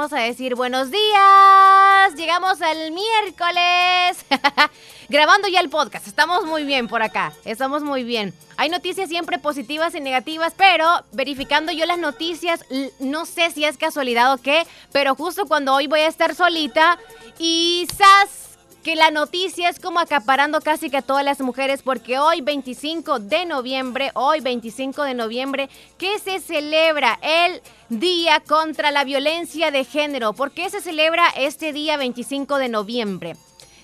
[0.00, 2.14] a decir buenos días.
[2.16, 4.24] Llegamos al miércoles.
[5.10, 6.06] Grabando ya el podcast.
[6.06, 7.34] Estamos muy bien por acá.
[7.44, 8.32] Estamos muy bien.
[8.56, 12.64] Hay noticias siempre positivas y negativas, pero verificando yo las noticias,
[12.98, 16.98] no sé si es casualidad o qué, pero justo cuando hoy voy a estar solita
[17.38, 18.49] y ¡zas!
[18.82, 23.18] Que la noticia es como acaparando casi que a todas las mujeres porque hoy 25
[23.18, 25.68] de noviembre, hoy 25 de noviembre,
[25.98, 30.32] que se celebra el Día contra la Violencia de Género.
[30.32, 33.36] ¿Por qué se celebra este día 25 de noviembre?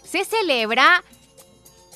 [0.05, 1.03] Se celebra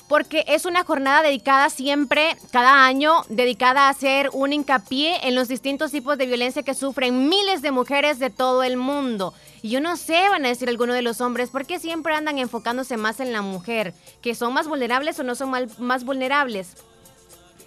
[0.09, 5.47] porque es una jornada dedicada siempre, cada año, dedicada a hacer un hincapié en los
[5.47, 9.33] distintos tipos de violencia que sufren miles de mujeres de todo el mundo.
[9.61, 12.39] Y yo no sé, van a decir algunos de los hombres, ¿por qué siempre andan
[12.39, 13.93] enfocándose más en la mujer?
[14.21, 16.75] ¿Que son más vulnerables o no son más vulnerables?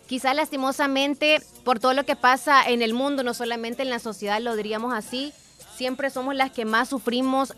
[0.06, 4.40] Quizá lastimosamente, por todo lo que pasa en el mundo, no solamente en la sociedad,
[4.40, 5.32] lo diríamos así,
[5.76, 7.54] siempre somos las que más sufrimos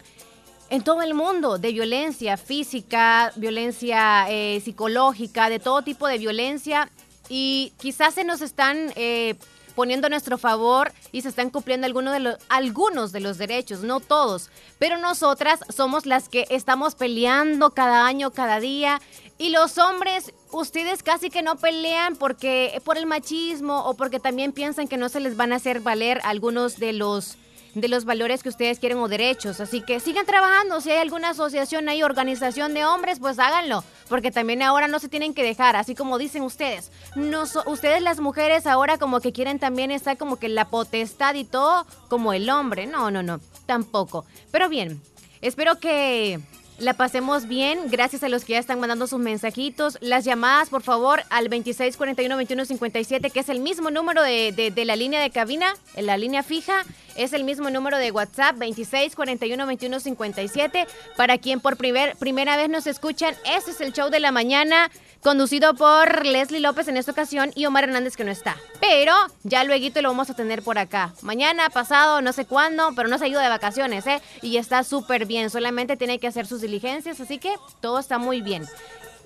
[0.68, 6.90] en todo el mundo de violencia física, violencia eh, psicológica, de todo tipo de violencia.
[7.28, 9.34] Y quizás se nos están eh,
[9.76, 14.00] poniendo nuestro favor y se están cumpliendo algunos de, los, algunos de los derechos, no
[14.00, 14.50] todos.
[14.78, 19.00] Pero nosotras somos las que estamos peleando cada año, cada día.
[19.38, 24.52] Y los hombres, ustedes casi que no pelean porque por el machismo o porque también
[24.52, 27.36] piensan que no se les van a hacer valer algunos de los
[27.80, 29.60] de los valores que ustedes quieren o derechos.
[29.60, 30.80] Así que sigan trabajando.
[30.80, 33.84] Si hay alguna asociación ahí, organización de hombres, pues háganlo.
[34.08, 36.90] Porque también ahora no se tienen que dejar, así como dicen ustedes.
[37.14, 41.44] No ustedes las mujeres ahora como que quieren también estar como que la potestad y
[41.44, 42.86] todo como el hombre.
[42.86, 44.24] No, no, no, tampoco.
[44.50, 45.02] Pero bien,
[45.42, 46.40] espero que
[46.78, 47.90] la pasemos bien.
[47.90, 49.96] Gracias a los que ya están mandando sus mensajitos.
[50.00, 55.20] Las llamadas, por favor, al 2641-2157, que es el mismo número de, de, la línea
[55.20, 56.84] de cabina, en la línea fija.
[57.16, 60.86] Es el mismo número de WhatsApp, 2641-2157.
[61.16, 64.90] Para quien por primer, primera vez nos escuchan, este es el show de la mañana
[65.26, 68.56] conducido por Leslie López en esta ocasión y Omar Hernández que no está.
[68.80, 71.14] Pero ya luego lo vamos a tener por acá.
[71.20, 74.22] Mañana, pasado, no sé cuándo, pero no se ha ido de vacaciones, ¿eh?
[74.40, 78.40] Y está súper bien, solamente tiene que hacer sus diligencias, así que todo está muy
[78.40, 78.68] bien.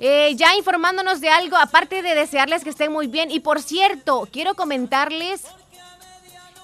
[0.00, 3.30] Eh, ya informándonos de algo, aparte de desearles que estén muy bien.
[3.30, 5.42] Y por cierto, quiero comentarles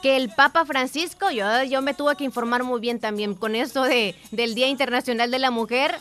[0.01, 3.83] que el Papa Francisco, yo, yo me tuve que informar muy bien también con esto
[3.83, 5.95] de, del Día Internacional de la Mujer.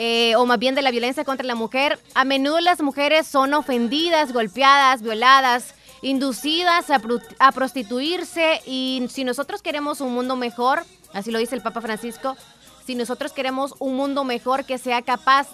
[0.00, 3.52] Eh, o más bien de la violencia contra la mujer, a menudo las mujeres son
[3.52, 11.40] ofendidas, golpeadas, violadas, inducidas a, prostituirse y si nosotros queremos un mundo mejor, así lo
[11.40, 12.36] dice el Papa Francisco,
[12.86, 15.48] si nosotros queremos un mundo mejor que sea capaz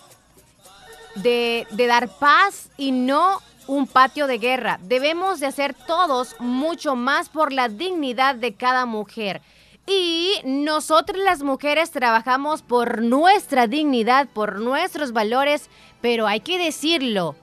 [1.15, 6.97] de, de dar paz y no un patio de guerra, debemos de hacer todos mucho
[6.97, 9.41] más por la dignidad de cada mujer.
[9.87, 15.69] Y nosotras las mujeres trabajamos por nuestra dignidad, por nuestros valores,
[16.01, 17.37] pero hay que decirlo,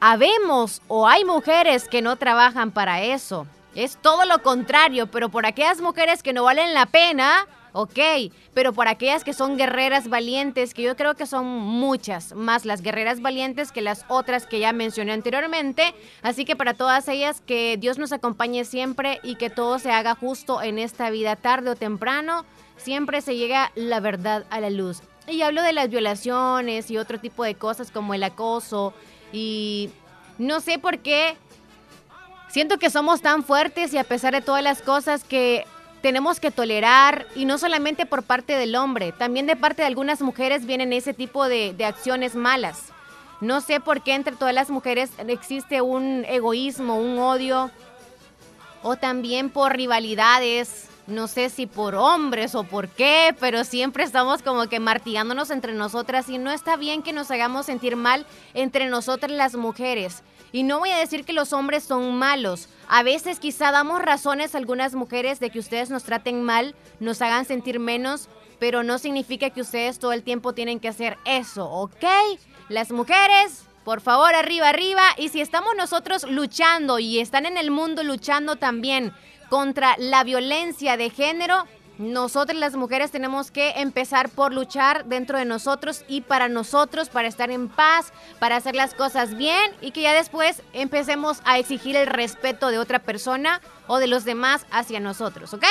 [0.00, 3.46] habemos o hay mujeres que no trabajan para eso.
[3.74, 7.98] Es todo lo contrario, pero por aquellas mujeres que no valen la pena, ok,
[8.54, 12.82] pero por aquellas que son guerreras valientes, que yo creo que son muchas más las
[12.82, 17.76] guerreras valientes que las otras que ya mencioné anteriormente, así que para todas ellas que
[17.78, 21.76] Dios nos acompañe siempre y que todo se haga justo en esta vida, tarde o
[21.76, 22.44] temprano,
[22.76, 25.02] siempre se llega la verdad a la luz.
[25.28, 28.94] Y hablo de las violaciones y otro tipo de cosas como el acoso
[29.32, 29.90] y
[30.38, 31.36] no sé por qué
[32.48, 35.64] siento que somos tan fuertes y a pesar de todas las cosas que
[36.02, 40.20] tenemos que tolerar, y no solamente por parte del hombre, también de parte de algunas
[40.20, 42.86] mujeres vienen ese tipo de, acciones malas.
[43.40, 47.70] No sé por qué entre todas las mujeres existe un egoísmo, un odio,
[48.82, 54.42] o también por rivalidades, no sé si por hombres o por qué, pero siempre estamos
[54.42, 58.88] como que martillándonos entre nosotras y no está bien que nos hagamos sentir mal entre
[58.88, 60.22] nosotras las mujeres.
[60.52, 62.68] Y no voy a decir que los hombres son malos.
[62.88, 67.22] A veces quizá damos razones a algunas mujeres de que ustedes nos traten mal, nos
[67.22, 68.28] hagan sentir menos,
[68.58, 72.04] pero no significa que ustedes todo el tiempo tienen que hacer eso, ¿ok?
[72.68, 75.02] Las mujeres, por favor, arriba, arriba.
[75.16, 79.12] Y si estamos nosotros luchando y están en el mundo luchando también
[79.48, 81.66] contra la violencia de género,
[82.00, 87.28] nosotras las mujeres tenemos que empezar por luchar dentro de nosotros y para nosotros, para
[87.28, 91.96] estar en paz, para hacer las cosas bien y que ya después empecemos a exigir
[91.96, 95.66] el respeto de otra persona o de los demás hacia nosotros, ¿ok?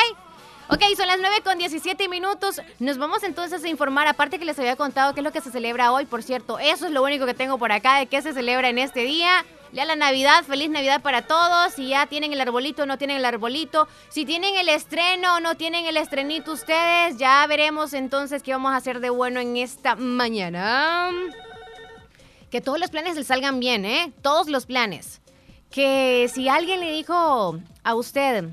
[0.70, 2.62] Ok, son las 9 con 17 minutos.
[2.78, 5.50] Nos vamos entonces a informar, aparte que les había contado qué es lo que se
[5.50, 8.34] celebra hoy, por cierto, eso es lo único que tengo por acá de qué se
[8.34, 9.44] celebra en este día.
[9.72, 11.74] Ya la Navidad, feliz Navidad para todos.
[11.74, 13.88] Si ya tienen el arbolito o no tienen el arbolito.
[14.10, 18.74] Si tienen el estreno o no tienen el estrenito ustedes, ya veremos entonces qué vamos
[18.74, 21.12] a hacer de bueno en esta mañana.
[22.50, 24.12] Que todos los planes les salgan bien, ¿eh?
[24.22, 25.22] Todos los planes.
[25.70, 28.46] Que si alguien le dijo a usted,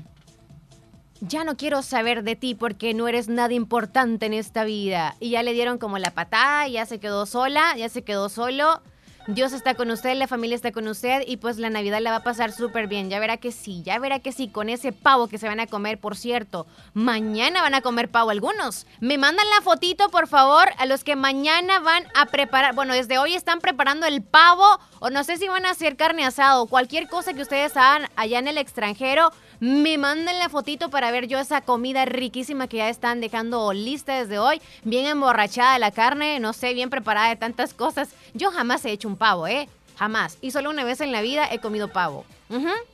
[1.21, 5.15] ya no quiero saber de ti porque no eres nada importante en esta vida.
[5.19, 8.81] Y ya le dieron como la patada, ya se quedó sola, ya se quedó solo.
[9.27, 12.17] Dios está con usted, la familia está con usted y pues la Navidad la va
[12.17, 13.09] a pasar súper bien.
[13.09, 15.67] Ya verá que sí, ya verá que sí, con ese pavo que se van a
[15.67, 16.65] comer, por cierto.
[16.93, 18.87] Mañana van a comer pavo algunos.
[19.01, 22.73] Me mandan la fotito, por favor, a los que mañana van a preparar.
[22.73, 26.23] Bueno, desde hoy están preparando el pavo o no sé si van a hacer carne
[26.23, 31.09] asado, cualquier cosa que ustedes hagan allá en el extranjero me manden la fotito para
[31.09, 34.61] ver yo esa comida riquísima que ya están dejando lista desde hoy.
[34.83, 38.09] Bien emborrachada la carne, no sé, bien preparada de tantas cosas.
[38.37, 39.67] Yo jamás he hecho un pavo, ¿eh?
[39.97, 40.37] Jamás.
[40.41, 42.23] Y solo una vez en la vida he comido pavo.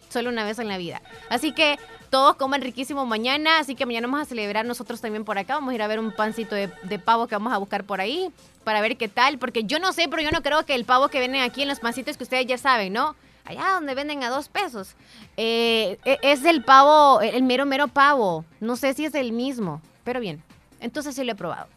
[0.10, 1.02] Solo una vez en la vida.
[1.30, 1.78] Así que
[2.10, 3.60] todos coman riquísimo mañana.
[3.60, 5.56] Así que mañana vamos a celebrar nosotros también por acá.
[5.56, 8.32] Vamos a ir a ver un pancito de, pavo que vamos a buscar por ahí.
[8.64, 9.38] Para ver qué tal.
[9.38, 11.68] Porque yo no sé, pero yo no creo que el pavo que viene aquí en
[11.68, 13.16] los pancitos que ustedes ya saben, ¿no?
[13.46, 14.96] allá donde venden a dos pesos,
[15.36, 18.46] eh, e, es el pavo, el mero mero pavo.
[18.60, 20.42] No sé si es el mismo, pero bien.
[20.80, 21.68] Entonces sí lo he probado.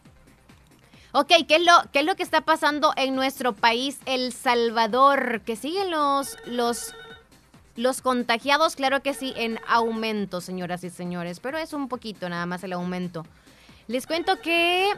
[1.12, 5.40] Ok, ¿qué es, lo, ¿qué es lo que está pasando en nuestro país, El Salvador?
[5.42, 6.94] Que siguen los, los,
[7.76, 12.44] los contagiados, claro que sí, en aumento, señoras y señores, pero es un poquito nada
[12.44, 13.24] más el aumento.
[13.86, 14.92] Les cuento que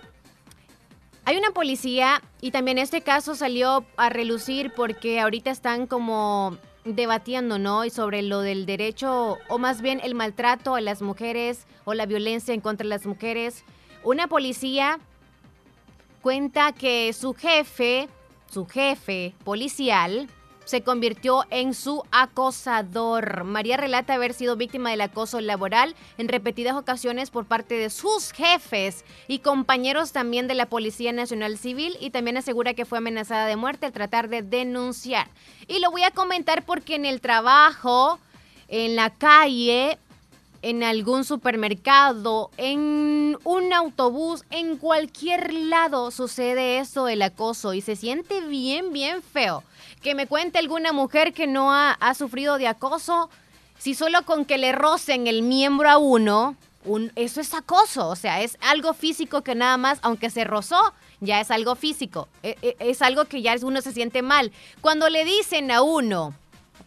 [1.24, 7.58] hay una policía y también este caso salió a relucir porque ahorita están como debatiendo,
[7.58, 7.84] ¿no?
[7.84, 12.06] Y sobre lo del derecho o más bien el maltrato a las mujeres o la
[12.06, 13.62] violencia en contra de las mujeres.
[14.04, 15.00] Una policía
[16.28, 18.06] cuenta que su jefe,
[18.52, 20.28] su jefe policial,
[20.66, 23.44] se convirtió en su acosador.
[23.44, 28.32] María relata haber sido víctima del acoso laboral en repetidas ocasiones por parte de sus
[28.32, 33.46] jefes y compañeros también de la Policía Nacional Civil y también asegura que fue amenazada
[33.46, 35.30] de muerte al tratar de denunciar.
[35.66, 38.18] Y lo voy a comentar porque en el trabajo,
[38.68, 39.98] en la calle,
[40.62, 47.96] en algún supermercado, en un autobús, en cualquier lado sucede eso del acoso y se
[47.96, 49.62] siente bien, bien feo
[50.02, 53.30] que me cuente alguna mujer que no ha, sufrido de acoso,
[53.78, 58.16] si solo con que le rocen el miembro a uno, un, eso es acoso, o
[58.16, 60.80] sea, es algo físico que nada más, aunque se rozó,
[61.20, 64.52] ya es algo físico, es, e, es algo que ya uno se siente mal.
[64.80, 66.34] Cuando le dicen a uno,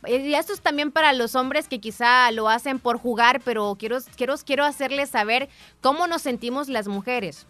[0.07, 3.99] y esto es también para los hombres que quizá lo hacen por jugar, pero quiero,
[4.15, 5.49] quiero, quiero hacerles saber
[5.81, 7.45] cómo nos sentimos las mujeres.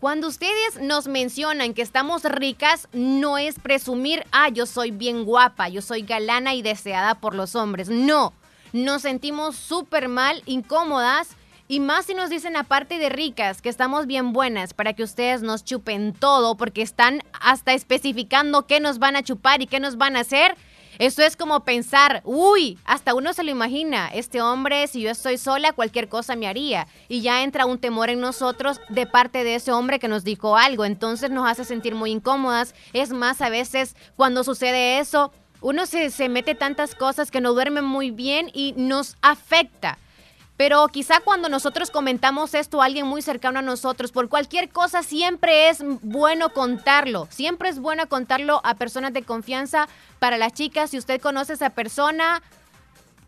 [0.00, 5.68] Cuando ustedes nos mencionan que estamos ricas, no es presumir, ah, yo soy bien guapa,
[5.68, 7.88] yo soy galana y deseada por los hombres.
[7.88, 8.32] No,
[8.72, 11.30] nos sentimos súper mal, incómodas.
[11.70, 15.42] Y más si nos dicen aparte de ricas, que estamos bien buenas para que ustedes
[15.42, 19.96] nos chupen todo, porque están hasta especificando qué nos van a chupar y qué nos
[19.96, 20.56] van a hacer.
[20.98, 25.38] Eso es como pensar, uy, hasta uno se lo imagina, este hombre, si yo estoy
[25.38, 26.88] sola, cualquier cosa me haría.
[27.08, 30.56] Y ya entra un temor en nosotros de parte de ese hombre que nos dijo
[30.56, 30.84] algo.
[30.84, 32.74] Entonces nos hace sentir muy incómodas.
[32.92, 37.52] Es más, a veces cuando sucede eso, uno se, se mete tantas cosas que no
[37.52, 39.98] duerme muy bien y nos afecta.
[40.58, 45.04] Pero quizá cuando nosotros comentamos esto a alguien muy cercano a nosotros, por cualquier cosa,
[45.04, 47.28] siempre es bueno contarlo.
[47.30, 49.88] Siempre es bueno contarlo a personas de confianza.
[50.18, 52.42] Para las chicas, si usted conoce a esa persona,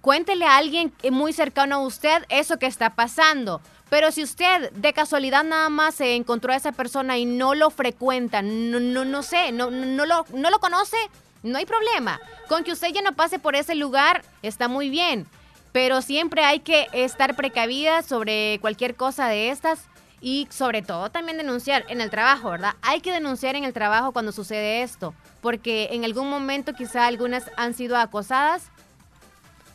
[0.00, 3.60] cuéntele a alguien muy cercano a usted eso que está pasando.
[3.90, 7.70] Pero si usted de casualidad nada más se encontró a esa persona y no lo
[7.70, 10.96] frecuenta, no, no, no sé, no, no, lo, no lo conoce,
[11.44, 12.18] no hay problema.
[12.48, 15.28] Con que usted ya no pase por ese lugar, está muy bien
[15.72, 19.86] pero siempre hay que estar precavida sobre cualquier cosa de estas
[20.20, 22.74] y sobre todo también denunciar en el trabajo, ¿verdad?
[22.82, 27.50] Hay que denunciar en el trabajo cuando sucede esto, porque en algún momento quizá algunas
[27.56, 28.70] han sido acosadas,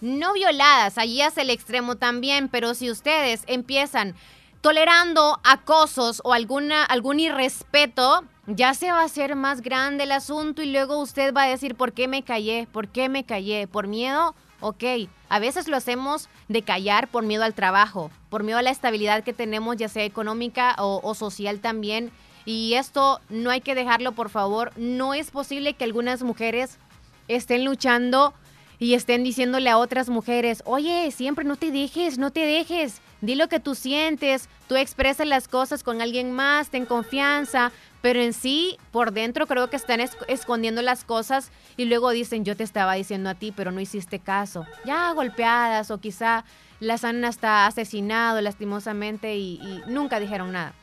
[0.01, 4.15] no violadas, allí hace el extremo también, pero si ustedes empiezan
[4.61, 10.61] tolerando acosos o alguna, algún irrespeto, ya se va a hacer más grande el asunto
[10.61, 12.67] y luego usted va a decir, ¿por qué me callé?
[12.71, 13.67] ¿Por qué me callé?
[13.67, 14.35] ¿Por miedo?
[14.67, 14.83] Ok,
[15.29, 19.23] a veces lo hacemos de callar por miedo al trabajo, por miedo a la estabilidad
[19.23, 22.09] que tenemos, ya sea económica o, social también.
[22.45, 24.71] Y esto no hay que dejarlo, por favor.
[24.75, 26.79] No es posible que algunas mujeres
[27.27, 28.33] estén luchando
[28.79, 33.35] y estén diciéndole a otras mujeres, oye, siempre no te dejes, no te dejes, di
[33.35, 38.33] lo que tú sientes, tú expresas las cosas con alguien más, ten confianza, pero en
[38.33, 42.93] sí, por dentro creo que están escondiendo las cosas y luego dicen, yo te estaba
[42.93, 44.65] diciendo a ti, pero no hiciste caso.
[44.85, 46.45] Ya golpeadas o quizá
[46.79, 50.73] las han hasta asesinado lastimosamente y, y nunca dijeron nada.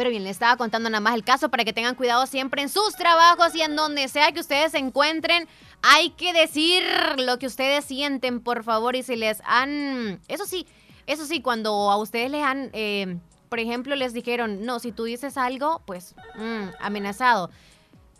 [0.00, 2.70] Pero bien, le estaba contando nada más el caso para que tengan cuidado siempre en
[2.70, 5.46] sus trabajos y en donde sea que ustedes se encuentren.
[5.82, 6.82] Hay que decir
[7.18, 10.18] lo que ustedes sienten, por favor, y si les han...
[10.26, 10.66] Eso sí,
[11.06, 12.70] eso sí, cuando a ustedes les han...
[12.72, 13.18] Eh,
[13.50, 17.50] por ejemplo, les dijeron, no, si tú dices algo, pues mm, amenazado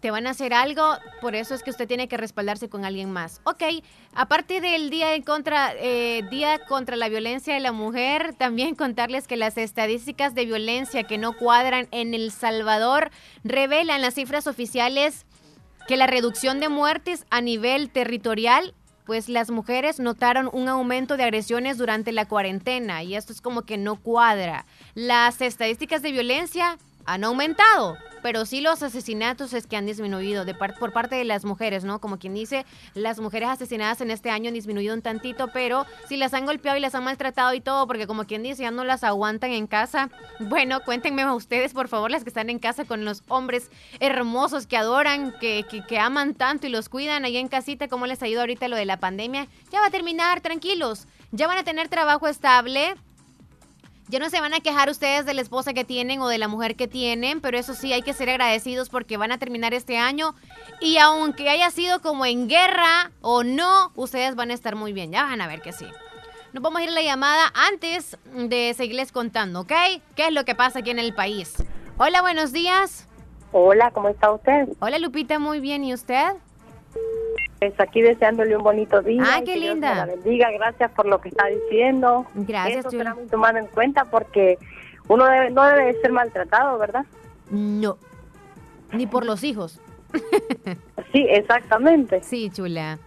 [0.00, 0.82] te van a hacer algo,
[1.20, 3.40] por eso es que usted tiene que respaldarse con alguien más.
[3.44, 3.62] Ok,
[4.14, 9.26] aparte del día en contra, eh, día contra la violencia de la mujer, también contarles
[9.26, 13.10] que las estadísticas de violencia que no cuadran en El Salvador
[13.44, 15.26] revelan las cifras oficiales
[15.86, 18.74] que la reducción de muertes a nivel territorial
[19.10, 23.62] pues las mujeres notaron un aumento de agresiones durante la cuarentena y esto es como
[23.62, 24.66] que no cuadra.
[24.94, 26.78] Las estadísticas de violencia
[27.12, 31.44] han aumentado, pero sí los asesinatos es que han disminuido de por parte de las
[31.44, 32.00] mujeres, ¿no?
[32.00, 32.64] Como quien dice,
[32.94, 36.76] las mujeres asesinadas en este año han disminuido un tantito, pero si las han golpeado
[36.76, 39.66] y las han maltratado y todo, porque como quien dice, ya no las aguantan en
[39.66, 40.10] casa.
[40.50, 44.66] Bueno, cuéntenme a ustedes, por favor, las que están en casa con los hombres hermosos
[44.66, 48.20] que adoran, que, que, que aman tanto y los cuidan ahí en casita, ¿cómo les
[48.22, 49.46] ido ahorita lo de la pandemia?
[49.70, 51.06] Ya va a terminar, tranquilos.
[51.30, 52.96] Ya van a tener trabajo estable
[54.10, 56.48] ya no se van a quejar ustedes de la esposa que tienen o de la
[56.48, 59.98] mujer que tienen, pero eso sí hay que ser agradecidos porque van a terminar este
[59.98, 60.34] año
[60.80, 65.12] y aunque haya sido como en guerra o no, ustedes van a estar muy bien.
[65.12, 65.86] Ya van a ver que sí.
[66.52, 69.72] Nos vamos a ir a la llamada antes de seguirles contando, ¿ok?
[70.16, 71.54] ¿Qué es lo que pasa aquí en el país?
[71.96, 73.06] Hola, buenos días.
[73.52, 74.68] Hola, ¿cómo está usted?
[74.80, 75.84] Hola, Lupita, muy bien.
[75.84, 76.32] ¿Y usted?
[77.60, 79.22] Pues aquí deseándole un bonito día.
[79.24, 79.94] Ah, qué linda.
[79.94, 82.26] la bendiga, gracias por lo que está diciendo.
[82.34, 84.58] Gracias, Eso será muy tomado en cuenta porque
[85.08, 87.04] uno no debe ser maltratado, ¿verdad?
[87.50, 87.98] No,
[88.92, 89.78] ni por los hijos.
[91.12, 92.22] sí, exactamente.
[92.22, 92.98] Sí, chula.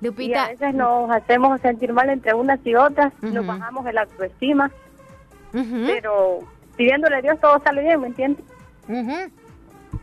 [0.00, 0.30] Lupita.
[0.30, 4.72] Y a veces nos hacemos sentir mal entre unas y otras, nos bajamos el autoestima,
[5.52, 6.40] pero
[6.76, 8.44] pidiéndole a Dios todo sale bien, ¿me entiendes?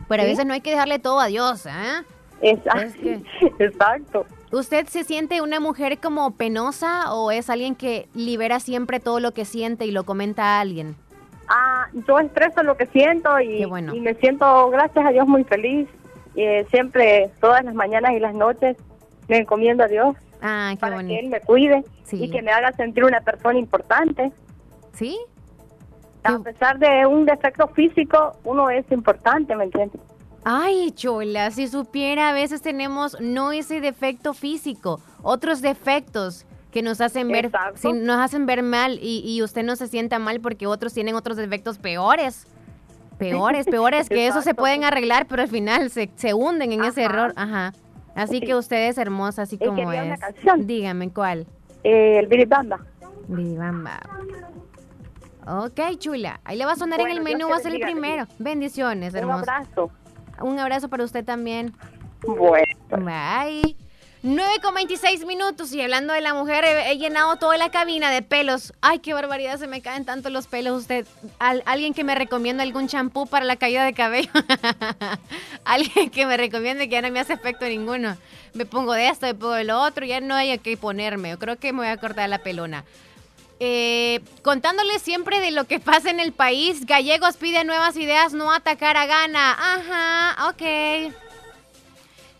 [0.08, 2.02] Pero a veces no hay que dejarle todo a Dios, ¿eh?
[3.58, 4.26] Exacto.
[4.52, 9.32] ¿Usted se siente una mujer como penosa o es alguien que libera siempre todo lo
[9.32, 10.96] que siente y lo comenta a alguien?
[11.48, 15.88] Ah, yo expreso lo que siento y, y me siento, gracias a Dios, muy feliz.
[16.36, 18.76] Eh, siempre, todas las mañanas y las noches,
[19.28, 23.04] me encomiendo a Dios ah, para que Él me cuide y que me haga sentir
[23.04, 24.32] una persona importante.
[24.92, 25.18] ¿Sí?
[26.24, 30.00] A pesar de un defecto físico, uno es importante, ¿me entiendes?
[30.44, 37.00] Ay, Chola, si supiera, a veces tenemos no ese defecto físico, otros defectos que nos
[37.00, 37.50] hacen ver
[37.82, 41.78] nos hacen ver mal y, usted no se sienta mal porque otros tienen otros defectos
[41.78, 42.46] peores.
[43.18, 47.02] Peores, peores, que eso se pueden arreglar, pero al final se, se hunden en ese
[47.02, 47.32] error.
[47.36, 47.72] Ajá.
[48.14, 50.18] Así que usted es hermosa, así como es.
[50.58, 51.46] Dígame, ¿cuál?
[51.84, 52.80] Eh, el Biribamba.
[53.28, 54.00] Biribamba.
[55.46, 56.40] Ok, chula.
[56.44, 58.26] Ahí le va a sonar en el menú, va a ser el primero.
[58.38, 59.42] Bendiciones, hermosa.
[59.42, 59.90] Un abrazo.
[60.40, 61.74] Un abrazo para usted también.
[62.22, 62.66] Bueno.
[62.90, 63.76] Bye.
[64.22, 68.20] 9 con 26 minutos y hablando de la mujer, he, llenado toda la cabina de
[68.20, 68.74] pelos.
[68.82, 70.78] Ay, qué barbaridad, se me caen tanto los pelos.
[70.78, 71.06] Usted,
[71.38, 74.30] alguien que me recomienda algún champú para la caída de cabello.
[75.64, 78.18] alguien que me recomiende que ya no me hace efecto ninguno.
[78.52, 81.30] Me pongo de esto, me pongo de lo otro, ya no hay que ponerme.
[81.30, 82.84] Yo creo que me voy a cortar la pelona.
[83.62, 86.86] Eh, contándoles siempre de lo que pasa en el país.
[86.86, 89.52] Gallegos pide nuevas ideas, no atacar a Gana.
[89.52, 91.12] Ajá, ok.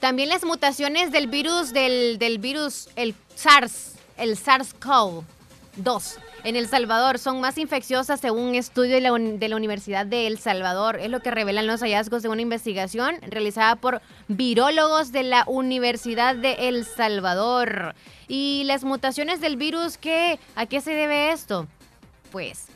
[0.01, 7.19] También las mutaciones del virus, del, del virus, el SARS, el SARS-CoV-2 en El Salvador
[7.19, 9.01] son más infecciosas según un estudio de
[9.49, 10.99] la, Universidad de El Salvador.
[11.01, 16.35] Es lo que revelan los hallazgos de una investigación realizada por virólogos de la Universidad
[16.35, 17.95] de El Salvador.
[18.29, 20.39] Y las mutaciones del virus, ¿qué?
[20.55, 21.67] ¿a qué se debe esto?
[22.31, 22.67] Pues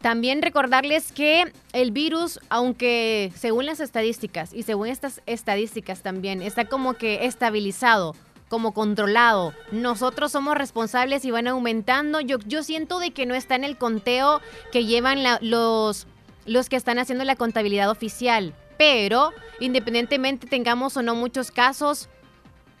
[0.00, 6.66] también recordarles que el virus, aunque según las estadísticas y según estas estadísticas también, está
[6.66, 8.14] como que estabilizado,
[8.48, 9.54] como controlado.
[9.72, 12.20] Nosotros somos responsables y van aumentando.
[12.20, 14.40] Yo, yo siento de que no está en el conteo
[14.72, 16.06] que llevan los,
[16.44, 18.54] los que están haciendo la contabilidad oficial.
[18.78, 22.08] Pero, independientemente tengamos o no muchos casos,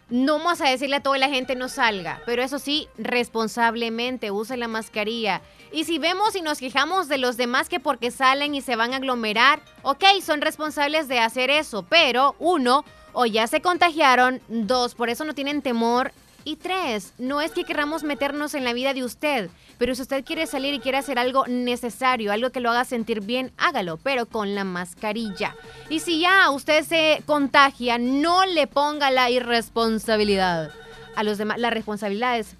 [0.08, 4.56] no vamos a decirle a toda la gente no salga, pero eso sí, responsablemente, use
[4.56, 5.42] la mascarilla.
[5.72, 8.92] Y si vemos y nos quejamos de los demás que porque salen y se van
[8.92, 12.84] a aglomerar, ok, son responsables de hacer eso, pero uno,
[13.18, 16.12] o ya se contagiaron, dos, por eso no tienen temor
[16.44, 20.22] Y tres, no es que queramos meternos en la vida de usted, pero si usted
[20.22, 24.26] quiere salir y quiere hacer algo necesario, algo que lo haga sentir bien, hágalo, pero
[24.26, 25.56] con la mascarilla.
[25.88, 30.70] Y si ya usted se contagia, no le ponga la irresponsabilidad
[31.16, 31.58] a los demás.
[31.58, 32.54] La responsabilidad es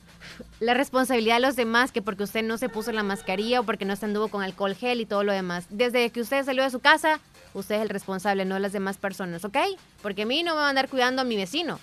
[0.59, 3.85] la responsabilidad de los demás que porque usted no se puso la mascarilla o porque
[3.85, 5.67] no se anduvo con alcohol gel y todo lo demás.
[5.71, 7.21] Desde que usted salió de su casa,
[7.57, 9.57] usted es el responsable, no las demás personas, ¿ok?
[10.03, 11.81] Porque a mí no me va a andar cuidando a mi vecino.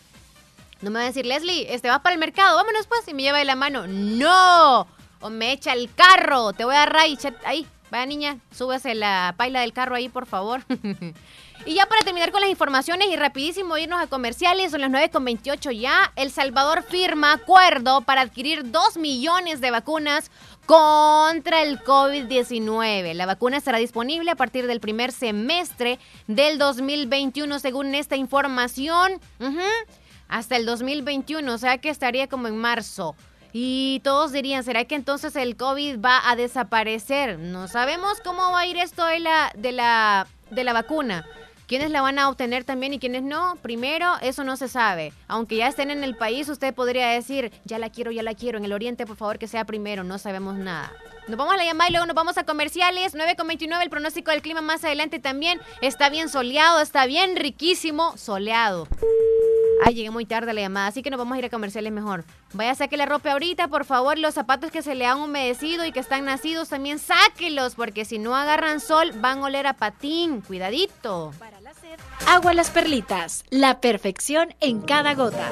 [0.82, 3.24] No me va a decir, Leslie, este va para el mercado, vámonos pues, y me
[3.24, 3.88] lleva de la mano.
[3.88, 4.88] ¡No!
[5.22, 7.68] O me echa el carro, te voy a dar ahí.
[7.89, 10.63] Vaya niña, súbase la paila del carro ahí, por favor.
[11.65, 15.72] Y ya para terminar con las informaciones y rapidísimo irnos a comerciales, son las 9.28
[15.72, 20.30] ya, El Salvador firma acuerdo para adquirir 2 millones de vacunas
[20.65, 23.13] contra el COVID-19.
[23.13, 29.20] La vacuna estará disponible a partir del primer semestre del 2021, según esta información.
[30.27, 33.15] Hasta el 2021, o sea que estaría como en marzo.
[33.55, 37.38] Y todos dirían, ¿será que entonces el COVID va a desaparecer?
[37.38, 41.27] No sabemos cómo va a ir esto de la, de la, de la vacuna.
[41.67, 43.55] ¿Quiénes la van a obtener también y quiénes no?
[43.62, 45.13] Primero, eso no se sabe.
[45.27, 48.58] Aunque ya estén en el país, usted podría decir, ya la quiero, ya la quiero.
[48.58, 50.03] En el Oriente, por favor, que sea primero.
[50.03, 50.91] No sabemos nada.
[51.27, 53.15] Nos vamos a la llamada y luego nos vamos a comerciales.
[53.15, 55.62] 9.29, el pronóstico del clima más adelante también.
[55.82, 58.88] Está bien soleado, está bien riquísimo soleado.
[59.86, 61.92] Ay, llegué muy tarde a la llamada, así que nos vamos a ir a comerciales
[61.92, 62.24] mejor.
[62.54, 64.18] Vaya, a saque la ropa ahorita, por favor.
[64.18, 68.18] Los zapatos que se le han humedecido y que están nacidos también sáquelos, porque si
[68.18, 70.42] no agarran sol van a oler a patín.
[70.42, 71.34] Cuidadito.
[71.38, 73.44] Para la sed, agua las perlitas.
[73.50, 75.52] La perfección en cada gota.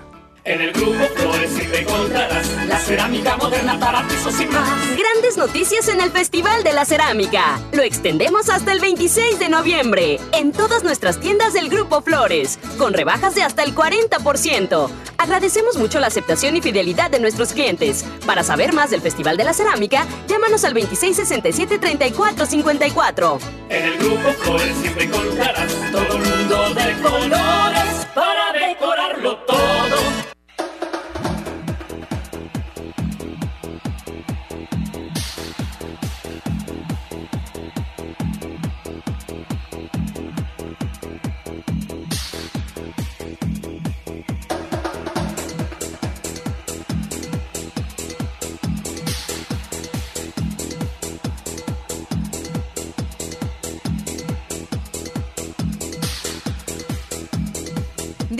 [0.43, 4.67] En el grupo Flores siempre encontrarás la cerámica moderna para pisos y más.
[4.97, 7.59] Grandes noticias en el Festival de la Cerámica.
[7.73, 12.93] Lo extendemos hasta el 26 de noviembre en todas nuestras tiendas del Grupo Flores, con
[12.93, 14.89] rebajas de hasta el 40%.
[15.19, 18.03] Agradecemos mucho la aceptación y fidelidad de nuestros clientes.
[18.25, 23.37] Para saber más del Festival de la Cerámica, llámanos al 2667-3454.
[23.69, 29.80] En el Grupo Flores siempre encontrarás todo el mundo de colores para decorarlo todo.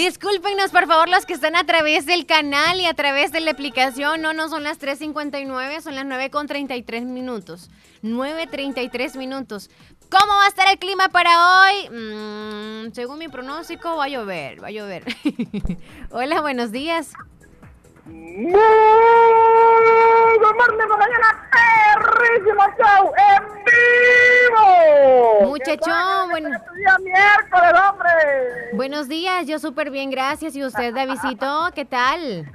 [0.01, 3.51] Discúlpenos, por favor, los que están a través del canal y a través de la
[3.51, 4.19] aplicación.
[4.19, 7.69] No, no son las 3.59, son las 9.33 minutos.
[8.01, 9.69] 9.33 minutos.
[10.09, 11.29] ¿Cómo va a estar el clima para
[11.61, 11.89] hoy?
[11.91, 15.05] Mm, según mi pronóstico, va a llover, va a llover.
[16.09, 17.11] Hola, buenos días.
[18.05, 18.53] Muy
[20.97, 25.49] mañana, perrísimo show en vivo.
[25.49, 26.49] Muchachón, bueno.
[27.03, 28.69] miércoles, hombre.
[28.73, 30.55] Buenos días, yo súper bien, gracias.
[30.55, 32.49] ¿Y usted, Davidito, qué tal?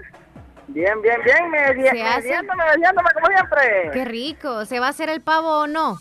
[0.69, 3.91] Bien, bien, bien, me, me, mediándome, como siempre.
[3.93, 5.99] Qué rico, ¿se va a hacer el pavo o no?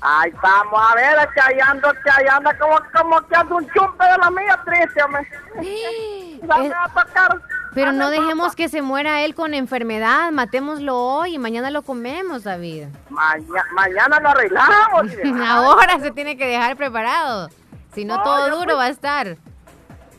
[0.00, 3.68] Ay, vamos a ver, que ahí anda, que ahí anda como, como que anda un
[3.72, 5.28] chumpe de la mía triste, hombre.
[6.40, 6.72] Es...
[6.72, 7.42] a tocar
[7.74, 12.44] pero no dejemos que se muera él con enfermedad, matémoslo hoy y mañana lo comemos,
[12.44, 12.86] David.
[13.10, 15.12] mañana lo arreglamos.
[15.46, 17.48] Ahora se tiene que dejar preparado,
[17.94, 19.36] si no, todo duro va a estar.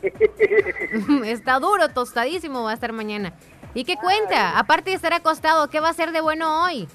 [1.24, 3.32] Está duro, tostadísimo va a estar mañana.
[3.74, 4.58] ¿Y qué cuenta?
[4.58, 6.88] Aparte de estar acostado, ¿qué va a ser de bueno hoy?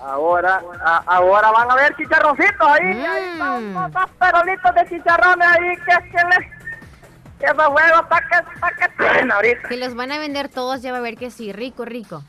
[0.00, 0.60] Ahora,
[1.06, 3.92] ahora van a ver chicharroncitos ahí, ahí mm.
[3.92, 6.61] dos perolitos de chicharrones ahí que, que les
[7.52, 8.06] va huevo
[9.34, 9.68] ahorita.
[9.68, 12.22] Que los van a vender todos, ya va a ver que sí, rico, rico.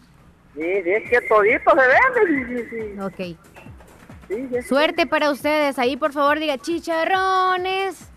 [0.55, 3.37] Sí, sí, es que todito se vende, sí, sí, Ok.
[4.27, 5.77] Sí, Suerte para ustedes.
[5.79, 8.09] Ahí, por favor, diga chicharrones.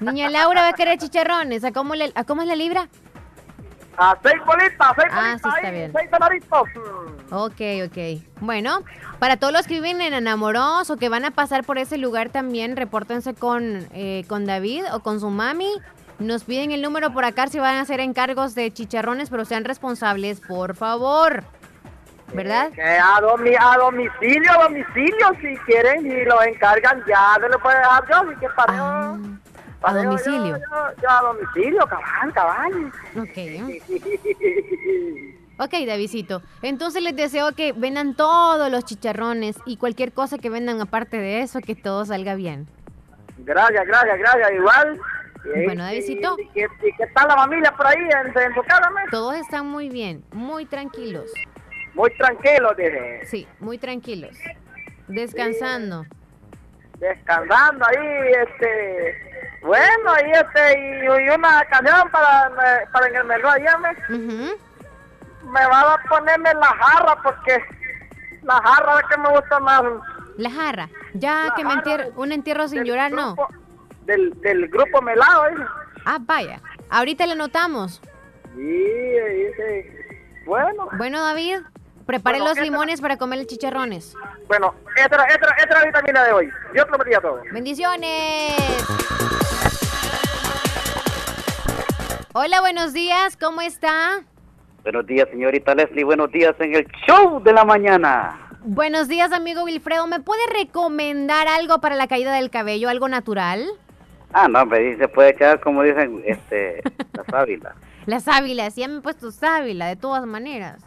[0.00, 1.64] Niña Laura va a querer chicharrones.
[1.64, 2.88] ¿A cómo, le, a cómo es la libra?
[3.98, 5.92] A seis bolitas, seis ah, sí, está bien.
[5.96, 6.68] seis dolaritos.
[7.30, 8.22] Ok, ok.
[8.40, 8.80] Bueno,
[9.18, 12.28] para todos los que viven en Enamoros o que van a pasar por ese lugar
[12.28, 15.72] también, repórtense con, eh, con David o con su mami
[16.18, 19.64] nos piden el número por acá si van a hacer encargos de chicharrones, pero sean
[19.64, 21.44] responsables, por favor.
[22.34, 22.72] ¿Verdad?
[22.76, 28.16] a, domicilio, a domicilio, si quieren y lo encargan, ya se lo puede dejar yo,
[28.16, 29.18] así que para ah,
[29.82, 30.58] A domicilio.
[31.00, 32.92] Yo, a domicilio, cabal, cabal.
[33.16, 33.36] Ok.
[35.58, 36.42] Ok, Davidito.
[36.60, 41.40] Entonces les deseo que vendan todos los chicharrones y cualquier cosa que vendan aparte de
[41.40, 42.68] eso, que todo salga bien.
[43.38, 44.52] Gracias, gracias, gracias.
[44.52, 45.00] Igual,
[45.54, 46.36] bueno, Davidito.
[46.38, 46.68] ¿Y, qué,
[47.14, 48.90] tal la familia por ahí en, casa?
[49.10, 51.32] Todos están muy bien, muy tranquilos.
[51.94, 53.20] Muy tranquilos, dije.
[53.26, 54.36] Sí, muy tranquilos.
[55.08, 56.04] Descansando.
[56.98, 59.26] Descansando ahí, este...
[59.62, 62.50] Bueno, ahí este, y, una canción para,
[62.92, 67.58] para en el menú allá, me, me va a ponerme la jarra porque
[68.42, 69.82] la jarra es que me gusta más.
[70.36, 73.34] La jarra, ya que me entierro, un entierro sin llorar, no
[74.06, 75.48] del, del grupo Melado.
[75.48, 75.54] ¿eh?
[76.04, 76.60] Ah, vaya.
[76.88, 78.00] Ahorita le notamos.
[78.54, 79.92] Sí, dice.
[80.46, 80.88] Bueno.
[80.96, 81.58] Bueno, David,
[82.06, 84.14] prepare los limones para comer los chicharrones.
[84.46, 86.48] Bueno, esta, esta, esta es la vitamina de hoy.
[86.72, 87.42] Dios te lo a todos.
[87.52, 88.86] Bendiciones.
[92.32, 94.22] Hola, buenos días, ¿cómo está?
[94.82, 98.38] Buenos días, señorita Leslie, buenos días en el show de la mañana.
[98.62, 100.06] Buenos días, amigo Wilfredo.
[100.06, 103.66] ¿Me puede recomendar algo para la caída del cabello, algo natural?
[104.32, 107.74] Ah, no, pero se puede echar, como dicen, este, la sábila.
[108.06, 110.84] la sábila, sí, ya me he puesto sábila, de todas maneras.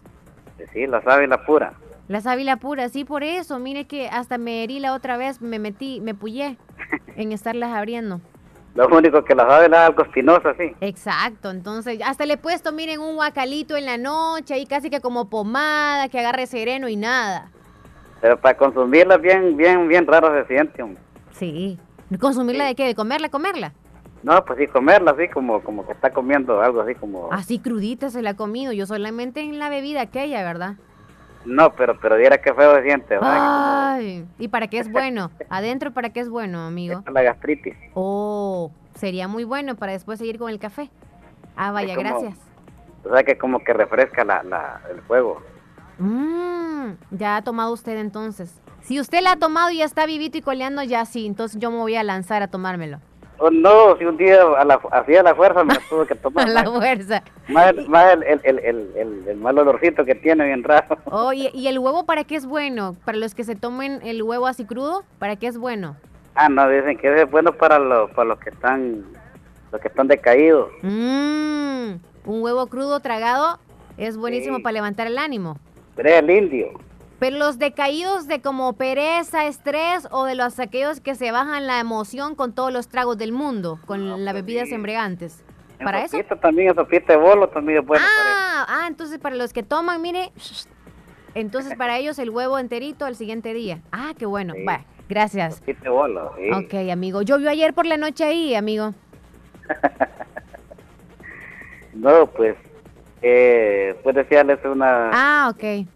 [0.74, 1.74] Sí, la sábila pura.
[2.08, 3.60] La sábila pura, sí, por eso.
[3.60, 6.58] Mire que hasta me herí la otra vez, me metí, me pullé
[7.16, 8.20] en estarlas abriendo.
[8.76, 10.76] Lo único que la sábila es algo espinosa, sí.
[10.82, 15.02] Exacto, entonces hasta le he puesto, miren, un guacalito en la noche, ahí casi que
[15.02, 17.52] como pomada, que agarre sereno y nada.
[18.22, 20.86] Pero para consumirla bien, bien, bien raro se siente.
[21.32, 21.80] Sí,
[22.18, 22.86] ¿Consumirla de qué?
[22.86, 23.74] ¿De comerla, comerla?
[24.24, 27.32] No, pues sí, comerla así como, como que está comiendo algo así como...
[27.32, 30.76] Así crudita se la ha comido, yo solamente en la bebida aquella, ¿verdad?
[31.46, 33.18] No, pero pero diera que feo se siente.
[33.22, 35.32] Ay, ¿y para qué es bueno?
[35.50, 37.02] Adentro, ¿para qué es bueno, amigo?
[37.02, 37.76] Para la gastritis.
[37.94, 40.90] Oh, sería muy bueno para después seguir con el café.
[41.56, 42.38] Ah, vaya, gracias.
[43.06, 45.42] O sea que como que refresca la, la, el fuego.
[46.00, 48.60] Mmm, ya ha tomado usted entonces.
[48.82, 51.70] Si usted la ha tomado y ya está vivito y coleando, ya sí, entonces yo
[51.70, 53.00] me voy a lanzar a tomármelo.
[53.42, 56.46] Oh, no, si un día a la, hacía la fuerza me tuve que tomar.
[56.50, 57.24] a la fuerza.
[57.48, 60.98] Más, más el, el, el, el, mal olorcito que tiene, bien raro.
[61.06, 62.98] Oye, ¿y el huevo para qué es bueno?
[63.06, 65.04] ¿Para los que se tomen el huevo así crudo?
[65.20, 65.96] ¿Para qué es bueno?
[66.36, 69.06] Ah, no, dicen que es bueno para, los para los que están
[69.72, 70.70] los que están decaídos.
[70.82, 71.92] Mmm,
[72.26, 73.60] un huevo crudo tragado
[73.98, 75.58] es buenísimo para levantar el ánimo.
[76.08, 76.80] El indio.
[77.20, 81.80] Pero los decaídos de como pereza, estrés o de los aquellos que se bajan la
[81.80, 85.44] emoción con todos los tragos del mundo, con las bebidas embregantes.
[85.84, 86.18] ¿Para eso?
[86.42, 90.02] también, esa fiesta de bolo también es bueno ah, Ah, entonces para los que toman,
[90.02, 90.32] mire,
[91.36, 93.82] entonces para ellos el huevo enterito al siguiente día.
[93.92, 94.54] Ah, qué bueno.
[94.68, 95.64] Va, gracias.
[95.66, 96.52] de bolo, sí.
[96.52, 97.22] Ok, amigo.
[97.22, 98.94] Llovió ayer por la noche ahí, amigo.
[101.94, 102.56] no, pues,
[103.22, 105.10] eh, pues desearles una...
[105.14, 105.88] Ah, ok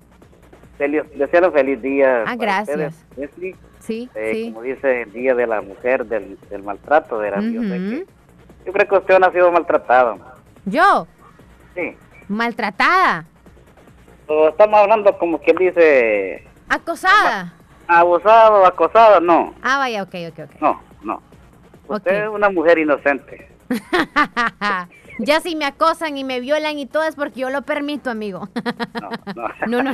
[0.78, 2.24] desearle feliz día.
[2.26, 3.06] Ah, gracias.
[3.80, 4.52] sí, eh, sí.
[4.52, 9.20] Como dice el Día de la Mujer, del, maltrato de la Yo creo que usted
[9.20, 10.18] no ha sido maltratado.
[10.66, 11.08] ¿Yo?
[11.76, 11.96] Sí.
[12.28, 13.26] ¿Maltratada?
[14.28, 16.48] O estamos hablando como quien dice...
[16.70, 17.54] ¿Acosada?
[17.88, 19.54] Abusado, acosada, no.
[19.62, 20.62] Ah, vaya, ok, ok, ok.
[20.62, 21.22] No, no.
[21.88, 23.50] Usted es una mujer inocente.
[25.20, 28.50] Ya si me acosan y me violan y todo es porque yo lo permito, amigo.
[29.02, 29.10] No,
[29.68, 29.84] no.
[29.84, 29.94] no, no.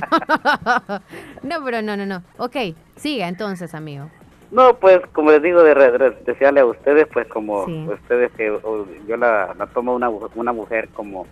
[1.43, 2.23] No, pero no, no, no.
[2.37, 2.55] Ok,
[2.95, 4.09] siga entonces, amigo.
[4.51, 8.59] No, pues como les digo, de, desearle a ustedes, pues como ustedes que
[9.07, 11.27] yo la, tomo una, una mujer como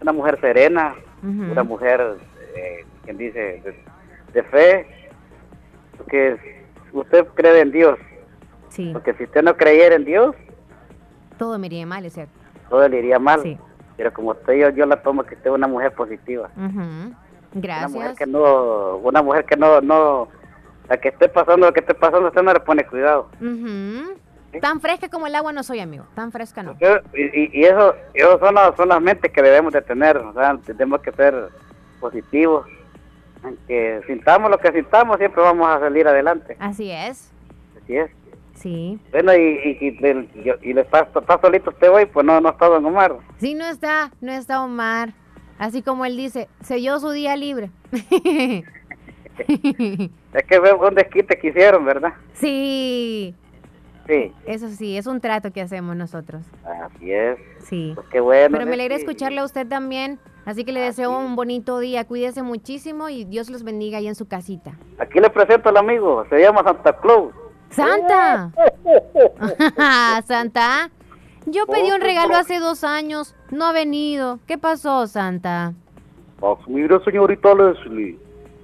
[0.00, 2.16] una mujer serena, una mujer,
[2.54, 3.62] eh, quien dice,
[4.32, 4.86] de, fe,
[5.98, 6.36] porque
[6.92, 7.98] usted cree en Dios.
[8.68, 8.90] Sí.
[8.92, 10.36] Porque si usted no creyera en Dios...
[11.38, 13.58] Todo me iría mal, es cierto todo le iría mal.
[13.96, 16.50] Pero como usted, yo, yo la tomo que usted es una mujer positiva.
[17.54, 17.90] Gracias.
[17.90, 20.28] Una mujer que no, una mujer que no, no,
[20.88, 23.28] la que esté pasando lo que esté pasando, usted no le pone cuidado.
[24.60, 26.04] Tan fresca como el agua no soy, amigo.
[26.14, 26.76] Tan fresca no.
[27.14, 30.16] Y, y, eso, eso son, las, son las mentes que debemos de tener.
[30.16, 31.48] O sea, tenemos que ser
[32.00, 32.66] positivos.
[33.42, 36.56] Aunque sintamos lo que sintamos, siempre vamos a salir adelante.
[36.58, 37.32] Así es.
[37.82, 38.10] Así es.
[38.56, 38.98] Sí.
[39.12, 42.66] Bueno, y, y, y, y le está, está, solito usted hoy, pues no, no está
[42.66, 43.16] Don Omar.
[43.38, 45.12] Sí, no está, no está Omar.
[45.58, 47.70] Así como él dice, selló su día libre.
[49.38, 52.14] es que veo un desquite que hicieron, ¿verdad?
[52.34, 53.34] Sí.
[54.06, 54.32] Sí.
[54.46, 56.44] Eso sí, es un trato que hacemos nosotros.
[56.64, 57.38] Así es.
[57.64, 57.92] Sí.
[57.94, 58.56] Pues qué bueno.
[58.56, 60.18] Pero me alegra escucharle a usted también.
[60.44, 62.04] Así que le deseo un bonito día.
[62.06, 64.78] Cuídese muchísimo y Dios los bendiga ahí en su casita.
[64.98, 66.24] Aquí le presento al amigo.
[66.30, 67.34] Se llama Santa Claus.
[67.70, 68.52] Santa.
[70.26, 70.90] Santa.
[71.46, 73.34] Yo pedí un regalo hace dos años.
[73.50, 74.40] No ha venido.
[74.46, 75.74] ¿Qué pasó, Santa?
[76.40, 78.18] Pues mire, señorita Leslie.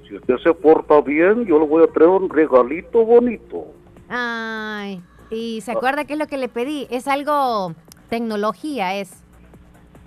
[0.08, 3.66] Si usted se porta bien, yo le voy a traer un regalito bonito.
[4.08, 5.02] Ay.
[5.30, 6.86] ¿Y se acuerda qué es lo que le pedí?
[6.90, 7.74] Es algo...
[8.10, 9.24] Tecnología es.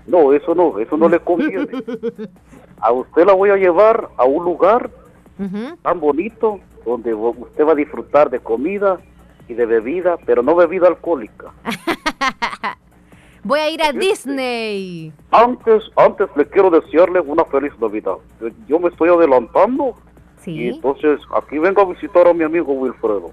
[0.06, 0.78] No, eso no.
[0.78, 1.68] Eso no le conviene.
[2.80, 4.92] A usted la voy a llevar a un lugar
[5.82, 9.00] tan bonito donde usted va a disfrutar de comida
[9.48, 11.52] y de bebida, pero no bebida alcohólica.
[13.44, 15.14] Voy a ir a Disney.
[15.32, 18.16] Antes, antes le quiero desearle una feliz Navidad.
[18.68, 19.96] Yo me estoy adelantando.
[20.42, 20.52] Sí.
[20.52, 23.32] Y entonces aquí vengo a visitar a mi amigo Wilfredo.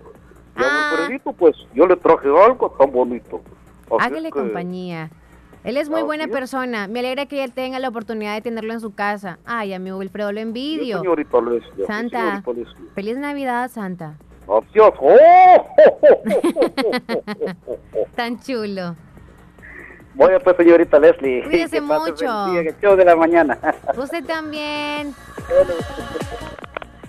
[0.59, 0.91] Y a ah.
[0.99, 3.41] Wilfredito, pues yo le traje algo tan bonito.
[3.99, 5.11] Hágale compañía.
[5.65, 6.89] Él es muy buena persona.
[6.89, 9.39] Me alegra que él tenga la oportunidad de tenerlo en su casa.
[9.45, 10.99] Ay, amigo Wilfredo, lo envidio.
[10.99, 11.39] señorita
[11.87, 12.43] Santa,
[12.95, 14.17] feliz Navidad, Santa.
[14.47, 14.93] Gracias.
[18.17, 18.97] Tan chulo.
[20.15, 21.43] Voy pues, señorita Leslie.
[21.45, 22.27] Cuídese mucho.
[22.81, 23.59] show de la mañana.
[23.97, 25.15] Usted también.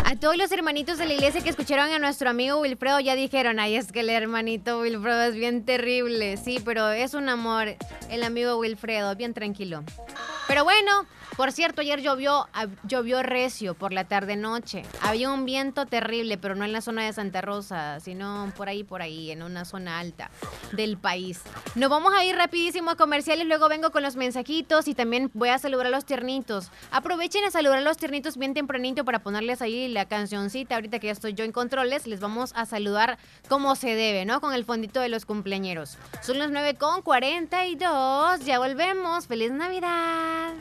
[0.05, 3.59] A todos los hermanitos de la iglesia que escucharon a nuestro amigo Wilfredo ya dijeron,
[3.59, 6.37] ay, es que el hermanito Wilfredo es bien terrible.
[6.37, 7.75] Sí, pero es un amor
[8.09, 9.83] el amigo Wilfredo, bien tranquilo.
[10.47, 11.05] Pero bueno,
[11.37, 12.47] por cierto, ayer llovió,
[12.83, 14.83] llovió recio por la tarde-noche.
[15.01, 18.83] Había un viento terrible, pero no en la zona de Santa Rosa, sino por ahí,
[18.83, 20.29] por ahí, en una zona alta
[20.73, 21.41] del país.
[21.73, 25.49] Nos vamos a ir rapidísimo a comerciales, luego vengo con los mensajitos y también voy
[25.49, 26.69] a saludar a los tiernitos.
[26.91, 30.75] Aprovechen a saludar a los tiernitos bien tempranito para ponerles ahí la cancioncita.
[30.75, 34.41] Ahorita que ya estoy yo en controles, les vamos a saludar como se debe, ¿no?
[34.41, 35.97] Con el fondito de los cumpleañeros.
[36.21, 39.27] Son las 9 con 42, ya volvemos.
[39.27, 40.53] ¡Feliz Navidad!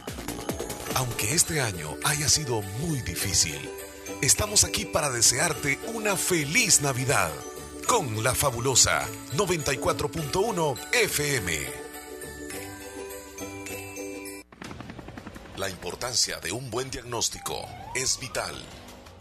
[0.94, 3.58] Aunque este año haya sido muy difícil,
[4.20, 7.30] estamos aquí para desearte una feliz Navidad
[7.88, 11.82] con la fabulosa 94.1 FM.
[15.56, 18.54] La importancia de un buen diagnóstico es vital.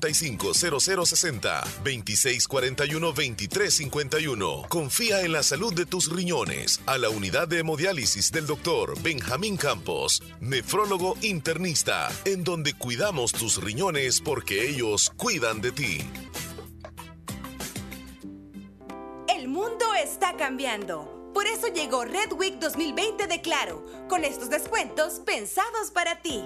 [0.00, 4.62] 0060 2641 2351.
[4.68, 9.56] Confía en la salud de tus riñones a la unidad de hemodiálisis del doctor Benjamín
[9.56, 15.98] Campos, nefrólogo internista, en donde cuidamos tus riñones porque ellos cuidan de ti.
[19.28, 21.30] El mundo está cambiando.
[21.34, 26.44] Por eso llegó Red Week 2020 de Claro, con estos descuentos pensados para ti.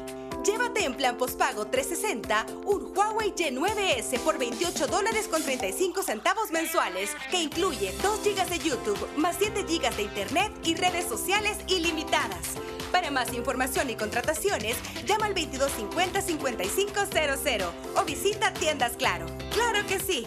[0.48, 7.10] Llévate en plan pospago 360 un Huawei Y9S por 28 dólares con 35 centavos mensuales,
[7.30, 12.54] que incluye 2 GB de YouTube, más 7 GB de Internet y redes sociales ilimitadas.
[12.90, 19.26] Para más información y contrataciones, llama al 2250-5500 o visita Tiendas Claro.
[19.52, 20.26] ¡Claro que sí!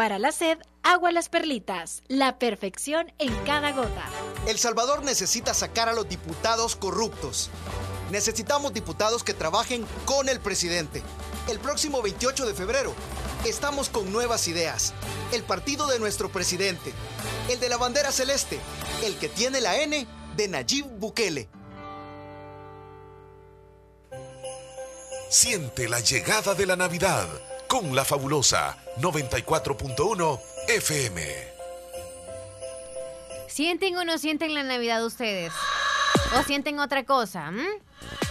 [0.00, 4.08] Para la sed, agua las perlitas, la perfección en cada gota.
[4.46, 7.50] El Salvador necesita sacar a los diputados corruptos.
[8.10, 11.02] Necesitamos diputados que trabajen con el presidente.
[11.50, 12.94] El próximo 28 de febrero
[13.44, 14.94] estamos con nuevas ideas.
[15.32, 16.94] El partido de nuestro presidente.
[17.50, 18.58] El de la bandera celeste.
[19.04, 21.50] El que tiene la N de Nayib Bukele.
[25.28, 27.28] Siente la llegada de la Navidad
[27.70, 31.22] con la fabulosa 94.1 FM.
[33.46, 35.52] ¿Sienten o no sienten la Navidad ustedes?
[36.36, 37.52] ¿O sienten otra cosa?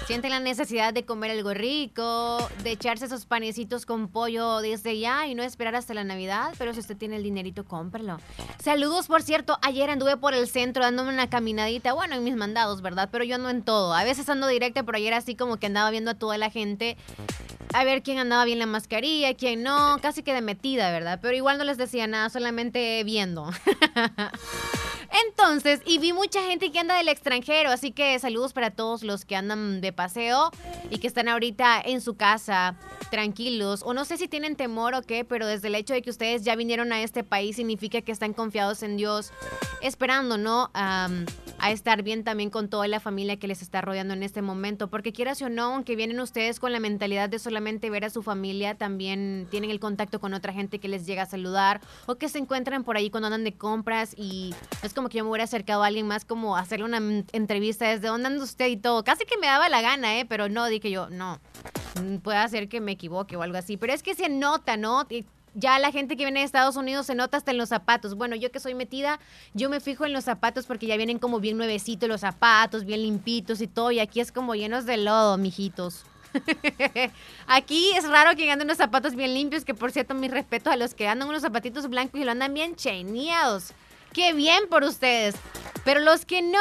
[0.08, 5.27] Sienten la necesidad de comer algo rico, de echarse esos panecitos con pollo desde ya
[5.27, 8.19] y no esperar hasta la Navidad, pero si usted tiene el dinerito, cómprelo.
[8.63, 12.81] Saludos, por cierto, ayer anduve por el centro dándome una caminadita, bueno, en mis mandados,
[12.81, 13.10] ¿verdad?
[13.12, 13.93] Pero yo ando en todo.
[13.93, 16.98] A veces ando directa, pero ayer así como que andaba viendo a toda la gente
[17.73, 21.19] a ver quién andaba bien la mascarilla, quién no, casi que de metida, ¿verdad?
[21.21, 23.52] Pero igual no les decía nada, solamente viendo.
[25.27, 29.25] Entonces, y vi mucha gente que anda del extranjero, así que saludos para todos los
[29.25, 30.51] que andan de paseo
[30.89, 32.75] y que están ahorita en su casa
[33.10, 36.12] tranquilos, o no sé si tienen temor o qué, pero desde el hecho de que
[36.12, 39.31] ustedes ya vinieron a este país significa que están confiados en Dios,
[39.81, 40.69] esperando, ¿no?
[41.60, 44.89] a estar bien también con toda la familia que les está rodeando en este momento,
[44.89, 48.23] porque quieras o no, aunque vienen ustedes con la mentalidad de solamente ver a su
[48.23, 52.29] familia, también tienen el contacto con otra gente que les llega a saludar o que
[52.29, 54.53] se encuentran por ahí cuando andan de compras y
[54.83, 56.97] es como que yo me hubiera acercado a alguien más como hacerle una
[57.31, 60.25] entrevista desde dónde anda usted y todo, casi que me daba la gana, ¿eh?
[60.25, 61.39] Pero no, dije yo, no,
[62.04, 65.08] mm, puede ser que me equivoque o algo así, pero es que se nota, ¿no?
[65.54, 68.15] ya la gente que viene de Estados Unidos se nota hasta en los zapatos.
[68.15, 69.19] Bueno, yo que soy metida,
[69.54, 73.02] yo me fijo en los zapatos porque ya vienen como bien nuevecitos los zapatos, bien
[73.02, 73.91] limpitos y todo.
[73.91, 76.04] Y aquí es como llenos de lodo, mijitos.
[77.47, 80.75] aquí es raro que anden unos zapatos bien limpios, que por cierto, mi respeto a
[80.75, 83.73] los que andan unos zapatitos blancos y lo andan bien cheneados.
[84.13, 85.35] Qué bien por ustedes.
[85.83, 86.60] Pero los que no,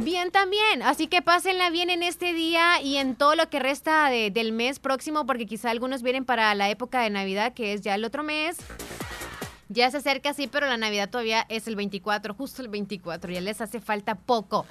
[0.00, 4.08] Bien también, así que pásenla bien en este día y en todo lo que resta
[4.10, 7.96] del mes próximo, porque quizá algunos vienen para la época de Navidad, que es ya
[7.96, 8.58] el otro mes.
[9.68, 13.40] Ya se acerca, sí, pero la Navidad todavía es el 24, justo el 24, ya
[13.40, 14.66] les hace falta poco.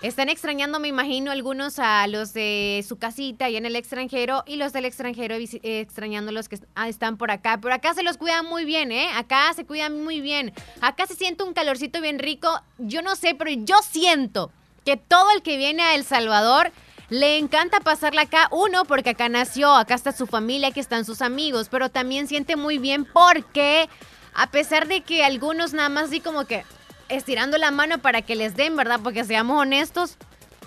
[0.00, 4.54] Están extrañando, me imagino, algunos a los de su casita y en el extranjero y
[4.54, 7.58] los del extranjero extrañando los que ah, están por acá.
[7.60, 9.08] Pero acá se los cuidan muy bien, ¿eh?
[9.16, 10.52] Acá se cuidan muy bien.
[10.80, 12.48] Acá se siente un calorcito bien rico.
[12.78, 14.52] Yo no sé, pero yo siento
[14.84, 16.70] que todo el que viene a El Salvador
[17.10, 18.48] le encanta pasarla acá.
[18.52, 22.54] Uno, porque acá nació, acá está su familia, aquí están sus amigos, pero también siente
[22.54, 23.88] muy bien porque
[24.32, 26.64] a pesar de que algunos nada más di como que,
[27.08, 29.00] estirando la mano para que les den, ¿verdad?
[29.02, 30.16] Porque seamos honestos,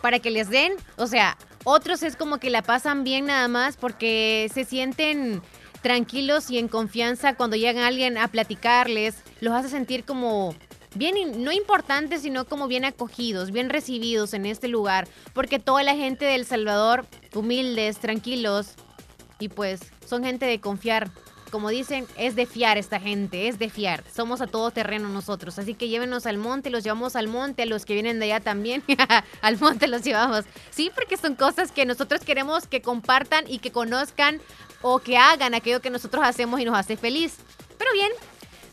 [0.01, 3.77] para que les den, o sea, otros es como que la pasan bien nada más
[3.77, 5.41] porque se sienten
[5.81, 10.55] tranquilos y en confianza cuando llega alguien a platicarles, los hace sentir como
[10.95, 15.95] bien, no importantes, sino como bien acogidos, bien recibidos en este lugar, porque toda la
[15.95, 18.75] gente de Salvador, humildes, tranquilos,
[19.39, 21.09] y pues son gente de confiar
[21.51, 24.03] como dicen, es de fiar esta gente, es de fiar.
[24.13, 25.59] Somos a todo terreno nosotros.
[25.59, 28.39] Así que llévenos al monte, los llevamos al monte, a los que vienen de allá
[28.39, 28.83] también,
[29.41, 30.45] al monte los llevamos.
[30.71, 34.41] Sí, porque son cosas que nosotros queremos que compartan y que conozcan
[34.81, 37.35] o que hagan aquello que nosotros hacemos y nos hace feliz.
[37.77, 38.11] Pero bien,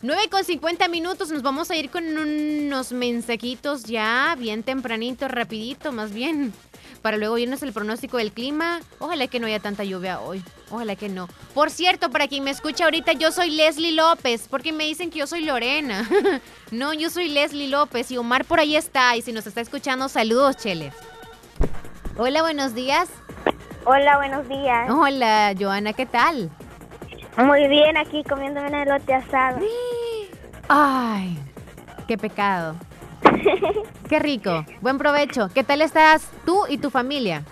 [0.02, 5.90] 9 con 50 minutos, nos vamos a ir con unos mensajitos ya, bien tempranito, rapidito,
[5.90, 6.52] más bien
[7.02, 8.80] para luego irnos el pronóstico del clima.
[8.98, 10.42] Ojalá que no haya tanta lluvia hoy.
[10.70, 11.28] Ojalá que no.
[11.54, 15.20] Por cierto, para quien me escucha ahorita, yo soy Leslie López, porque me dicen que
[15.20, 16.08] yo soy Lorena.
[16.70, 19.16] no, yo soy Leslie López y Omar por ahí está.
[19.16, 20.94] Y si nos está escuchando, saludos, Cheles.
[22.16, 23.08] Hola, buenos días.
[23.84, 24.90] Hola, buenos días.
[24.90, 26.50] Hola, Joana, ¿qué tal?
[27.38, 29.60] Muy bien, aquí comiéndome un elote asado.
[30.68, 31.38] Ay,
[32.06, 32.74] qué pecado.
[34.08, 35.48] Qué rico, buen provecho.
[35.54, 37.42] ¿Qué tal estás tú y tu familia?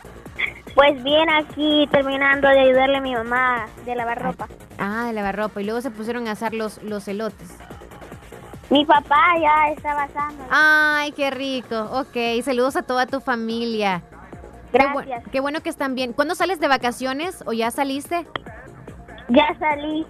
[0.74, 4.48] Pues bien, aquí terminando de ayudarle a mi mamá de lavar ropa.
[4.78, 5.60] Ah, de lavar ropa.
[5.60, 7.48] Y luego se pusieron a hacer los, los elotes.
[8.68, 10.44] Mi papá ya está asando.
[10.50, 11.80] Ay, qué rico.
[11.92, 14.02] Ok, saludos a toda tu familia.
[14.72, 15.24] Gracias.
[15.24, 16.12] Qué, qué bueno que están bien.
[16.12, 18.26] ¿Cuándo sales de vacaciones o ya saliste?
[19.28, 20.04] Ya salí.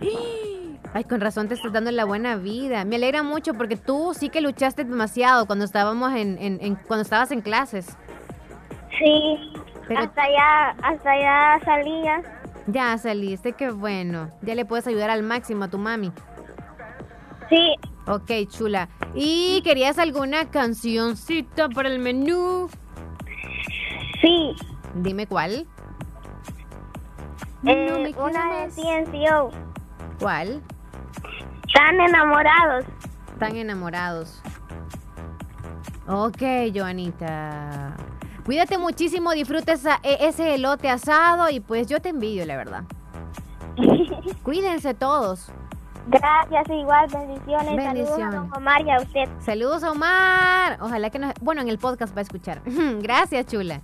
[0.97, 2.87] Ay, con razón te estás dando la buena vida.
[2.87, 7.43] Me alegra mucho porque tú sí que luchaste demasiado cuando estábamos en, cuando estabas en
[7.43, 7.95] clases.
[8.99, 9.53] Sí,
[9.95, 12.23] hasta allá, hasta allá salía.
[12.69, 14.31] Ya saliste, qué bueno.
[14.41, 16.13] Ya le puedes ayudar al máximo a tu mami.
[17.51, 17.77] Sí.
[18.07, 18.89] Ok, chula.
[19.15, 22.71] ¿Y querías alguna cancioncita para el menú?
[24.23, 24.57] Sí.
[24.95, 25.67] Dime cuál.
[27.67, 29.51] Eh, una de CNCO.
[30.19, 30.63] ¿Cuál?
[31.77, 32.85] Están enamorados.
[33.35, 34.43] Están enamorados.
[36.09, 36.43] Ok,
[36.75, 37.95] Joanita.
[38.47, 42.85] Cuídate muchísimo, disfruta e, ese elote asado y pues yo te envidio, la verdad.
[44.43, 45.53] Cuídense todos.
[46.07, 47.77] Gracias, igual, bendiciones.
[47.77, 48.09] Bendiciones.
[48.09, 49.29] Saludos a Omar y a usted.
[49.41, 50.79] Saludos a Omar.
[50.81, 51.35] Ojalá que nos...
[51.43, 52.63] Bueno, en el podcast va a escuchar.
[53.03, 53.83] Gracias, chula.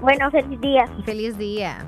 [0.00, 0.86] Bueno, feliz día.
[1.04, 1.86] Feliz día.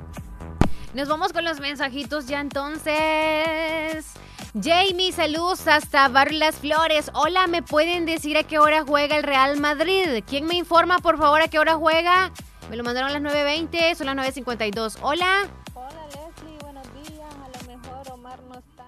[0.93, 4.21] Nos vamos con los mensajitos ya entonces.
[4.53, 7.09] Jamie, saludos hasta Bar Las Flores.
[7.13, 10.21] Hola, ¿me pueden decir a qué hora juega el Real Madrid?
[10.27, 12.33] ¿Quién me informa, por favor, a qué hora juega?
[12.69, 14.97] Me lo mandaron a las 9.20, son las 9.52.
[15.01, 15.47] Hola.
[15.73, 17.33] Hola, Leslie, buenos días.
[17.33, 18.87] A lo mejor Omar no está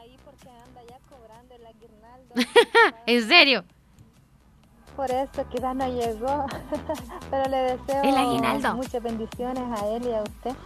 [0.00, 2.34] ahí porque anda ya cobrando el aguinaldo.
[3.06, 3.64] ¿En serio?
[4.96, 6.44] Por eso quizás no llegó,
[7.30, 8.74] pero le deseo el aguinaldo.
[8.74, 10.56] muchas bendiciones a él y a usted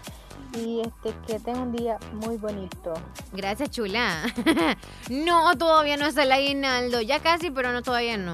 [0.56, 2.94] y este que tenga un día muy bonito.
[3.32, 4.22] Gracias, chula.
[5.10, 7.00] no, todavía no es el aguinaldo.
[7.00, 8.32] Ya casi, pero no todavía no.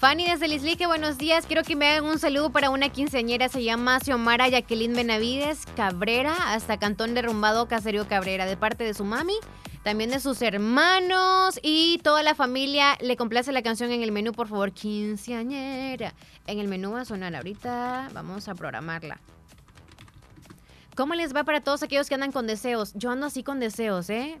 [0.00, 1.44] Fanny desde Lislique, buenos días.
[1.44, 3.50] Quiero que me hagan un saludo para una quinceañera.
[3.50, 9.04] Se llama Xiomara Jacqueline Benavides Cabrera, hasta Cantón Derrumbado, Caserío Cabrera, de parte de su
[9.04, 9.34] mami,
[9.82, 12.96] también de sus hermanos y toda la familia.
[13.02, 16.14] Le complace la canción en el menú, por favor, quinceañera.
[16.46, 18.08] En el menú va a sonar ahorita.
[18.14, 19.20] Vamos a programarla.
[21.00, 22.92] ¿Cómo les va para todos aquellos que andan con deseos?
[22.92, 24.38] Yo ando así con deseos, ¿eh?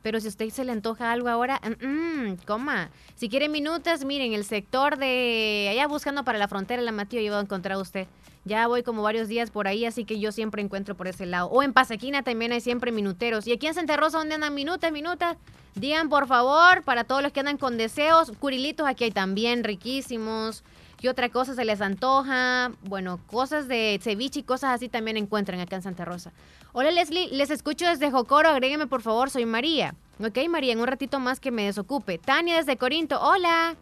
[0.00, 2.90] Pero si a usted se le antoja algo ahora, mmm, coma.
[3.16, 7.36] Si quiere minutos, miren, el sector de allá buscando para la frontera, la Matío, yo
[7.36, 8.06] a encontrar a usted.
[8.44, 11.48] Ya voy como varios días por ahí, así que yo siempre encuentro por ese lado.
[11.48, 13.48] O en Pasequina también hay siempre minuteros.
[13.48, 15.36] Y aquí en Santa Rosa, ¿dónde andan minutas, minutas?
[15.74, 20.62] Digan, por favor, para todos los que andan con deseos, curilitos aquí hay también riquísimos.
[20.98, 22.72] ¿Qué otra cosa se les antoja?
[22.82, 26.32] Bueno, cosas de ceviche y cosas así también encuentran acá en Santa Rosa.
[26.72, 29.94] Hola Leslie, les escucho desde Jocoro, agrégueme por favor, soy María.
[30.18, 32.16] Ok, María, en un ratito más que me desocupe.
[32.18, 33.76] Tania desde Corinto, hola.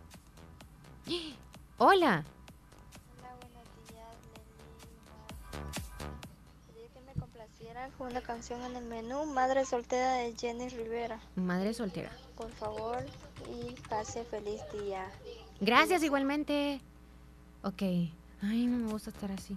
[1.77, 2.25] Hola.
[3.19, 4.17] Hola, buenos días,
[6.69, 11.21] Quería que me complacieran con una canción en el menú, Madre Soltera de Jenny Rivera.
[11.35, 12.11] Madre Soltera.
[12.37, 13.05] Por favor,
[13.51, 15.07] y pase feliz día.
[15.61, 16.81] Gracias igualmente.
[17.65, 17.83] Ok.
[18.43, 19.57] Ay, no me gusta estar así.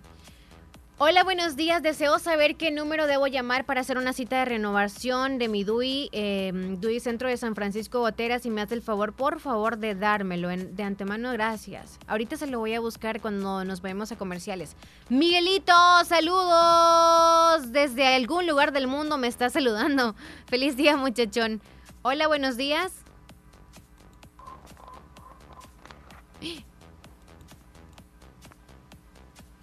[0.98, 1.84] Hola, buenos días.
[1.84, 6.10] Deseo saber qué número debo llamar para hacer una cita de renovación de mi DUI,
[6.12, 8.40] em, DUI Centro de San Francisco Botera.
[8.40, 10.48] Si me hace el favor, por favor, de dármelo.
[10.48, 12.00] de antemano, gracias.
[12.08, 14.76] Ahorita se lo voy a buscar cuando nos vayamos a comerciales.
[15.10, 15.74] Miguelito,
[16.06, 17.74] saludos.
[17.74, 20.16] Desde algún lugar del mundo me está saludando.
[20.48, 21.62] Feliz día, muchachón.
[22.04, 23.07] Hola, buenos días.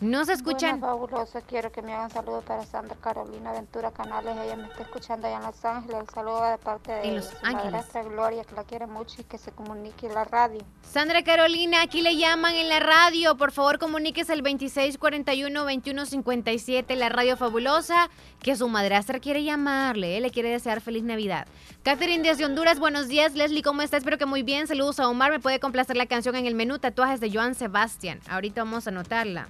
[0.00, 0.80] No se escuchan.
[0.80, 1.40] Bueno, fabuloso.
[1.46, 4.36] Quiero que me hagan saludos para Sandra Carolina Ventura Canales.
[4.36, 6.00] Ella me está escuchando allá en Los Ángeles.
[6.00, 7.86] El saludo de parte de Los su Ángeles.
[8.10, 10.58] Gloria, que la quiere mucho y que se comunique en la radio.
[10.82, 13.36] Sandra Carolina, aquí le llaman en la radio.
[13.36, 20.16] Por favor, comuníquese al 2641-2157, la radio fabulosa, que su madrastra quiere llamarle.
[20.16, 20.20] ¿eh?
[20.20, 21.46] Le quiere desear feliz Navidad.
[21.84, 23.34] Catherine desde Honduras, buenos días.
[23.34, 23.96] Leslie, ¿cómo está?
[23.96, 24.66] Espero que muy bien.
[24.66, 25.30] Saludos a Omar.
[25.30, 28.18] Me puede complacer la canción en el menú Tatuajes de Joan Sebastián.
[28.28, 29.46] Ahorita vamos a anotarla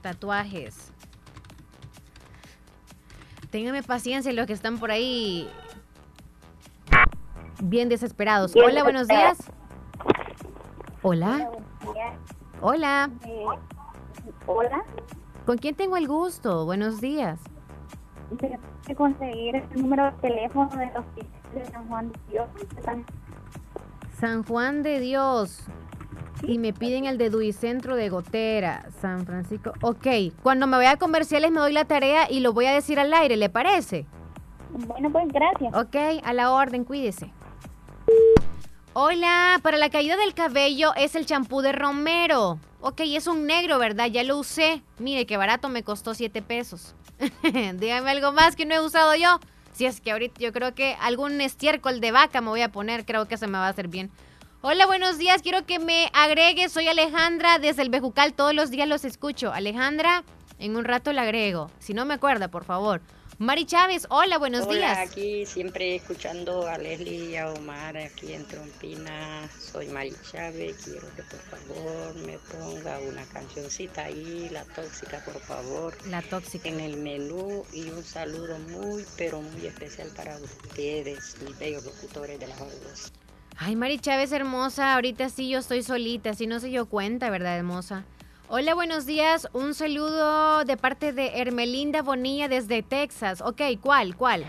[0.00, 0.92] tatuajes.
[3.50, 5.48] Ténganme paciencia los que están por ahí
[7.62, 8.54] bien desesperados.
[8.56, 9.38] Hola, buenos días.
[11.02, 11.50] Hola.
[12.60, 13.10] Hola.
[14.46, 14.84] Hola.
[15.46, 16.64] ¿Con quién tengo el gusto?
[16.64, 17.40] Buenos días.
[18.96, 21.04] conseguir el número de teléfono de los
[21.54, 22.48] de San Juan de Dios.
[24.18, 25.64] San Juan de Dios.
[26.42, 29.72] Y me piden el de Duicentro de Gotera, San Francisco.
[29.82, 30.06] Ok,
[30.42, 33.12] cuando me vaya a comerciales me doy la tarea y lo voy a decir al
[33.12, 34.06] aire, ¿le parece?
[34.70, 35.74] Bueno, pues gracias.
[35.74, 37.32] Ok, a la orden, cuídese.
[38.92, 42.58] Hola, para la caída del cabello es el champú de Romero.
[42.80, 44.06] Ok, es un negro, ¿verdad?
[44.06, 44.82] Ya lo usé.
[44.98, 46.94] Mire, qué barato me costó 7 pesos.
[47.74, 49.40] Dígame algo más que no he usado yo.
[49.72, 53.04] Si es que ahorita yo creo que algún estiércol de vaca me voy a poner,
[53.04, 54.10] creo que se me va a hacer bien.
[54.60, 55.40] Hola, buenos días.
[55.40, 56.68] Quiero que me agregue.
[56.68, 58.34] Soy Alejandra desde el Bejucal.
[58.34, 59.52] Todos los días los escucho.
[59.52, 60.24] Alejandra,
[60.58, 61.70] en un rato la agrego.
[61.78, 63.00] Si no me acuerda, por favor.
[63.38, 64.98] Mari Chávez, hola, buenos hola, días.
[64.98, 69.48] aquí siempre escuchando a Leslie y a Omar aquí en Trompina.
[69.60, 70.76] Soy Mari Chávez.
[70.84, 75.96] Quiero que por favor me ponga una cancioncita ahí, La Tóxica, por favor.
[76.08, 76.68] La Tóxica.
[76.68, 82.40] En el menú y un saludo muy, pero muy especial para ustedes, mis bellos locutores
[82.40, 83.12] de la voz.
[83.60, 87.56] Ay, Mari Chávez hermosa, ahorita sí yo estoy solita, si no se dio cuenta, ¿verdad,
[87.56, 88.04] hermosa?
[88.48, 89.48] Hola, buenos días.
[89.52, 93.40] Un saludo de parte de Hermelinda Bonilla desde Texas.
[93.40, 94.16] Ok, ¿cuál?
[94.16, 94.44] ¿Cuál?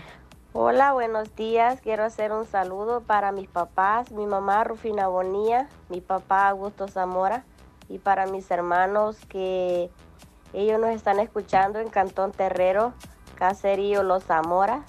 [0.52, 1.80] Hola, buenos días.
[1.80, 7.44] Quiero hacer un saludo para mis papás, mi mamá Rufina Bonilla, mi papá Augusto Zamora
[7.88, 9.90] y para mis hermanos que
[10.52, 12.94] ellos nos están escuchando en Cantón Terrero,
[13.34, 14.84] Caserío Los Zamora.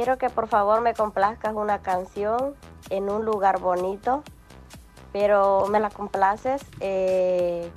[0.00, 2.54] Quiero que por favor me complazcas una canción
[2.88, 4.22] en un lugar bonito,
[5.12, 7.70] pero me la complaces, eh,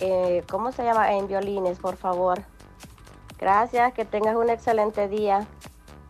[0.00, 1.12] eh, ¿cómo se llama?
[1.12, 2.42] En violines, por favor.
[3.38, 5.46] Gracias, que tengas un excelente día.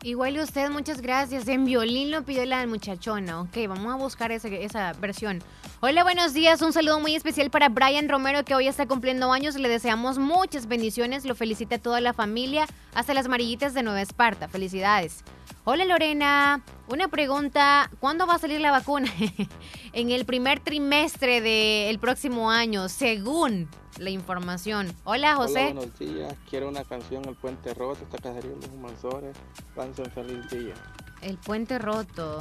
[0.03, 1.47] Igual usted, muchas gracias.
[1.47, 3.43] En violín lo pidió la muchachona.
[3.43, 5.43] Ok, vamos a buscar esa, esa versión.
[5.85, 6.63] Hola, buenos días.
[6.63, 9.57] Un saludo muy especial para Brian Romero, que hoy está cumpliendo años.
[9.57, 11.25] Le deseamos muchas bendiciones.
[11.25, 14.47] Lo felicita toda la familia, hasta las marillitas de Nueva Esparta.
[14.47, 15.25] Felicidades.
[15.65, 19.13] Hola Lorena, una pregunta, ¿cuándo va a salir la vacuna?
[19.93, 23.69] en el primer trimestre del próximo año, según
[23.99, 24.95] la información.
[25.03, 25.73] Hola José.
[25.73, 29.37] Hola, buenos días, quiero una canción, El Puente Roto, esta cacería de los
[29.75, 30.75] canción feliz día.
[31.23, 32.39] El Puente Roto.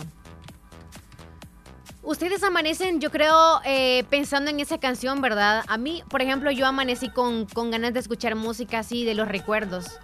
[2.04, 5.64] Ustedes amanecen, yo creo, eh, pensando en esa canción, ¿verdad?
[5.68, 9.28] A mí, por ejemplo, yo amanecí con, con ganas de escuchar música así de los
[9.28, 9.99] recuerdos.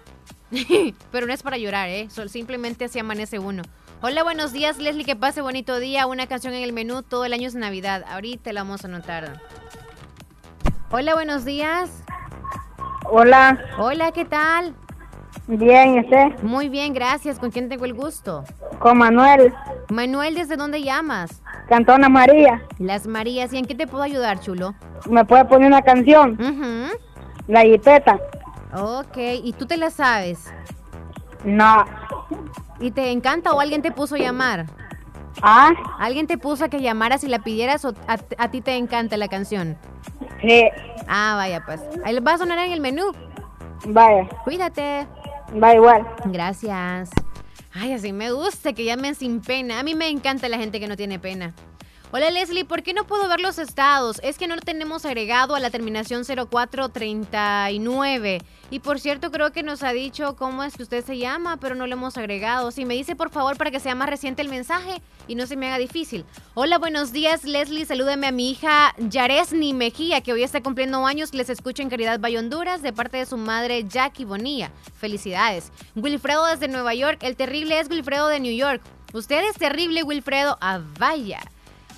[1.12, 2.08] Pero no es para llorar, ¿eh?
[2.28, 3.62] simplemente así amanece uno.
[4.00, 6.06] Hola, buenos días, Leslie, que pase bonito día.
[6.06, 8.04] Una canción en el menú, todo el año es Navidad.
[8.08, 9.42] Ahorita la vamos a anotar.
[10.90, 11.90] Hola, buenos días.
[13.06, 13.58] Hola.
[13.76, 14.76] Hola, ¿qué tal?
[15.46, 16.42] Bien, ¿y usted?
[16.42, 17.38] Muy bien, gracias.
[17.38, 18.44] ¿Con quién tengo el gusto?
[18.78, 19.52] Con Manuel.
[19.88, 21.42] Manuel, ¿desde dónde llamas?
[21.68, 22.62] Cantona María.
[22.78, 23.52] Las Marías.
[23.52, 24.74] ¿Y en qué te puedo ayudar, chulo?
[25.08, 26.38] ¿Me puede poner una canción?
[27.46, 28.18] La jipeta.
[28.74, 30.52] Ok, ¿y tú te la sabes?
[31.44, 31.84] No.
[32.80, 34.66] ¿Y te encanta o alguien te puso a llamar?
[35.40, 35.70] ¿Ah?
[35.98, 39.16] ¿Alguien te puso a que llamaras y la pidieras o a, a ti te encanta
[39.16, 39.78] la canción?
[40.42, 40.68] Sí.
[41.06, 41.80] Ah, vaya, pues.
[42.04, 43.12] Ahí va a sonar en el menú.
[43.86, 44.28] Vaya.
[44.44, 45.06] Cuídate.
[45.52, 46.06] Va igual.
[46.26, 47.10] Gracias.
[47.72, 49.80] Ay, así me gusta que llamen sin pena.
[49.80, 51.54] A mí me encanta la gente que no tiene pena.
[52.10, 54.18] Hola Leslie, ¿por qué no puedo ver los estados?
[54.22, 58.40] Es que no lo tenemos agregado a la terminación 0439.
[58.70, 61.74] Y por cierto, creo que nos ha dicho cómo es que usted se llama, pero
[61.74, 62.70] no lo hemos agregado.
[62.70, 65.56] Si me dice por favor para que sea más reciente el mensaje y no se
[65.56, 66.24] me haga difícil.
[66.54, 71.34] Hola, buenos días Leslie, salúdame a mi hija Yaresni Mejía, que hoy está cumpliendo años.
[71.34, 74.72] Les escucho en Caridad Valle Honduras de parte de su madre Jackie Bonilla.
[74.94, 75.72] Felicidades.
[75.94, 78.80] Wilfredo desde Nueva York, el terrible es Wilfredo de New York.
[79.12, 80.56] Usted es terrible, Wilfredo.
[80.62, 81.40] Ah, vaya.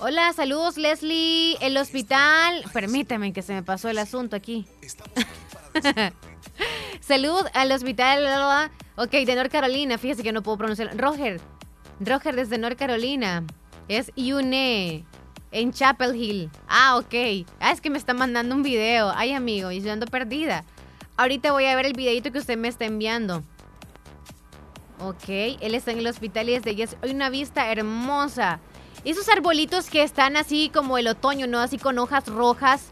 [0.03, 2.63] Hola, saludos Leslie, el hospital.
[2.73, 4.65] Permítame que se me pasó el asunto aquí.
[7.01, 8.71] Salud al hospital.
[8.95, 9.99] Ok, de North Carolina.
[9.99, 10.97] Fíjese que no puedo pronunciar.
[10.97, 11.39] Roger.
[11.99, 13.43] Roger desde North Carolina.
[13.87, 15.05] Es Yune.
[15.51, 16.49] En Chapel Hill.
[16.67, 17.45] Ah, ok.
[17.59, 19.13] Ah, es que me está mandando un video.
[19.15, 20.65] Ay, amigo, y yo ando perdida.
[21.15, 23.43] Ahorita voy a ver el videito que usted me está enviando.
[24.99, 28.59] Ok, él está en el hospital y desde allí hay una vista hermosa.
[29.03, 31.59] Esos arbolitos que están así como el otoño, ¿no?
[31.59, 32.91] Así con hojas rojas.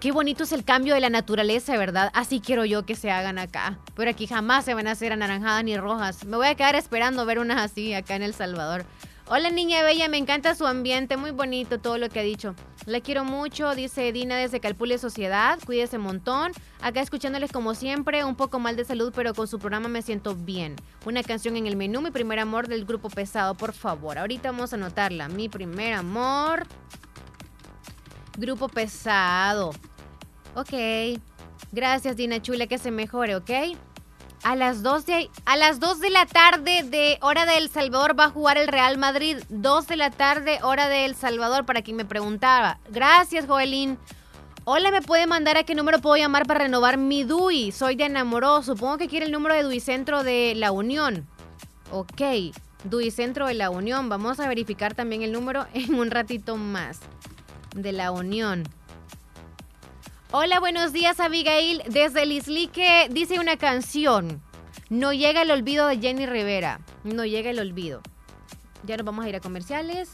[0.00, 2.10] Qué bonito es el cambio de la naturaleza, ¿verdad?
[2.14, 3.78] Así quiero yo que se hagan acá.
[3.94, 6.24] Pero aquí jamás se van a hacer anaranjadas ni rojas.
[6.24, 8.84] Me voy a quedar esperando ver unas así acá en El Salvador.
[9.26, 12.56] Hola niña bella, me encanta su ambiente, muy bonito todo lo que ha dicho.
[12.88, 16.52] La quiero mucho, dice Dina desde Calpule Sociedad, cuídese un montón.
[16.80, 20.34] Acá escuchándoles como siempre, un poco mal de salud, pero con su programa me siento
[20.34, 20.74] bien.
[21.04, 24.16] Una canción en el menú, mi primer amor del grupo pesado, por favor.
[24.16, 26.66] Ahorita vamos a anotarla, mi primer amor.
[28.38, 29.72] Grupo pesado.
[30.54, 30.72] Ok.
[31.70, 33.50] Gracias Dina Chula, que se mejore, ¿ok?
[34.44, 38.18] A las, 2 de, a las 2 de la tarde de hora de El Salvador
[38.18, 39.38] va a jugar el Real Madrid.
[39.48, 42.78] 2 de la tarde, hora de El Salvador, para quien me preguntaba.
[42.88, 43.98] Gracias, Joelín.
[44.64, 47.72] Hola, ¿me puede mandar a qué número puedo llamar para renovar mi DUI?
[47.72, 48.62] Soy de Enamoró.
[48.62, 51.26] Supongo que quiere el número de DUI Centro de La Unión.
[51.90, 52.20] Ok,
[52.84, 54.08] DUI Centro de La Unión.
[54.08, 57.00] Vamos a verificar también el número en un ratito más.
[57.74, 58.64] De La Unión.
[60.30, 61.82] Hola, buenos días Abigail.
[61.88, 64.42] Desde el Islique dice una canción.
[64.90, 66.80] No llega el olvido de Jenny Rivera.
[67.02, 68.02] No llega el olvido.
[68.82, 70.10] Ya nos vamos a ir a comerciales.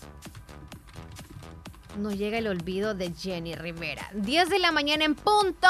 [1.98, 4.08] No llega el olvido de Jenny Rivera.
[4.14, 5.66] 10 de la mañana en punto.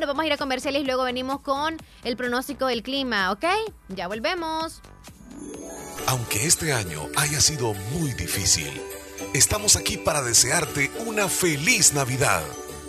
[0.00, 3.44] Nos vamos a ir a comerciales y luego venimos con el pronóstico del clima, ¿ok?
[3.88, 4.80] Ya volvemos.
[6.06, 8.80] Aunque este año haya sido muy difícil,
[9.34, 12.42] estamos aquí para desearte una feliz Navidad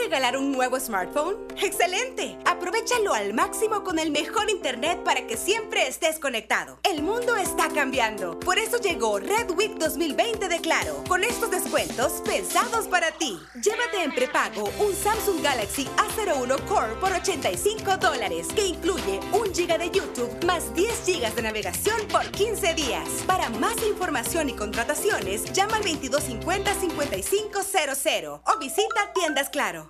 [0.00, 1.36] ¿Te vas a regalar un nuevo smartphone?
[1.60, 2.38] ¡Excelente!
[2.46, 6.78] Aprovechalo al máximo con el mejor internet para que siempre estés conectado.
[6.84, 8.40] El mundo está cambiando.
[8.40, 13.38] Por eso llegó Red Week 2020 de Claro, con estos descuentos pensados para ti.
[13.62, 19.78] Llévate en prepago un Samsung Galaxy A01 Core por 85 dólares, que incluye 1 GB
[19.78, 23.06] de YouTube más 10 GB de navegación por 15 días.
[23.26, 29.89] Para más información y contrataciones, llama al 2250-5500 o visita tiendas Claro.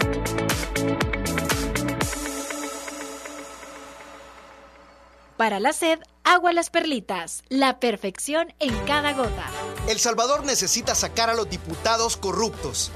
[5.41, 7.43] Para la sed, agua las perlitas.
[7.49, 9.49] La perfección en cada gota.
[9.87, 12.91] El Salvador necesita sacar a los diputados corruptos.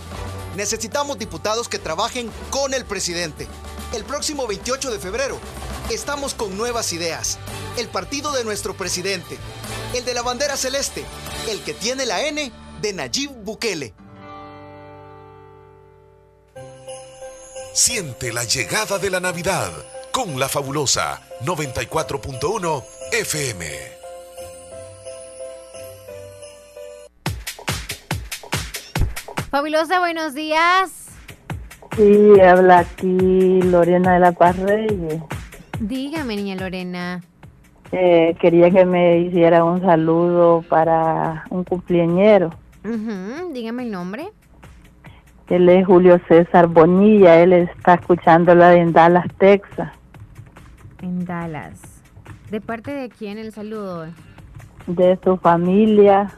[0.55, 3.47] Necesitamos diputados que trabajen con el presidente.
[3.95, 5.39] El próximo 28 de febrero
[5.89, 7.39] estamos con nuevas ideas.
[7.79, 9.39] El partido de nuestro presidente.
[9.95, 11.03] El de la bandera celeste.
[11.49, 13.95] El que tiene la N de Nayib Bukele.
[17.73, 19.73] Siente la llegada de la Navidad
[20.15, 23.65] con la fabulosa 94.1 FM.
[29.51, 31.09] Fabulosa, buenos días.
[31.97, 35.21] Sí, habla aquí Lorena de la Paz Reyes.
[35.81, 37.21] Dígame, niña Lorena.
[37.91, 42.51] Eh, quería que me hiciera un saludo para un cumpleañero.
[43.51, 44.29] Dígame el nombre.
[45.49, 49.91] Él es Julio César Bonilla, él está escuchándola en Dallas, Texas.
[51.05, 52.01] En Dallas.
[52.49, 54.07] ¿De parte de quién el saludo?
[54.87, 56.31] De su familia,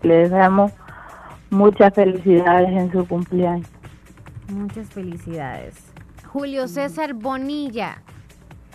[0.00, 0.72] le deseamos
[1.50, 3.68] muchas felicidades en su cumpleaños.
[4.48, 5.92] Muchas felicidades.
[6.24, 8.00] Julio César Bonilla.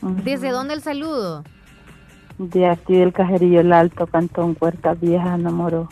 [0.01, 1.43] ¿Desde dónde el saludo?
[2.37, 5.89] De aquí del Cajerillo El Alto, Cantón Puertas Viejas, Namoró.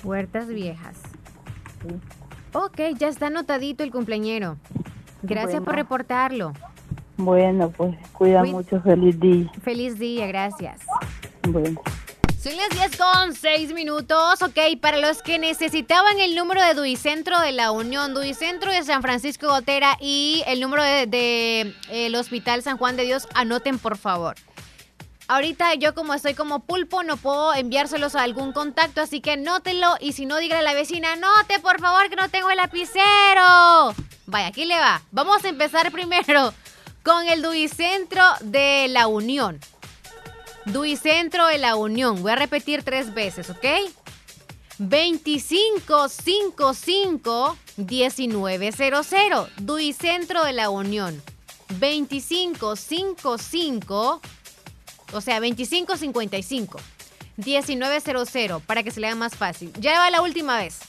[0.00, 1.00] Puertas Viejas.
[2.52, 4.58] Ok, ya está anotadito el cumpleañero.
[5.24, 6.52] Gracias por reportarlo.
[7.24, 9.50] Bueno, pues cuida Cuid- mucho, feliz día.
[9.62, 10.80] Feliz día, gracias.
[11.48, 11.80] Bueno.
[12.42, 14.42] Son las 10 con 6 minutos.
[14.42, 19.00] Ok, para los que necesitaban el número de Duicentro de la Unión, Duicentro de San
[19.02, 23.96] Francisco Gotera y el número de, de, el Hospital San Juan de Dios, anoten por
[23.96, 24.34] favor.
[25.28, 29.94] Ahorita yo como estoy como pulpo no puedo enviárselos a algún contacto, así que anótenlo
[30.00, 33.94] y si no, dígale a la vecina, anote por favor que no tengo el lapicero.
[34.26, 35.00] Vaya, aquí le va.
[35.12, 36.52] Vamos a empezar primero
[37.02, 39.60] con el Duicentro de la Unión.
[40.66, 42.20] Duicentro de la Unión.
[42.22, 43.64] Voy a repetir tres veces, ¿ok?
[44.78, 49.50] 2555 1900.
[49.58, 51.22] Duicentro de la Unión.
[51.80, 54.20] 2555,
[55.12, 56.80] o sea, 2555
[57.36, 59.72] 1900 para que se le haga más fácil.
[59.78, 60.80] Ya va la última vez.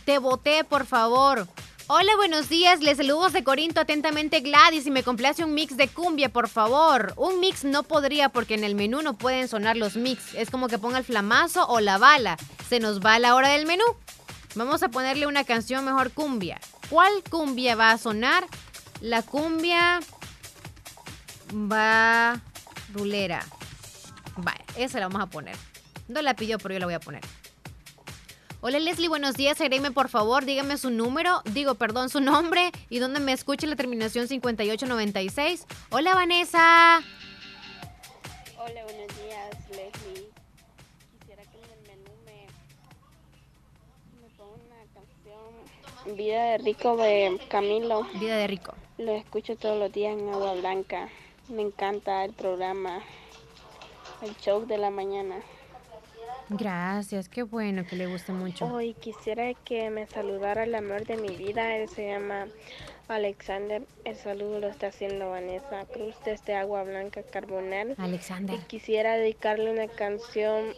[0.06, 1.48] Te voté, por favor.
[1.88, 2.82] Hola, buenos días.
[2.82, 7.14] Les saludos de Corinto atentamente Gladys y me complace un mix de cumbia, por favor.
[7.18, 10.36] Un mix no podría porque en el menú no pueden sonar los mix.
[10.36, 12.38] Es como que ponga el flamazo o la bala.
[12.70, 13.84] Se nos va la hora del menú.
[14.54, 16.62] Vamos a ponerle una canción mejor cumbia.
[16.92, 18.46] ¿Cuál cumbia va a sonar?
[19.02, 20.00] La cumbia
[21.52, 22.40] va
[22.94, 23.44] rulera.
[24.38, 25.56] Vale, esa la vamos a poner.
[26.08, 27.22] No la pidió, pero yo la voy a poner.
[28.64, 29.60] Hola Leslie, buenos días.
[29.60, 33.76] Agrégame por favor, dígame su número, digo, perdón, su nombre y dónde me escuche la
[33.76, 35.66] terminación 5896.
[35.90, 37.02] Hola Vanessa.
[38.60, 40.30] Hola, buenos días Leslie.
[41.20, 42.46] Quisiera que en el menú me,
[44.22, 48.04] me ponga una canción Vida de Rico de Camilo.
[48.20, 48.76] Vida de Rico.
[49.00, 51.10] Lo escucho todos los días en Agua Blanca.
[51.50, 53.02] Me encanta el programa
[54.22, 55.36] el show de la mañana.
[56.50, 58.66] Gracias, qué bueno que le guste mucho.
[58.66, 62.48] Hoy quisiera que me saludara el amor de mi vida, él se llama
[63.12, 63.84] Alexander.
[64.06, 67.96] El saludo lo está haciendo Vanessa Cruz desde Agua Blanca Carbonel.
[67.98, 68.60] Alexander.
[68.60, 70.74] Y quisiera dedicarle una canción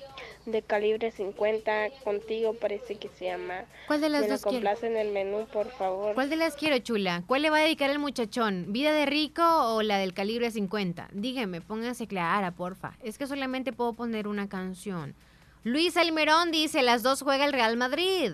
[0.45, 3.65] de calibre 50 contigo, parece que se llama.
[3.87, 6.15] ¿Cuál de las me dos lo complace en el menú, por favor.
[6.15, 7.23] ¿Cuál de las quiero, chula?
[7.27, 8.65] ¿Cuál le va a dedicar el muchachón?
[8.69, 11.09] ¿Vida de rico o la del calibre 50?
[11.13, 12.93] Dígame, pónganse clara, porfa.
[13.03, 15.15] Es que solamente puedo poner una canción.
[15.63, 18.33] Luis Almerón dice, las dos juega el Real Madrid.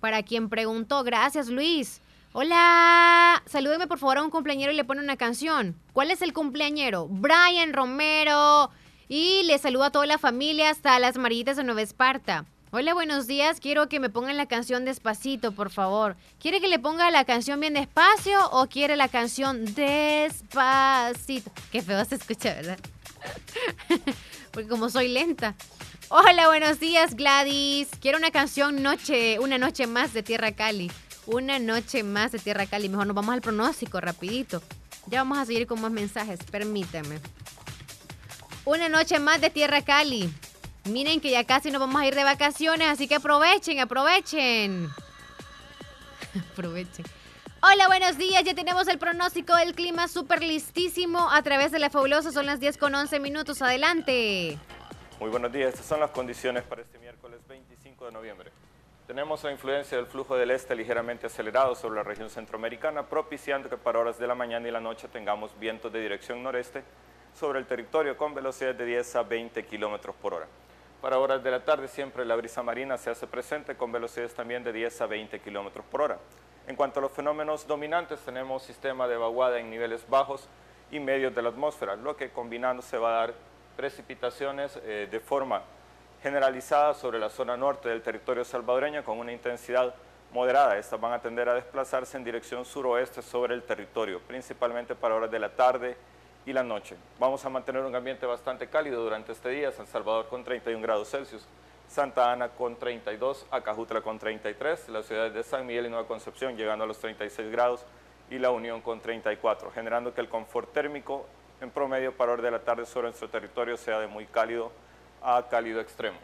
[0.00, 2.00] Para quien preguntó, gracias Luis.
[2.40, 5.74] Hola, salúdeme por favor a un cumpleañero y le pone una canción.
[5.92, 7.08] ¿Cuál es el cumpleañero?
[7.08, 8.70] Brian Romero.
[9.08, 12.44] Y le saludo a toda la familia hasta las Marillitas de Nueva Esparta.
[12.70, 13.58] Hola, buenos días.
[13.58, 16.14] Quiero que me pongan la canción despacito, por favor.
[16.38, 21.50] ¿Quiere que le ponga la canción bien despacio o quiere la canción despacito?
[21.72, 22.78] Qué feo se escucha, ¿verdad?
[24.52, 25.56] Porque como soy lenta.
[26.08, 27.88] Hola, buenos días, Gladys.
[28.00, 30.88] Quiero una canción noche, una noche más de Tierra Cali.
[31.30, 32.88] Una noche más de Tierra Cali.
[32.88, 34.62] Mejor nos vamos al pronóstico rapidito.
[35.08, 37.20] Ya vamos a seguir con más mensajes, permítame.
[38.64, 40.32] Una noche más de Tierra Cali.
[40.84, 44.88] Miren que ya casi nos vamos a ir de vacaciones, así que aprovechen, aprovechen.
[46.52, 47.04] aprovechen.
[47.60, 48.42] Hola, buenos días.
[48.44, 52.32] Ya tenemos el pronóstico del clima súper listísimo a través de la fabulosa.
[52.32, 53.60] Son las 10 con 11 minutos.
[53.60, 54.58] Adelante.
[55.20, 55.74] Muy buenos días.
[55.74, 58.50] Estas son las condiciones para este miércoles 25 de noviembre.
[59.08, 63.78] Tenemos la influencia del flujo del este ligeramente acelerado sobre la región centroamericana, propiciando que
[63.78, 66.84] para horas de la mañana y la noche tengamos vientos de dirección noreste
[67.32, 70.46] sobre el territorio con velocidades de 10 a 20 kilómetros por hora.
[71.00, 74.62] Para horas de la tarde siempre la brisa marina se hace presente con velocidades también
[74.62, 76.18] de 10 a 20 kilómetros por hora.
[76.66, 80.50] En cuanto a los fenómenos dominantes, tenemos sistema de vaguada en niveles bajos
[80.90, 83.34] y medios de la atmósfera, lo que combinando se va a dar
[83.74, 85.62] precipitaciones eh, de forma
[86.22, 89.94] generalizada sobre la zona norte del territorio salvadoreño con una intensidad
[90.32, 90.76] moderada.
[90.78, 95.30] Estas van a tender a desplazarse en dirección suroeste sobre el territorio, principalmente para horas
[95.30, 95.96] de la tarde
[96.44, 96.96] y la noche.
[97.18, 101.10] Vamos a mantener un ambiente bastante cálido durante este día, San Salvador con 31 grados
[101.10, 101.46] Celsius,
[101.88, 106.56] Santa Ana con 32, Acajutla con 33, las ciudades de San Miguel y Nueva Concepción
[106.56, 107.84] llegando a los 36 grados
[108.30, 111.26] y La Unión con 34, generando que el confort térmico
[111.60, 114.70] en promedio para hora de la tarde sobre nuestro territorio sea de muy cálido
[115.22, 116.18] a cálido extremo.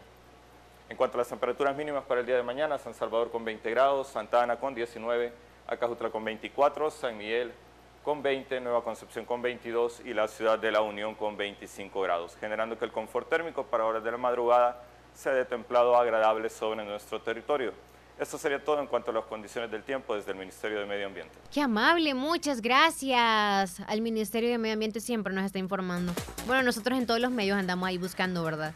[0.88, 3.70] En cuanto a las temperaturas mínimas para el día de mañana, San Salvador con 20
[3.70, 5.32] grados, Santa Ana con 19,
[5.66, 7.53] Acajutla con 24, San Miguel
[8.05, 12.36] con 20, Nueva Concepción con 22 y la ciudad de La Unión con 25 grados,
[12.38, 14.82] generando que el confort térmico para horas de la madrugada
[15.14, 17.72] sea de templado agradable sobre nuestro territorio.
[18.19, 21.07] Esto sería todo en cuanto a las condiciones del tiempo desde el Ministerio de Medio
[21.07, 21.33] Ambiente.
[21.53, 23.81] Qué amable, muchas gracias.
[23.81, 26.12] Al Ministerio de Medio Ambiente siempre nos está informando.
[26.47, 28.73] Bueno, nosotros en todos los medios andamos ahí buscando, ¿verdad?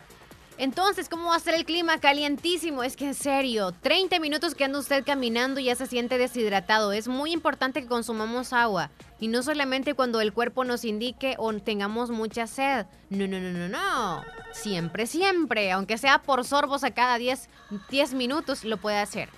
[0.59, 2.01] Entonces, ¿cómo va a ser el clima?
[2.01, 2.83] Calientísimo.
[2.83, 6.93] Es que en serio, 30 minutos que anda usted caminando ya se siente deshidratado.
[6.93, 8.91] Es muy importante que consumamos agua.
[9.21, 12.87] Y no solamente cuando el cuerpo nos indique o tengamos mucha sed.
[13.09, 14.25] No, no, no, no, no.
[14.53, 15.71] Siempre, siempre.
[15.71, 17.49] Aunque sea por sorbos a cada 10,
[17.89, 19.29] 10 minutos, lo puede hacer.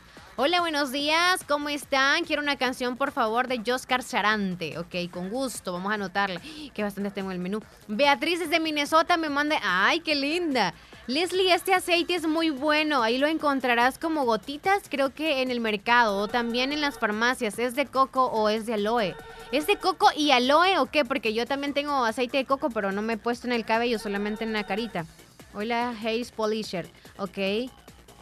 [0.43, 2.25] Hola, buenos días, ¿cómo están?
[2.25, 4.79] Quiero una canción, por favor, de Joscar Charante.
[4.79, 6.41] Ok, con gusto, vamos a anotarla.
[6.73, 7.61] Que bastante tengo en el menú.
[7.89, 9.59] Beatriz desde Minnesota me manda.
[9.63, 10.73] ¡Ay, qué linda!
[11.07, 13.03] Leslie, este aceite es muy bueno.
[13.03, 17.59] Ahí lo encontrarás como gotitas, creo que en el mercado o también en las farmacias.
[17.59, 19.15] ¿Es de coco o es de aloe?
[19.53, 21.05] ¿Es de coco y aloe o qué?
[21.05, 23.99] Porque yo también tengo aceite de coco, pero no me he puesto en el cabello,
[23.99, 25.05] solamente en la carita.
[25.53, 26.91] Hola, Haze Polisher.
[27.19, 27.69] Ok.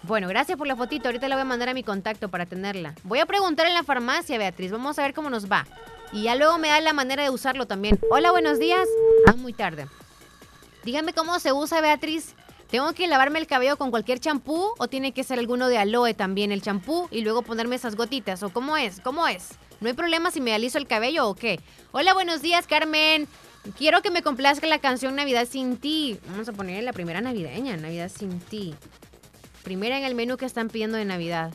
[0.02, 1.08] Bueno, gracias por la fotito.
[1.08, 2.94] Ahorita la voy a mandar a mi contacto para tenerla.
[3.02, 4.70] Voy a preguntar en la farmacia, Beatriz.
[4.70, 5.66] Vamos a ver cómo nos va.
[6.12, 7.98] Y ya luego me da la manera de usarlo también.
[8.10, 8.86] Hola, buenos días.
[9.26, 9.86] Ah, muy tarde.
[10.84, 12.34] Dígame cómo se usa, Beatriz.
[12.70, 16.14] ¿Tengo que lavarme el cabello con cualquier champú o tiene que ser alguno de aloe
[16.14, 18.42] también el champú y luego ponerme esas gotitas?
[18.42, 19.00] ¿O cómo es?
[19.00, 19.58] ¿Cómo es?
[19.80, 21.60] ¿No hay problema si me aliso el cabello o qué?
[21.92, 23.26] Hola, buenos días, Carmen.
[23.76, 26.18] Quiero que me complazca la canción Navidad sin ti.
[26.30, 28.74] Vamos a poner la primera navideña, Navidad sin ti.
[29.68, 31.52] Primera en el menú que están pidiendo de Navidad.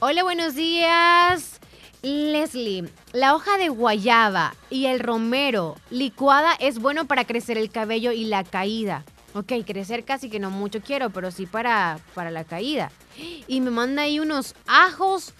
[0.00, 1.60] Hola, buenos días.
[2.02, 8.10] Leslie, la hoja de guayaba y el romero licuada es bueno para crecer el cabello
[8.10, 9.04] y la caída.
[9.34, 12.90] Ok, crecer casi que no mucho quiero, pero sí para, para la caída.
[13.46, 15.32] Y me manda ahí unos ajos,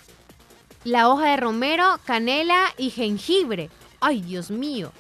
[0.85, 3.69] la hoja de romero, canela y jengibre.
[3.99, 4.93] Ay, Dios mío.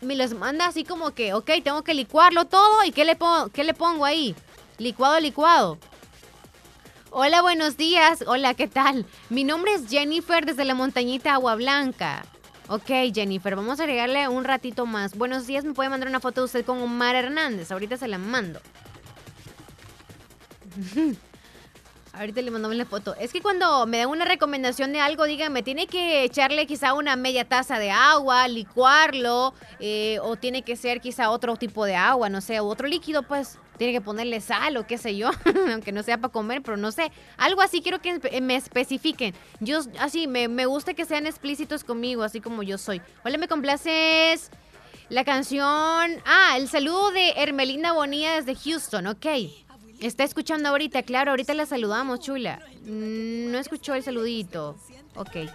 [0.00, 2.84] Me los manda así como que, ok, tengo que licuarlo todo.
[2.84, 4.36] ¿Y qué le, pongo, qué le pongo ahí?
[4.78, 5.78] Licuado, licuado.
[7.10, 8.24] Hola, buenos días.
[8.26, 9.06] Hola, ¿qué tal?
[9.30, 12.26] Mi nombre es Jennifer desde la montañita Agua Blanca.
[12.68, 15.16] Ok, Jennifer, vamos a agregarle un ratito más.
[15.16, 17.70] Buenos días, me puede mandar una foto de usted con Omar Hernández.
[17.70, 18.60] Ahorita se la mando.
[22.18, 23.14] Ahorita le mandamos la foto.
[23.20, 27.14] Es que cuando me dan una recomendación de algo, díganme, tiene que echarle quizá una
[27.14, 32.30] media taza de agua, licuarlo, eh, o tiene que ser quizá otro tipo de agua,
[32.30, 35.30] no sé, otro líquido, pues tiene que ponerle sal o qué sé yo,
[35.72, 37.12] aunque no sea para comer, pero no sé.
[37.36, 39.34] Algo así quiero que me especifiquen.
[39.60, 43.02] Yo, así, me, me gusta que sean explícitos conmigo, así como yo soy.
[43.24, 44.50] Hola, me complaces.
[45.08, 45.66] La canción.
[46.24, 49.26] Ah, el saludo de Hermelinda Bonilla desde Houston, ok.
[50.00, 52.60] Está escuchando ahorita, claro, ahorita la saludamos, chula.
[52.82, 54.76] Mm, no escuchó el saludito.
[55.14, 55.50] Ok.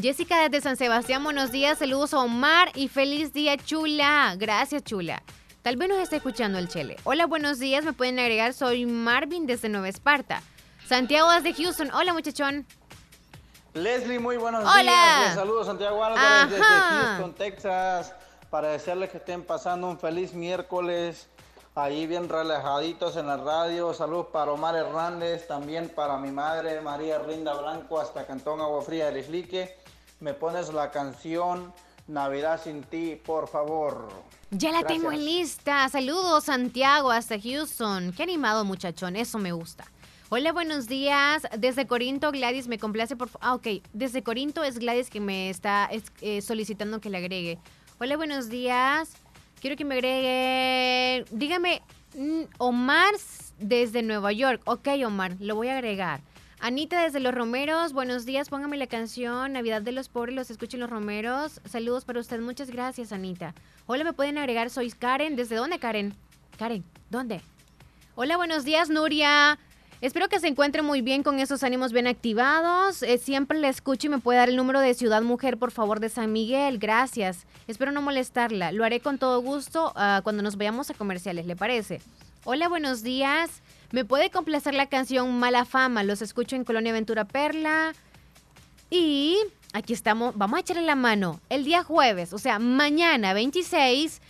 [0.00, 4.36] Jessica desde San Sebastián, buenos días, saludos a Omar y feliz día, chula.
[4.38, 5.22] Gracias, chula.
[5.62, 6.96] Tal vez nos esté escuchando el Chele.
[7.02, 10.40] Hola, buenos días, me pueden agregar, soy Marvin desde Nueva Esparta.
[10.86, 12.64] Santiago desde Houston, hola muchachón.
[13.74, 14.82] Leslie, muy buenos Hola.
[14.82, 15.34] días.
[15.34, 18.14] Saludos, Santiago Álvarez desde Houston, Texas.
[18.50, 21.28] Para desearles que estén pasando un feliz miércoles
[21.78, 23.94] ahí bien relajaditos en la radio.
[23.94, 29.06] Saludos para Omar Hernández, también para mi madre María Rinda Blanco hasta Cantón Agua Fría
[29.06, 29.76] del Islique.
[30.20, 31.72] Me pones la canción
[32.08, 34.08] Navidad sin ti, por favor.
[34.50, 35.88] Ya la tengo en lista.
[35.88, 38.12] Saludos Santiago hasta Houston.
[38.12, 39.84] Qué animado muchachón, eso me gusta.
[40.30, 41.42] Hola, buenos días.
[41.56, 43.30] Desde Corinto, Gladys me complace por...
[43.40, 43.66] Ah, ok.
[43.92, 45.88] Desde Corinto es Gladys que me está
[46.20, 47.58] eh, solicitando que le agregue.
[47.98, 49.12] Hola, buenos días.
[49.60, 51.24] Quiero que me agregue.
[51.30, 51.82] Dígame,
[52.16, 53.14] mm, Omar
[53.58, 54.62] desde Nueva York.
[54.64, 56.20] Ok, Omar, lo voy a agregar.
[56.60, 60.80] Anita desde Los Romeros, buenos días, póngame la canción Navidad de los Pobres, los escuchen
[60.80, 61.60] Los Romeros.
[61.64, 63.54] Saludos para usted, muchas gracias, Anita.
[63.86, 65.36] Hola, me pueden agregar, soy Karen.
[65.36, 66.14] ¿Desde dónde, Karen?
[66.56, 67.40] Karen, ¿dónde?
[68.16, 69.58] Hola, buenos días, Nuria.
[70.00, 73.02] Espero que se encuentre muy bien con esos ánimos bien activados.
[73.02, 75.98] Eh, siempre le escucho y me puede dar el número de Ciudad Mujer, por favor,
[75.98, 76.78] de San Miguel.
[76.78, 77.46] Gracias.
[77.66, 78.70] Espero no molestarla.
[78.70, 82.00] Lo haré con todo gusto ah, cuando nos vayamos a comerciales, ¿le parece?
[82.44, 83.60] Hola, buenos días.
[83.90, 86.04] ¿Me puede complacer la canción Mala Fama?
[86.04, 87.92] Los escucho en Colonia Ventura Perla.
[88.90, 89.36] Y
[89.72, 90.38] aquí estamos.
[90.38, 91.40] Vamos a echarle la mano.
[91.48, 94.22] El día jueves, o sea, mañana 26,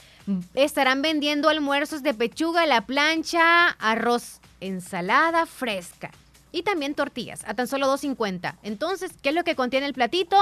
[0.55, 6.11] estarán vendiendo almuerzos de pechuga la plancha, arroz ensalada fresca
[6.53, 8.57] y también tortillas a tan solo 2.50.
[8.63, 10.37] Entonces, ¿qué es lo que contiene el platito?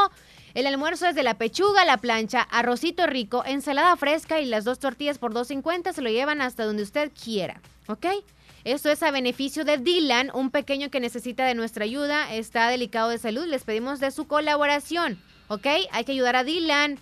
[0.55, 4.79] El almuerzo es de la pechuga, la plancha, arrocito rico, ensalada fresca y las dos
[4.79, 8.07] tortillas por 2.50 se lo llevan hasta donde usted quiera, ¿ok?
[8.65, 13.11] Esto es a beneficio de Dylan, un pequeño que necesita de nuestra ayuda, está delicado
[13.11, 15.21] de salud, les pedimos de su colaboración.
[15.49, 15.67] ¿ok?
[15.93, 16.99] Hay que ayudar a Dylan.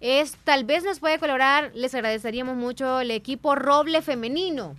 [0.00, 4.76] Es, tal vez nos puede colaborar, les agradeceríamos mucho el equipo Roble Femenino.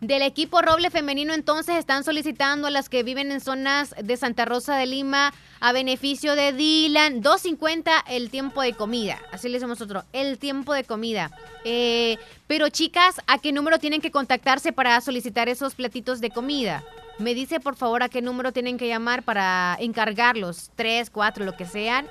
[0.00, 4.44] Del equipo Roble Femenino entonces están solicitando a las que viven en zonas de Santa
[4.44, 9.18] Rosa de Lima a beneficio de Dylan, 2.50 el tiempo de comida.
[9.32, 11.30] Así le decimos nosotros, el tiempo de comida.
[11.64, 16.84] Eh, pero chicas, ¿a qué número tienen que contactarse para solicitar esos platitos de comida?
[17.18, 21.56] Me dice por favor a qué número tienen que llamar para encargarlos, tres, cuatro, lo
[21.56, 22.06] que sean,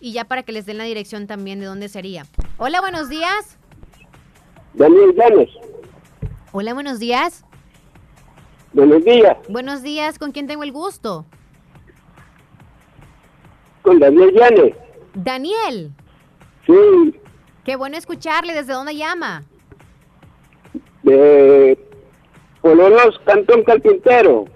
[0.00, 2.26] y ya para que les den la dirección también de dónde sería.
[2.56, 3.56] Hola, buenos días.
[4.74, 5.14] Daniel.
[6.52, 7.44] Hola, buenos días.
[8.72, 9.36] Buenos días.
[9.48, 11.26] Buenos días, ¿con quién tengo el gusto?
[13.82, 14.74] Con Daniel Llanes.
[15.14, 15.92] Daniel.
[16.66, 16.74] Sí,
[17.64, 18.54] Qué bueno escucharle.
[18.54, 19.44] ¿Desde dónde llama?
[21.02, 21.78] de
[22.60, 24.46] Poloros, Cantón Carpintero.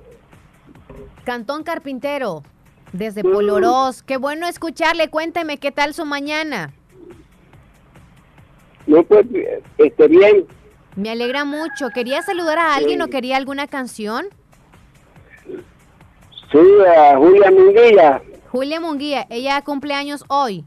[1.24, 2.42] Cantón Carpintero.
[2.92, 4.02] Desde Polorós.
[4.02, 5.08] Qué bueno escucharle.
[5.08, 6.72] Cuénteme qué tal su mañana.
[8.86, 9.24] No, pues,
[9.78, 10.46] esté bien.
[10.96, 11.88] Me alegra mucho.
[11.90, 14.26] ¿Quería saludar a alguien o quería alguna canción?
[16.50, 18.22] Sí, a Julia Munguía.
[18.50, 20.64] Julia Munguía, ella cumple años hoy.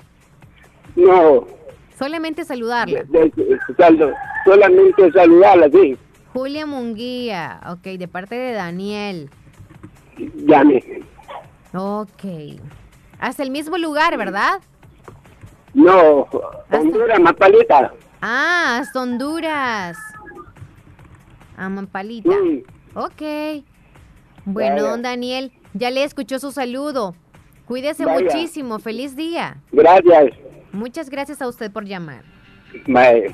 [0.95, 1.45] No,
[1.97, 3.03] Solamente saludarla.
[3.03, 4.13] de- de- saldo-
[4.45, 5.97] solamente saludarla, sí.
[6.34, 9.30] Julia Munguía, ok, de parte de Daniel.
[10.17, 11.03] Llame.
[11.73, 12.23] Ok.
[13.19, 14.59] Hasta el mismo lugar, ¿verdad?
[15.73, 16.28] No,
[16.71, 17.93] Honduras, Mapalita.
[18.21, 19.97] Ah, hasta Honduras.
[21.58, 22.30] A Mampalita.
[22.93, 23.22] Ok.
[24.45, 24.89] Bueno, Vaya.
[24.89, 27.16] don Daniel, ya le escuchó su saludo.
[27.66, 28.20] Cuídese Vaya.
[28.24, 28.80] muchísimo.
[28.80, 29.58] Feliz día.
[29.72, 30.34] Gracias.
[30.72, 32.24] Muchas gracias a usted por llamar.
[32.88, 33.34] Mae.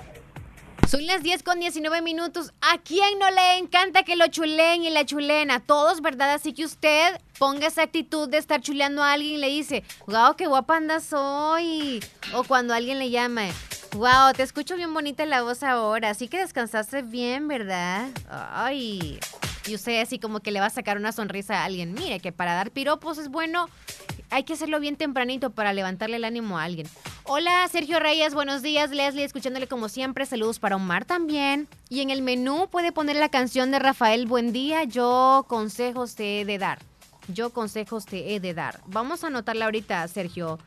[0.87, 2.53] Son las 10 con 19 minutos.
[2.61, 5.49] ¿A quién no le encanta que lo chuleen y la chuleen?
[5.51, 6.33] A todos, ¿verdad?
[6.33, 10.35] Así que usted ponga esa actitud de estar chuleando a alguien y le dice, wow,
[10.37, 11.99] qué guapa andas hoy.
[12.35, 13.47] O cuando alguien le llama,
[13.93, 16.11] wow, te escucho bien bonita la voz ahora.
[16.11, 18.09] Así que descansaste bien, ¿verdad?
[18.29, 19.19] Ay.
[19.65, 21.95] Y usted así como que le va a sacar una sonrisa a alguien.
[21.95, 23.69] Mire que para dar piropos es bueno,
[24.29, 26.87] hay que hacerlo bien tempranito para levantarle el ánimo a alguien.
[27.23, 28.91] Hola, Sergio Reyes, buenos días.
[28.91, 30.27] Leslie, escuchándole como siempre.
[30.27, 31.67] Saludos para Omar también.
[31.89, 34.83] Y en el menú puede poner la canción de Rafael Buen Día.
[34.83, 36.90] Yo consejos te he de dar.
[37.33, 38.81] Yo consejos te he de dar.
[38.87, 40.59] Vamos a anotarla ahorita, Sergio.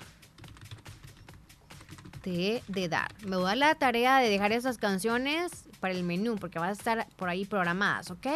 [2.23, 3.15] Te he de dar.
[3.27, 6.73] Me voy a la tarea de dejar esas canciones para el menú, porque van a
[6.73, 8.27] estar por ahí programadas, ¿ok?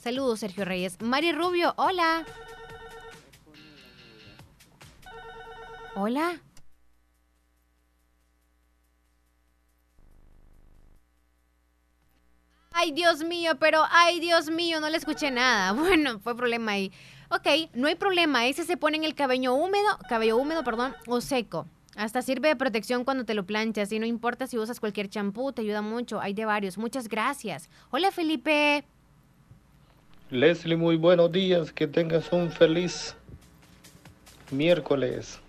[0.00, 1.00] Saludos, Sergio Reyes.
[1.00, 2.24] Mari Rubio, hola.
[5.94, 6.40] Hola.
[12.80, 15.72] Ay, Dios mío, pero ay, Dios mío, no le escuché nada.
[15.78, 16.92] Bueno, fue problema ahí.
[17.30, 18.46] Ok, no hay problema.
[18.46, 21.66] Ese se pone en el cabello húmedo, cabello húmedo, perdón, o seco.
[21.96, 25.52] Hasta sirve de protección cuando te lo planchas y no importa si usas cualquier champú,
[25.52, 26.20] te ayuda mucho.
[26.20, 26.78] Hay de varios.
[26.78, 27.68] Muchas gracias.
[27.90, 28.84] Hola, Felipe.
[30.30, 31.72] Leslie, muy buenos días.
[31.72, 33.16] Que tengas un feliz
[34.50, 35.40] miércoles.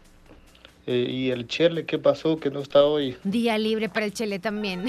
[0.91, 2.39] Eh, y el Chele, ¿qué pasó?
[2.39, 3.15] Que no está hoy.
[3.23, 4.85] Día libre para el Chele también.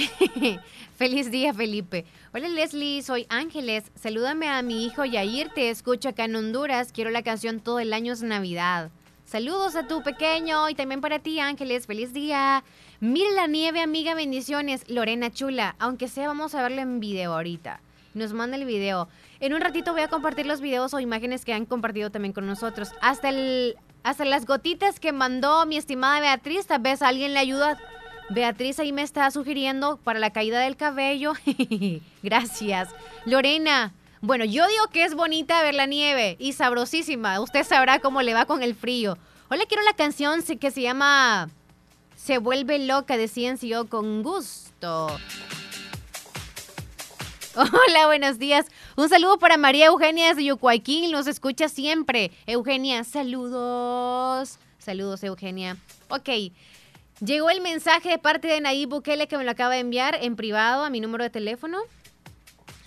[0.96, 2.06] Feliz día, Felipe.
[2.32, 3.92] Hola, Leslie, soy Ángeles.
[3.96, 6.92] Salúdame a mi hijo Yair, te escucho acá en Honduras.
[6.92, 8.90] Quiero la canción Todo el año es Navidad.
[9.26, 11.86] Saludos a tu pequeño y también para ti, Ángeles.
[11.86, 12.64] Feliz día.
[13.00, 14.88] Mira la nieve, amiga, bendiciones.
[14.88, 17.82] Lorena Chula, aunque sea, vamos a verlo en video ahorita.
[18.14, 19.08] Nos manda el video.
[19.38, 22.46] En un ratito voy a compartir los videos o imágenes que han compartido también con
[22.46, 22.88] nosotros.
[23.02, 27.78] Hasta el hasta las gotitas que mandó mi estimada Beatriz, tal vez alguien le ayuda.
[28.30, 31.32] Beatriz ahí me está sugiriendo para la caída del cabello.
[32.22, 32.88] Gracias.
[33.24, 37.40] Lorena, bueno, yo digo que es bonita ver la nieve y sabrosísima.
[37.40, 39.18] Usted sabrá cómo le va con el frío.
[39.48, 41.48] Hola, quiero la canción que se llama
[42.16, 45.08] Se vuelve loca de Ciencio con gusto.
[47.60, 48.64] Hola, buenos días.
[48.96, 51.10] Un saludo para María Eugenia desde Yucuayquín.
[51.10, 52.30] Nos escucha siempre.
[52.46, 54.58] Eugenia, saludos.
[54.78, 55.76] Saludos, Eugenia.
[56.08, 56.30] Ok.
[57.22, 60.36] Llegó el mensaje de parte de Nayib Bukele que me lo acaba de enviar en
[60.36, 61.80] privado a mi número de teléfono.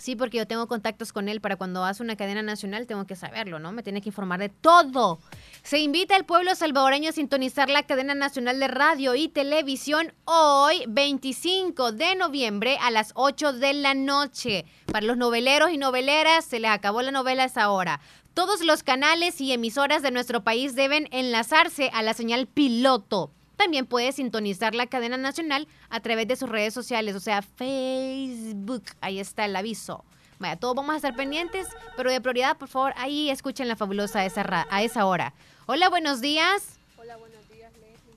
[0.04, 3.16] Sí, porque yo tengo contactos con él para cuando hace una cadena nacional, tengo que
[3.16, 3.72] saberlo, ¿no?
[3.72, 5.18] Me tiene que informar de todo.
[5.64, 10.84] Se invita al pueblo salvadoreño a sintonizar la cadena nacional de radio y televisión hoy,
[10.90, 14.66] 25 de noviembre, a las 8 de la noche.
[14.92, 18.02] Para los noveleros y noveleras, se les acabó la novela a esa hora.
[18.34, 23.86] Todos los canales y emisoras de nuestro país deben enlazarse a la señal piloto también
[23.86, 28.84] puede sintonizar la cadena nacional a través de sus redes sociales, o sea, Facebook.
[29.02, 30.04] Ahí está el aviso.
[30.40, 34.20] Vaya, todos vamos a estar pendientes, pero de prioridad, por favor, ahí escuchen la fabulosa
[34.20, 35.34] a esa, ra a esa hora.
[35.68, 36.80] Hola, buenos días.
[36.98, 38.16] Hola, buenos días, Leslie.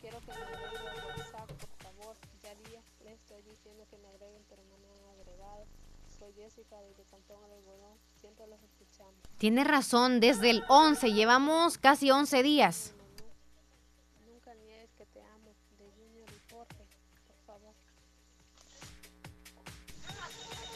[0.00, 2.16] Quiero que me agreguen a WhatsApp, por favor.
[2.44, 5.64] Ya días les estoy diciendo que me agreguen, pero no me han agregado.
[6.16, 7.98] Soy Jessica desde Cantón Alborón.
[8.20, 9.14] Siempre los escuchamos.
[9.38, 12.93] Tiene razón, desde el 11, llevamos casi 11 días.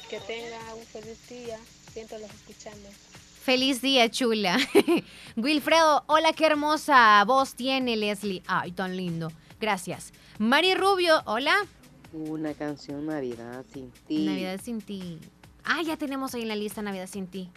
[0.09, 1.59] Que tenga un feliz día,
[1.93, 2.95] siempre los escuchamos.
[3.43, 4.59] Feliz día, chula.
[5.37, 8.43] Wilfredo, hola, qué hermosa voz tiene Leslie.
[8.47, 9.31] Ay, tan lindo.
[9.61, 10.13] Gracias.
[10.39, 11.55] Mari Rubio, hola.
[12.15, 14.25] Una canción Navidad sin ti.
[14.25, 15.19] Navidad sin ti.
[15.65, 17.51] Ah, ya tenemos ahí en la lista Navidad sin ti.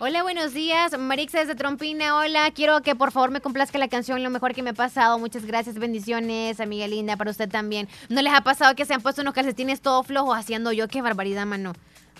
[0.00, 0.96] Hola, buenos días.
[0.96, 2.52] Marixa desde Trompina, hola.
[2.52, 5.18] Quiero que por favor me complazca la canción Lo mejor que me ha pasado.
[5.18, 7.88] Muchas gracias, bendiciones, amiga linda, para usted también.
[8.08, 10.86] ¿No les ha pasado que se han puesto unos calcetines todo flojos haciendo yo?
[10.86, 11.72] Qué barbaridad, mano.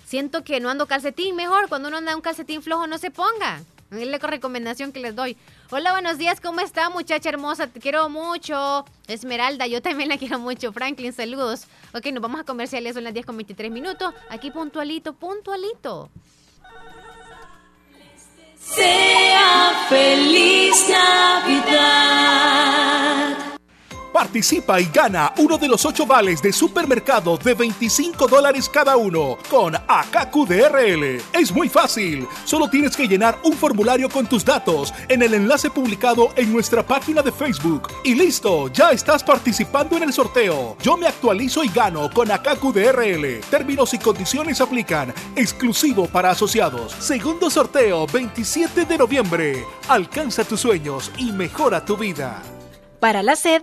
[0.04, 1.68] Siento que no ando calcetín, mejor.
[1.68, 3.62] Cuando uno anda un calcetín flojo, no se ponga.
[3.92, 5.36] Es la recomendación que les doy.
[5.70, 7.68] Hola, buenos días, ¿cómo está, muchacha hermosa?
[7.68, 8.86] Te quiero mucho.
[9.06, 10.72] Esmeralda, yo también la quiero mucho.
[10.72, 11.68] Franklin, saludos.
[11.94, 14.12] Ok, nos vamos a comerciales, son las 10 con 23 minutos.
[14.30, 16.10] Aquí puntualito, puntualito.
[18.70, 21.68] Sea feliz Navidad.
[24.18, 29.38] Participa y gana uno de los ocho vales de supermercado de 25 dólares cada uno
[29.48, 31.22] con AKQDRL.
[31.32, 32.26] Es muy fácil.
[32.44, 36.84] Solo tienes que llenar un formulario con tus datos en el enlace publicado en nuestra
[36.84, 37.92] página de Facebook.
[38.02, 40.76] Y listo, ya estás participando en el sorteo.
[40.82, 43.38] Yo me actualizo y gano con AKQDRL.
[43.48, 45.14] Términos y condiciones aplican.
[45.36, 46.92] Exclusivo para asociados.
[46.98, 49.64] Segundo sorteo 27 de noviembre.
[49.88, 52.42] Alcanza tus sueños y mejora tu vida.
[52.98, 53.62] Para la sed,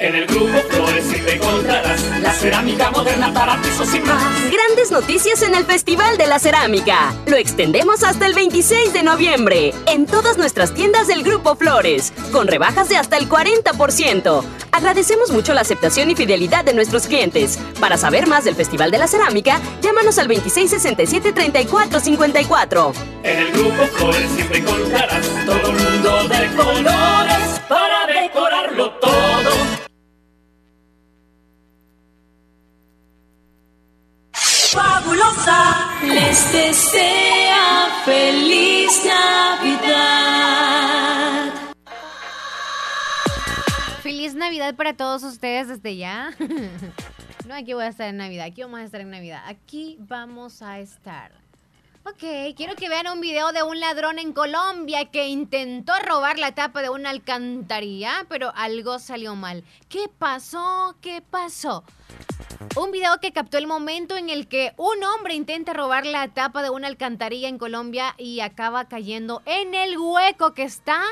[0.00, 4.22] En el Grupo Flores siempre encontrarás la cerámica moderna para pisos y más.
[4.50, 7.12] Grandes noticias en el Festival de la Cerámica.
[7.26, 12.48] Lo extendemos hasta el 26 de noviembre en todas nuestras tiendas del Grupo Flores, con
[12.48, 14.42] rebajas de hasta el 40%.
[14.72, 17.58] Agradecemos mucho la aceptación y fidelidad de nuestros clientes.
[17.78, 22.94] Para saber más del Festival de la Cerámica, llámanos al 2667-3454.
[23.22, 29.39] En el Grupo Flores siempre encontrarás todo el mundo de colores para decorarlo todo.
[34.72, 35.88] Fabulosa.
[36.02, 40.50] Les desea feliz Navidad.
[44.02, 46.30] Feliz Navidad para todos ustedes desde ya.
[47.46, 49.42] No, aquí voy a estar en Navidad, aquí vamos a estar en Navidad.
[49.46, 51.39] Aquí vamos a estar.
[52.06, 56.52] Ok, quiero que vean un video de un ladrón en Colombia que intentó robar la
[56.54, 59.64] tapa de una alcantarilla, pero algo salió mal.
[59.90, 60.96] ¿Qué pasó?
[61.02, 61.84] ¿Qué pasó?
[62.74, 66.62] Un video que captó el momento en el que un hombre intenta robar la tapa
[66.62, 71.02] de una alcantarilla en Colombia y acaba cayendo en el hueco que está.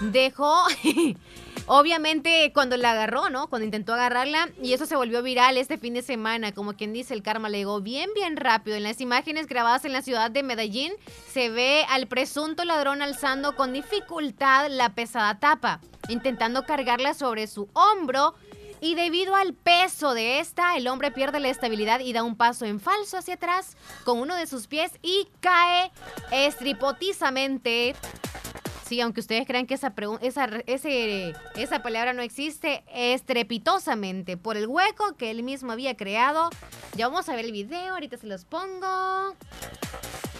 [0.00, 0.64] Dejó
[1.66, 3.48] Obviamente cuando la agarró, ¿no?
[3.48, 7.14] Cuando intentó agarrarla y eso se volvió viral este fin de semana, como quien dice,
[7.14, 8.76] el karma le llegó bien, bien rápido.
[8.76, 10.92] En las imágenes grabadas en la ciudad de Medellín
[11.32, 17.68] se ve al presunto ladrón alzando con dificultad la pesada tapa, intentando cargarla sobre su
[17.72, 18.34] hombro.
[18.82, 22.64] Y debido al peso de esta, el hombre pierde la estabilidad y da un paso
[22.64, 25.92] en falso hacia atrás con uno de sus pies y cae
[26.32, 27.94] estripotizamente
[28.90, 30.48] Sí, aunque ustedes crean que esa, esa,
[31.54, 36.50] esa palabra no existe, estrepitosamente por el hueco que él mismo había creado.
[36.96, 39.36] Ya vamos a ver el video, ahorita se los pongo.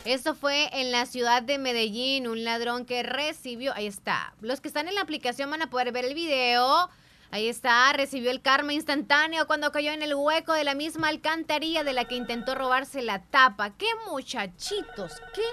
[0.04, 4.34] Esto fue en la ciudad de Medellín, un ladrón que recibió, ahí está.
[4.40, 6.90] Los que están en la aplicación van a poder ver el video.
[7.30, 11.84] Ahí está, recibió el karma instantáneo cuando cayó en el hueco de la misma alcantarilla
[11.84, 13.76] de la que intentó robarse la tapa.
[13.76, 15.22] ¡Qué muchachitos!
[15.34, 15.44] ¡Qué,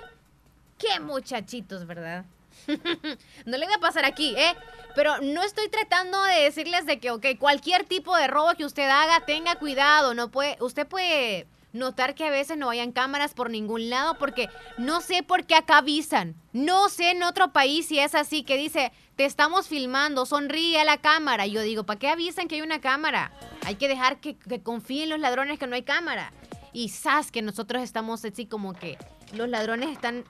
[0.79, 2.25] qué muchachitos, verdad!
[3.45, 4.55] no le voy a pasar aquí, ¿eh?
[4.95, 8.89] Pero no estoy tratando de decirles de que, ok, cualquier tipo de robo que usted
[8.89, 10.13] haga, tenga cuidado.
[10.13, 14.49] No puede, usted puede notar que a veces no hayan cámaras por ningún lado porque
[14.77, 16.35] no sé por qué acá avisan.
[16.53, 20.85] No sé en otro país si es así que dice, te estamos filmando, sonríe a
[20.85, 21.45] la cámara.
[21.47, 23.31] Yo digo, ¿para qué avisan que hay una cámara?
[23.65, 26.33] Hay que dejar que, confíen los ladrones que no hay cámara.
[26.73, 28.97] Y sabes que nosotros estamos así como que
[29.33, 30.25] los ladrones están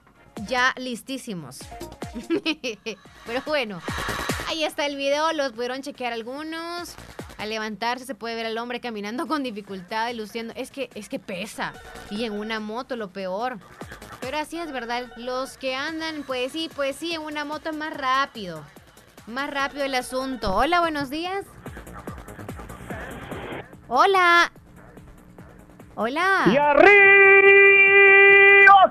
[0.46, 1.60] ya listísimos.
[3.26, 3.80] Pero bueno,
[4.48, 6.94] ahí está el video, los pudieron chequear algunos.
[7.38, 10.52] Al levantarse se puede ver al hombre caminando con dificultad y luciendo.
[10.56, 11.72] Es que, es que pesa.
[12.10, 13.58] Y en una moto lo peor.
[14.20, 15.12] Pero así es, ¿verdad?
[15.16, 18.64] Los que andan, pues sí, pues sí, en una moto más rápido.
[19.28, 20.54] Más rápido el asunto.
[20.54, 21.44] Hola, buenos días.
[23.86, 24.50] Hola.
[25.94, 26.44] Hola.
[26.46, 27.87] Y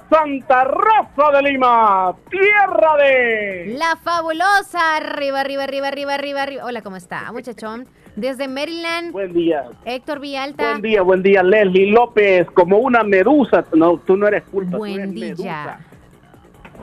[0.09, 3.75] Santa Rosa de Lima, tierra de...
[3.77, 6.65] La fabulosa, arriba, arriba, arriba, arriba, arriba, arriba.
[6.65, 7.87] Hola, ¿cómo está, muchachón?
[8.15, 9.11] Desde Maryland.
[9.11, 9.65] Buen día.
[9.85, 10.69] Héctor Villalta.
[10.71, 13.63] Buen día, buen día, Leslie López, como una medusa.
[13.75, 15.63] No, tú no eres pulpa, buen tú eres día.
[15.63, 15.79] medusa.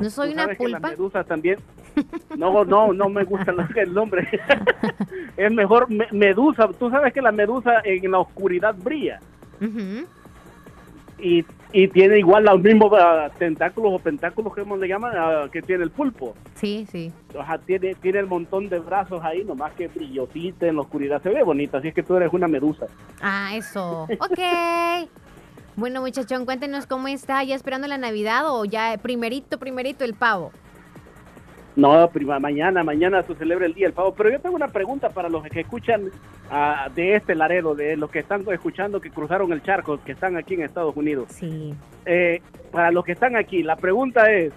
[0.00, 0.78] ¿No soy una sabes pulpa?
[0.80, 1.58] las medusas también...
[2.36, 4.28] No, no, no me gusta el nombre.
[5.36, 6.68] es mejor me- medusa.
[6.78, 9.20] Tú sabes que la medusa en la oscuridad brilla.
[11.18, 15.62] Y, y tiene igual los mismos ah, tentáculos o pentáculos que le llaman ah, que
[15.62, 16.34] tiene el pulpo.
[16.54, 17.12] Sí, sí.
[17.34, 21.22] O sea, tiene, tiene el montón de brazos ahí, nomás que brillosita en la oscuridad.
[21.22, 22.86] Se ve bonita, así es que tú eres una medusa.
[23.20, 24.06] Ah, eso.
[24.20, 25.08] Ok.
[25.76, 27.42] Bueno, muchachón, cuéntenos cómo está.
[27.42, 30.52] ¿Ya esperando la Navidad o ya primerito, primerito el pavo?
[31.76, 34.14] No, prima, mañana, mañana se celebra el Día del Pavo.
[34.14, 36.10] Pero yo tengo una pregunta para los que escuchan
[36.50, 40.36] ah, de este Laredo, de los que están escuchando que cruzaron el charco, que están
[40.36, 41.28] aquí en Estados Unidos.
[41.30, 41.74] Sí.
[42.06, 42.40] Eh,
[42.70, 44.52] para los que están aquí, la pregunta es,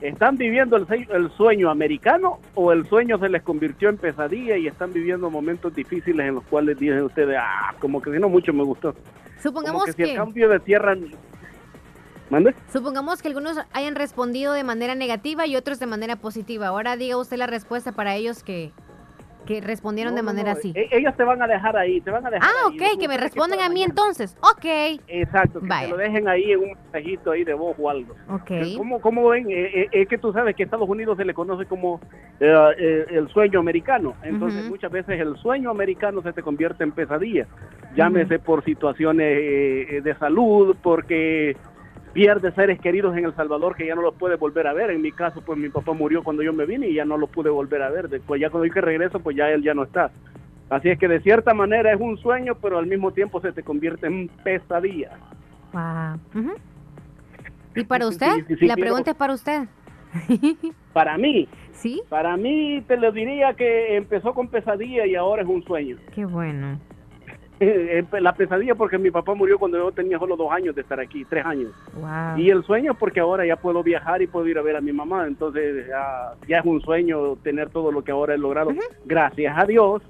[0.00, 4.68] ¿están viviendo el, el sueño americano o el sueño se les convirtió en pesadilla y
[4.68, 8.52] están viviendo momentos difíciles en los cuales dicen ustedes, ah, como que si no mucho
[8.52, 8.94] me gustó?
[9.42, 10.96] Supongamos Como que si que, el cambio de tierra...
[12.30, 12.54] ¿Mande?
[12.72, 16.68] supongamos que algunos hayan respondido de manera negativa y otros de manera positiva.
[16.68, 18.72] Ahora diga usted la respuesta para ellos que,
[19.46, 20.72] que respondieron No, de manera no, así.
[20.74, 22.76] e- Ellos te van a dejar ahí, te van a dejar ah, ahí.
[22.76, 24.36] ok, que me responden a mí entonces.
[24.40, 24.64] Ok.
[25.06, 25.84] Exacto, que Vaya.
[25.84, 28.14] te lo dejen ahí en un mensajito ahí de voz o algo.
[28.28, 28.50] Ok.
[28.76, 29.48] ¿Cómo, cómo ven?
[29.48, 32.00] Eh, eh, es que tú sabes que Estados Unidos se le conoce como
[32.40, 34.14] eh, eh, el sueño americano.
[34.24, 34.70] Entonces Ujú.
[34.70, 37.46] muchas veces el sueño americano se te convierte en pesadilla.
[37.94, 41.56] Llámese por situaciones eh, eh, de salud, porque
[42.16, 44.90] pierdes seres queridos en El Salvador que ya no los puedes volver a ver.
[44.90, 47.26] En mi caso, pues mi papá murió cuando yo me vine y ya no lo
[47.26, 48.08] pude volver a ver.
[48.08, 50.10] Después ya cuando yo que regreso, pues ya él ya no está.
[50.70, 53.62] Así es que de cierta manera es un sueño, pero al mismo tiempo se te
[53.62, 55.10] convierte en pesadilla.
[55.74, 56.54] Wow.
[57.74, 58.32] ¿Y para usted?
[58.36, 59.64] Sí, sí, sí, la pregunta es para usted.
[60.94, 62.00] Para mí, ¿Sí?
[62.08, 65.98] para mí te lo diría que empezó con pesadilla y ahora es un sueño.
[66.14, 66.80] Qué bueno.
[67.58, 71.24] La pesadilla porque mi papá murió cuando yo tenía solo dos años de estar aquí,
[71.24, 71.72] tres años.
[71.94, 72.38] Wow.
[72.38, 74.92] Y el sueño porque ahora ya puedo viajar y puedo ir a ver a mi
[74.92, 75.26] mamá.
[75.26, 78.72] Entonces ya, ya es un sueño tener todo lo que ahora he logrado.
[79.04, 80.02] Gracias a Dios.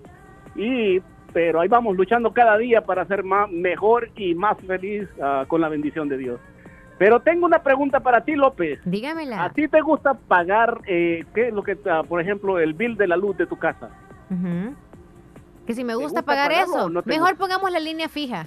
[0.57, 1.01] Y
[1.37, 5.61] pero ahí vamos luchando cada día para ser más mejor y más feliz ah, con
[5.61, 6.41] la bendición de Dios.
[6.99, 8.81] Pero tengo una pregunta para ti, López.
[8.87, 9.45] Dígamela.
[9.45, 12.97] ¿A ti te gusta pagar, eh, qué es lo que, ah, por ejemplo, el bill
[12.97, 13.91] de la luz de tu casa?
[14.31, 14.75] Ujú.
[15.67, 17.39] Que si me gusta, gusta pagar eso, no mejor gusta?
[17.39, 18.47] pongamos la línea fija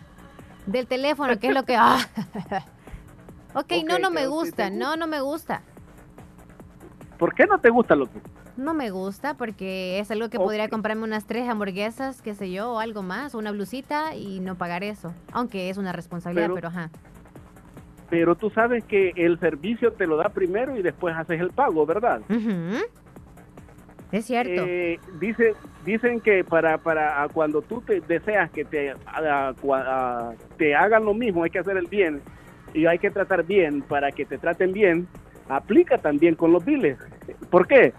[0.66, 1.76] del teléfono, que es lo que...
[1.80, 2.00] ah.
[3.56, 5.64] Ok, no, no me gusta, no, no me gusta.
[7.18, 8.12] ¿Por qué no te gusta, loco?
[8.58, 12.74] No me gusta porque es algo que podría comprarme unas tres hamburguesas, qué sé yo,
[12.74, 15.14] o algo más, una blusita y no pagar eso.
[15.32, 16.92] Aunque es una responsabilidad, pero, ajá.
[18.10, 21.86] Pero tú sabes que el servicio te lo da primero y después haces el pago,
[21.86, 22.22] ¿verdad?
[24.12, 24.64] Es cierto.
[24.66, 25.54] Eh, dice,
[25.86, 28.94] dicen que para, para cuando tú te deseas que te,
[30.58, 32.22] te hagan lo mismo, hay que hacer el bien
[32.74, 35.08] y hay que tratar bien para que te traten bien,
[35.48, 36.98] aplica también con los biles.
[37.50, 37.94] ¿Por qué?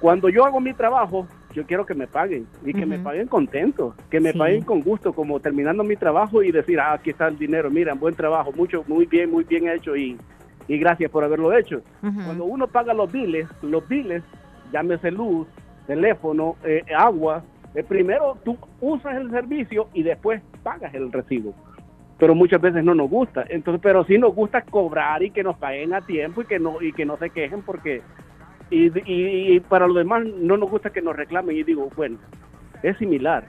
[0.00, 3.94] Cuando yo hago mi trabajo, yo quiero que me paguen y que me paguen contento,
[4.10, 7.38] que me paguen con gusto, como terminando mi trabajo y decir, ah, aquí está el
[7.38, 10.16] dinero, mira, buen trabajo, mucho, muy bien, muy bien hecho y,
[10.68, 11.82] y gracias por haberlo hecho.
[12.00, 14.22] Cuando uno paga los biles, los biles,
[14.72, 15.46] llámese luz,
[15.86, 17.42] teléfono, eh, agua,
[17.74, 21.54] eh, primero tú usas el servicio y después pagas el recibo.
[22.18, 23.44] Pero muchas veces no nos gusta.
[23.48, 26.82] Entonces, pero sí nos gusta cobrar y que nos paguen a tiempo y que no
[26.82, 28.02] y que no se quejen porque
[28.70, 32.18] y, y, para los demás no nos gusta que nos reclamen y digo, bueno,
[32.82, 33.44] es similar.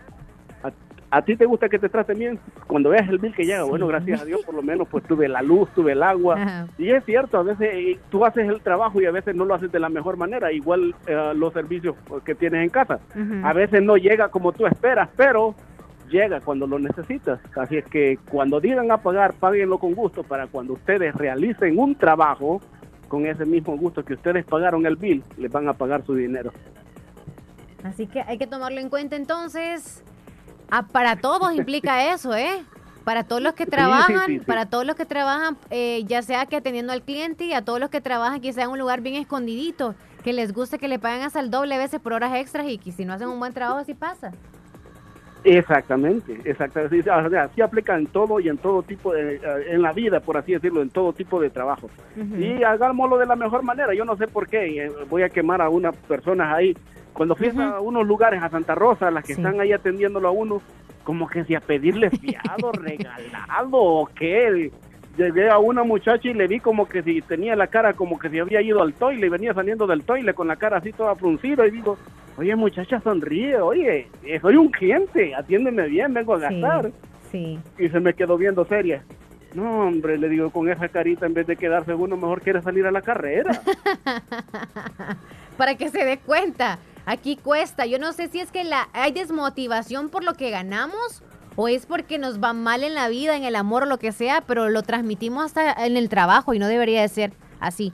[1.11, 2.40] A, ti te gusta que te traten bien?
[2.68, 5.27] Cuando veas el bill que llega, bueno, gracias a Dios por lo menos pues tuve
[5.27, 6.68] la luz, tuve el agua.
[6.77, 9.56] Y es cierto, a veces eh, tú haces el trabajo y a veces no lo
[9.56, 12.99] haces de la mejor manera, igual eh, los servicios que tienes en casa.
[13.44, 15.56] A veces no llega como tú esperas, pero
[16.10, 17.40] llega cuando lo necesitas.
[17.56, 21.95] Así es que cuando digan a pagar, páguenlo con gusto para cuando ustedes realicen un
[21.95, 22.61] trabajo,
[23.07, 26.52] con ese mismo gusto que ustedes pagaron el bill, les van a pagar su dinero.
[27.84, 30.03] Así que hay que tomarlo en cuenta entonces.
[30.71, 32.63] Ah, para todos implica eso, ¿eh?
[33.03, 36.93] Para todos los que trabajan, para todos los que trabajan, eh, ya sea que atendiendo
[36.93, 40.33] al cliente y a todos los que trabajan quizá en un lugar bien escondidito, que
[40.33, 43.05] les guste que le paguen hasta el doble veces por horas extras y que si
[43.05, 44.31] no hacen un buen trabajo así pasa.
[45.43, 47.09] Exactamente, exactamente.
[47.09, 50.19] O sea, sí aplica en todo y en todo tipo de, eh, en la vida,
[50.19, 51.89] por así decirlo, en todo tipo de trabajo.
[52.37, 53.93] Y hagámoslo de la mejor manera.
[53.93, 56.75] Yo no sé por qué, eh, voy a quemar a unas personas ahí.
[57.13, 60.61] Cuando fui a unos lugares, a Santa Rosa, las que están ahí atendiéndolo a uno,
[61.03, 64.71] como que si a pedirle fiado, regalado o qué.
[65.17, 68.29] Llegué a una muchacha y le vi como que si tenía la cara como que
[68.29, 71.15] si había ido al toile y venía saliendo del toile con la cara así toda
[71.15, 71.97] fruncida y digo,
[72.39, 73.59] Oye, muchacha, sonríe.
[73.59, 75.35] Oye, eh, soy un cliente.
[75.35, 76.89] Atiéndeme bien, vengo a gastar.
[77.29, 77.59] Sí.
[77.77, 79.03] Y se me quedó viendo seria.
[79.53, 82.85] No, hombre, le digo, con esa carita, en vez de quedarse uno, mejor quiere salir
[82.85, 83.61] a la carrera.
[85.57, 86.79] Para que se dé cuenta.
[87.05, 87.85] Aquí cuesta.
[87.85, 91.21] Yo no sé si es que la hay desmotivación por lo que ganamos
[91.57, 94.45] o es porque nos va mal en la vida, en el amor lo que sea,
[94.47, 97.91] pero lo transmitimos hasta en el trabajo y no debería de ser así.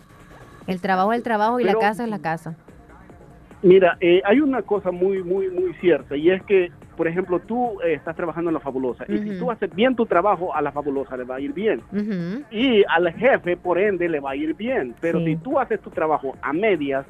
[0.68, 2.56] El trabajo es el trabajo y la casa es la casa.
[3.66, 7.82] Mira, eh, hay una cosa muy, muy, muy cierta y es que, por ejemplo, tú
[7.82, 10.72] eh, estás trabajando en la fabulosa y si tú haces bien tu trabajo, a la
[10.72, 11.82] fabulosa le va a ir bien.
[12.52, 14.94] Y al jefe, por ende, le va a ir bien.
[15.02, 17.08] Pero si tú haces tu trabajo a medias,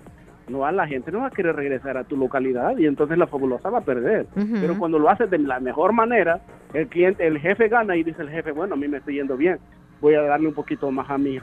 [0.48, 3.28] no a la gente no va a querer regresar a tu localidad y entonces la
[3.28, 4.26] fabulosa va a perder.
[4.34, 6.40] Pero cuando lo haces de la mejor manera,
[6.74, 9.36] el cliente, el jefe gana y dice el jefe, bueno, a mí me estoy yendo
[9.36, 9.60] bien,
[10.00, 11.42] voy a darle un poquito más a mis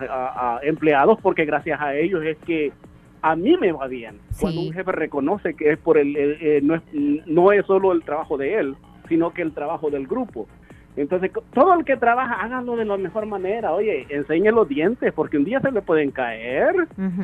[0.63, 2.73] empleados porque gracias a ellos es que
[3.23, 4.19] a mí me va bien.
[4.41, 8.03] Cuando un jefe reconoce que es por el, eh, no, es, no es solo el
[8.03, 8.77] trabajo de él,
[9.09, 10.49] sino que el trabajo del grupo.
[10.97, 13.73] Entonces, todo el que trabaja, háganlo de la mejor manera.
[13.73, 16.75] Oye, enseñe los dientes, porque un día se le pueden caer.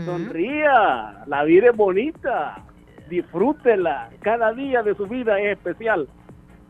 [0.04, 2.64] Sonría, la vida es bonita.
[3.10, 4.08] Disfrútela.
[4.20, 6.08] Cada día de su vida es especial.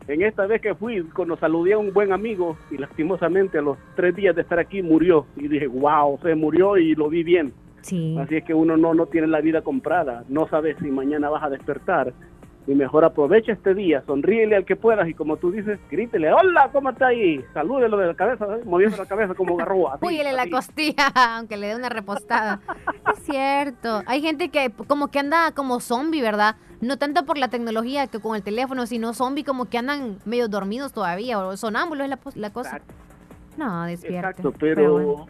[0.07, 3.77] En esta vez que fui, cuando saludé a un buen amigo y lastimosamente a los
[3.95, 5.25] tres días de estar aquí murió.
[5.37, 7.53] Y dije, wow, se murió y lo vi bien.
[7.81, 11.43] Así es que uno no, no tiene la vida comprada, no sabe si mañana vas
[11.43, 12.13] a despertar.
[12.67, 16.69] Y mejor aprovecha este día, sonríele al que puedas y como tú dices, grítele, hola,
[16.71, 17.43] ¿cómo está ahí?
[17.51, 18.61] Salúdelo de la cabeza, ¿eh?
[18.63, 19.97] moviendo la cabeza como garroa.
[19.97, 21.07] Púyele la costilla,
[21.37, 22.59] aunque le dé una repostada.
[23.11, 26.57] es cierto, hay gente que como que anda como zombie, ¿verdad?
[26.79, 30.47] No tanto por la tecnología que con el teléfono, sino zombie como que andan medio
[30.47, 32.81] dormidos todavía, o sonámbulos es la, la cosa.
[33.57, 34.29] No, despierta.
[34.29, 35.25] Exacto, pero,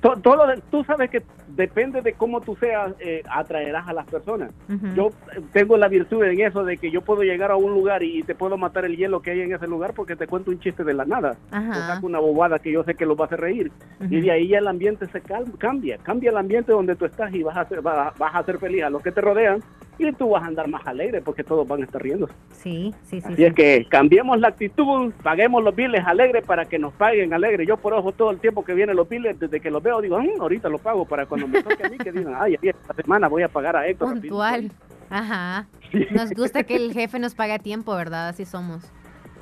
[0.00, 4.52] todo, tú sabes que depende de cómo tú seas, eh, atraerás a las personas.
[4.94, 5.10] Yo
[5.52, 8.34] tengo la virtud en eso de que yo puedo llegar a un lugar y te
[8.34, 10.94] puedo matar el hielo que hay en ese lugar porque te cuento un chiste de
[10.94, 11.36] la nada.
[11.50, 13.72] O saco una bobada que yo sé que los va a hacer reír.
[14.10, 15.98] Y de ahí ya el ambiente se cambia.
[15.98, 18.90] Cambia el ambiente donde tú estás y vas a, hacer, vas, a hacer feliz a
[18.90, 19.60] los que te rodean
[19.98, 22.28] y tú vas a andar más alegre porque todos van a estar riendo.
[22.50, 23.32] Sí, sí, sí.
[23.32, 27.64] Así es que cambiemos la actitud, paguemos los biles alegres para que nos paguen alegre.
[27.66, 30.18] Yo por ojo todo el tiempo que vienen los biles, desde que los veo, digo,
[30.20, 33.28] mm, ahorita lo pago para cuando me toque a mí, que digan, ay, esta semana
[33.28, 34.12] voy a pagar a Héctor.
[34.20, 34.70] Puntual.
[35.10, 35.66] Ajá.
[36.10, 38.28] Nos gusta que el jefe nos pague a tiempo, ¿verdad?
[38.28, 38.84] Así somos.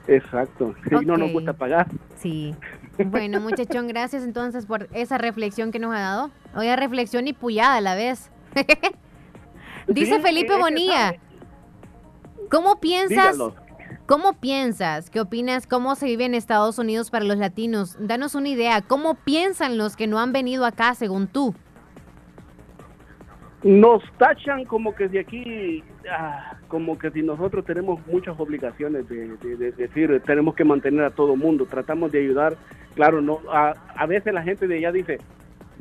[0.07, 0.75] Exacto.
[0.91, 1.87] Y no nos gusta pagar.
[2.17, 2.55] Sí.
[2.99, 6.31] Bueno, muchachón, gracias entonces por esa reflexión que nos ha dado.
[6.55, 8.31] Oye, reflexión y puyada a la vez.
[9.89, 11.15] Dice Sí, Felipe Bonilla,
[12.51, 13.33] ¿cómo piensas?
[13.33, 13.55] Dígalo.
[14.13, 15.09] ¿Cómo piensas?
[15.09, 15.67] ¿Qué opinas?
[15.67, 17.97] ¿Cómo se vive en Estados Unidos para los latinos?
[17.99, 18.83] Danos una idea.
[18.83, 21.55] ¿Cómo piensan los que no han venido acá, según tú?
[23.63, 29.29] Nos tachan como que de aquí, ah, como que si nosotros tenemos muchas obligaciones de,
[29.39, 32.55] de- de decir, tenemos que mantener a todo mundo, tratamos de ayudar,
[32.95, 35.21] claro, no a, a veces la gente de allá dice,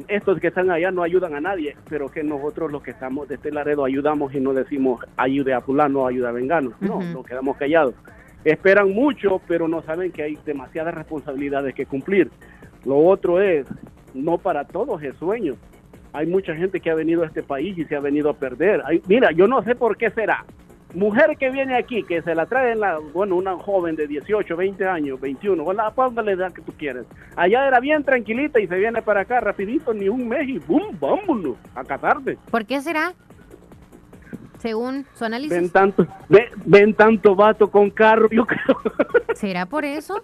[0.08, 3.36] estos que están allá no ayudan a nadie, pero que nosotros los que estamos de
[3.36, 7.58] este Laredo ayudamos y no decimos ayude a fulano, ayude a vengano, no, nos quedamos
[7.58, 7.94] callados.
[8.44, 12.32] Esperan mucho, pero no saben que hay demasiadas responsabilidades que cumplir.
[12.86, 13.68] Lo otro es,
[14.14, 15.56] no para todos es sueño.
[16.14, 18.84] Hay mucha gente que ha venido a este país y se ha venido a perder.
[19.08, 20.46] Mira, yo no sé por qué será.
[20.94, 24.86] Mujer que viene aquí, que se la trae, la, bueno, una joven de 18, 20
[24.86, 27.06] años, 21, o la póngale la edad que tú quieres.
[27.38, 30.84] Allá era bien tranquilita y se viene para acá rapidito, ni un mes y ¡bum!
[31.00, 31.56] ¡Vámonos!
[31.76, 32.38] A casarse.
[32.50, 33.14] ¿Por qué será?
[34.62, 35.58] Según su análisis.
[35.58, 38.78] Ven tanto, ve- ven tanto vato con carro, yo creo.
[39.36, 40.22] ¿Será por eso?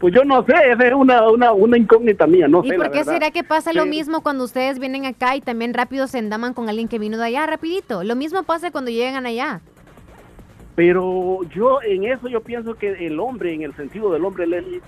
[0.00, 2.74] Pues yo no sé, es una, una, una incógnita mía, no ¿Y sé.
[2.76, 6.06] por la qué será que pasa lo mismo cuando ustedes vienen acá y también rápido
[6.06, 8.04] se endaman con alguien que vino de allá, rapidito?
[8.04, 9.60] Lo mismo pasa cuando llegan allá.
[10.74, 14.82] Pero yo en eso yo pienso que el hombre, en el sentido del hombre, Leslie,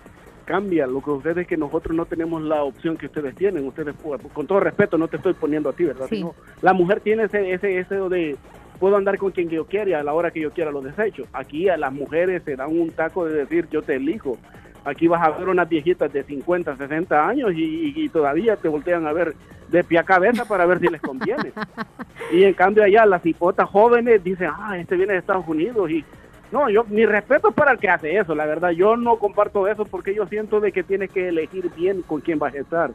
[0.49, 0.87] cambia.
[0.87, 3.67] Lo que ustedes es que nosotros no tenemos la opción que ustedes tienen.
[3.67, 3.95] Ustedes,
[4.33, 6.07] con todo respeto, no te estoy poniendo a ti, ¿verdad?
[6.09, 6.25] Sí.
[6.63, 8.37] La mujer tiene ese, ese, ese de
[8.81, 11.25] puedo andar con quien yo quiera a la hora que yo quiera los desecho.
[11.33, 14.39] Aquí a las mujeres se dan un taco de decir yo te elijo.
[14.85, 18.69] Aquí vas a ver unas viejitas de 50, 60 años y, y- y todavía te
[18.69, 19.35] voltean a ver
[19.69, 21.53] de pie a cabeza para ver si les conviene.
[22.33, 26.05] Y en cambio allá las hipotas jóvenes dicen, ah, este viene de Estados Unidos y
[26.53, 29.85] no, yo mi respeto para el que hace eso, la verdad, yo no comparto eso
[29.85, 32.91] porque yo siento de que tienes que elegir bien con quién vas a estar.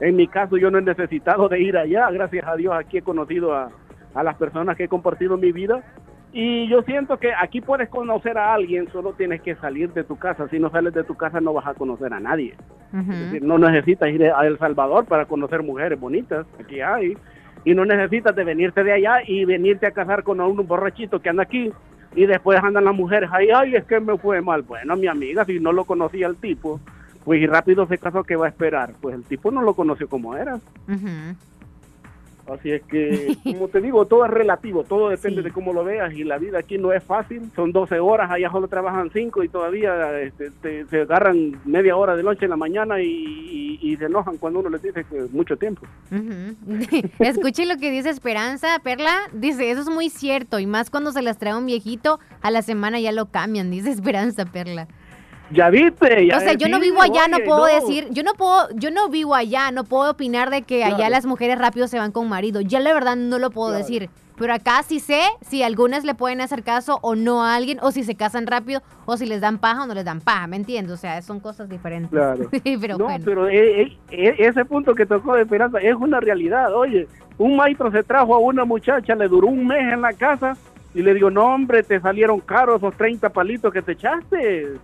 [0.00, 3.02] En mi caso yo no he necesitado de ir allá, gracias a Dios aquí he
[3.02, 3.68] conocido a,
[4.14, 5.82] a las personas que he compartido mi vida
[6.32, 10.16] y yo siento que aquí puedes conocer a alguien, solo tienes que salir de tu
[10.16, 12.54] casa, si no sales de tu casa no vas a conocer a nadie.
[12.92, 17.16] Es decir, no necesitas ir a El Salvador para conocer mujeres bonitas, aquí hay.
[17.64, 21.28] Y no necesitas de venirte de allá y venirte a casar con un borrachito que
[21.28, 21.72] anda aquí.
[22.18, 24.62] Y después andan las mujeres ahí, ay, es que me fue mal.
[24.62, 26.80] Bueno, mi amiga, si no lo conocía el tipo,
[27.24, 28.94] pues y rápido se casó, ¿qué va a esperar?
[29.00, 30.58] Pues el tipo no lo conoció como era.
[32.52, 36.12] Así es que, como te digo, todo es relativo, todo depende de cómo lo veas
[36.14, 39.48] y la vida aquí no es fácil, son 12 horas, allá solo trabajan 5 y
[39.48, 43.96] todavía este, te- se agarran media hora de noche en la mañana y, y- y
[43.96, 45.82] se enojan cuando uno les dice que mucho tiempo.
[46.10, 46.78] Ujú.
[47.18, 49.14] Escuche lo que dice Esperanza, Perla.
[49.32, 50.58] Dice, eso es muy cierto.
[50.58, 53.90] Y más cuando se las trae un viejito, a la semana ya lo cambian, dice
[53.90, 54.88] Esperanza, Perla.
[55.50, 57.74] Ya viste, ya o sea, yo no vivo allá, no puedo no.
[57.74, 61.24] decir, yo no puedo, yo no vivo allá, no puedo opinar de que allá las
[61.26, 62.60] mujeres rápido se van con marido.
[62.60, 63.84] Ya la verdad no lo puedo Claro.
[63.84, 64.10] decir.
[64.36, 67.90] Pero acá sí sé si algunas le pueden hacer caso o no a alguien, o
[67.90, 70.54] si se casan rápido, o si les dan paja o no les dan paja, ¿me
[70.56, 70.92] entiendes?
[70.92, 72.10] O sea, son cosas diferentes.
[72.10, 72.48] Claro.
[72.64, 73.24] Sí, pero no, bueno.
[73.24, 76.72] pero eh, eh, eh, ese punto que tocó de Esperanza es una realidad.
[76.74, 80.56] Oye, un maestro se trajo a una muchacha, le duró un mes en la casa
[80.94, 84.74] y le digo, no hombre, te salieron caros esos 30 palitos que te echaste.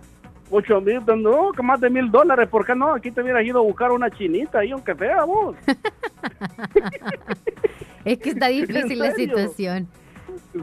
[0.51, 2.93] Ocho mil, no, que más de mil dólares, ¿por qué no?
[2.93, 5.55] Aquí te hubieras ido a buscar una chinita ahí, aunque sea vos.
[8.05, 9.87] Es que está difícil la situación.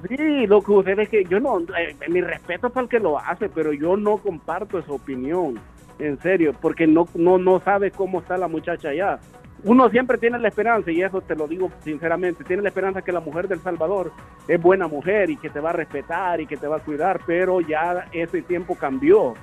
[0.09, 3.19] Sí, lo que sucede es que yo no, eh, mi respeto para el que lo
[3.19, 5.59] hace, pero yo no comparto esa opinión,
[5.99, 9.19] en serio, porque no, no, no sabe cómo está la muchacha allá.
[9.65, 13.13] Uno siempre tiene la esperanza, y eso te lo digo sinceramente, tiene la esperanza que
[13.13, 14.13] la mujer del Salvador
[14.49, 17.21] es buena mujer y que te va a respetar y que te va a cuidar,
[17.27, 19.35] pero ya ese tiempo cambió.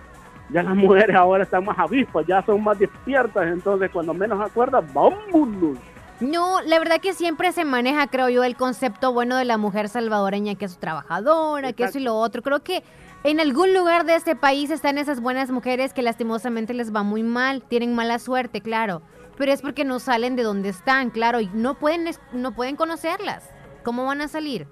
[0.49, 4.83] Ya las mujeres ahora están más avispas, ya son más despiertas, entonces cuando menos acuerdas,
[4.93, 5.77] vámonos.
[6.19, 9.87] No, la verdad que siempre se maneja, creo yo, el concepto bueno de la mujer
[9.87, 12.41] salvadoreña, que es trabajadora, que eso y lo otro.
[12.41, 12.83] Creo que
[13.23, 17.23] en algún lugar de este país están esas buenas mujeres que lastimosamente les va muy
[17.23, 19.01] mal, tienen mala suerte, claro.
[19.37, 23.49] Pero es porque no salen de donde están, claro, y no pueden, no pueden conocerlas.
[23.83, 24.67] ¿Cómo van a salir?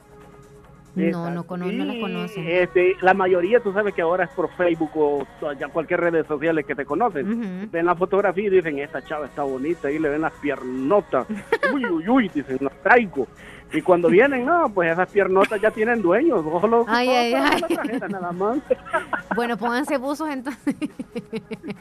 [0.97, 2.45] No, no, cono- no la conocen.
[2.47, 5.25] Este, la mayoría, tú sabes que ahora es por Facebook o
[5.59, 7.69] ya cualquier redes sociales que te conocen.
[7.71, 11.27] Ven la fotografía y dicen, esta chava está bonita, y le ven las piernotas.
[11.73, 13.27] Uy, uy, uy, dicen, las traigo.
[13.73, 16.41] Y cuando vienen, no, pues esas piernotas ya tienen dueños.
[16.45, 17.61] Ojalá Ay, ay, ay.
[17.67, 18.57] trajera nada más.
[19.35, 20.73] Bueno, pónganse buzos entonces.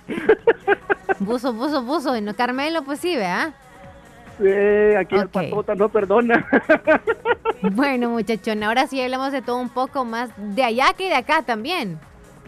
[1.20, 2.16] buzo, buzo, buzo.
[2.16, 3.54] Y no, Carmelo, pues sí, ¿verdad?
[4.38, 6.46] Sí, aquí el patota no perdona.
[7.72, 11.42] Bueno, muchachón, ahora sí hablamos de todo un poco más de allá que de acá
[11.42, 11.98] también.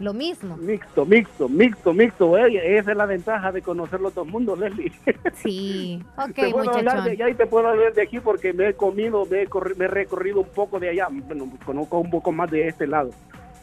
[0.00, 0.56] lo mismo.
[0.58, 2.36] Mixto, mixto, mixto, mixto.
[2.38, 4.92] eh, Esa es la ventaja de conocer los dos mundos, Leslie.
[5.42, 7.08] Sí, ok, te puedo hablar de muchachón.
[7.10, 9.86] allá y te puedo hablar de aquí porque me he comido, me he, corri- me
[9.86, 11.08] he recorrido un poco de allá.
[11.10, 13.10] Bueno, conozco un poco más de este lado.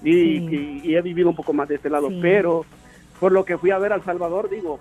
[0.04, 2.10] Y, y- y he vivido un poco más de este lado.
[2.10, 2.20] Sí.
[2.22, 2.66] Pero
[3.20, 4.80] por lo que fui a ver a El Salvador, digo,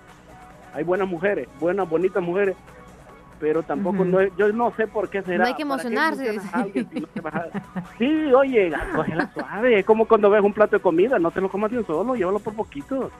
[0.73, 2.55] hay buenas mujeres, buenas, bonitas mujeres.
[3.39, 5.39] Pero tampoco, no, yo no sé por qué será.
[5.39, 6.39] No hay que ¿Para qué emocionarse.
[6.53, 7.07] alguien si no
[7.97, 9.79] Sí, oye, cógela suave.
[9.79, 12.15] Es como cuando ves un plato de comida, no te lo comas de un solo,
[12.15, 13.11] llévalo por poquito.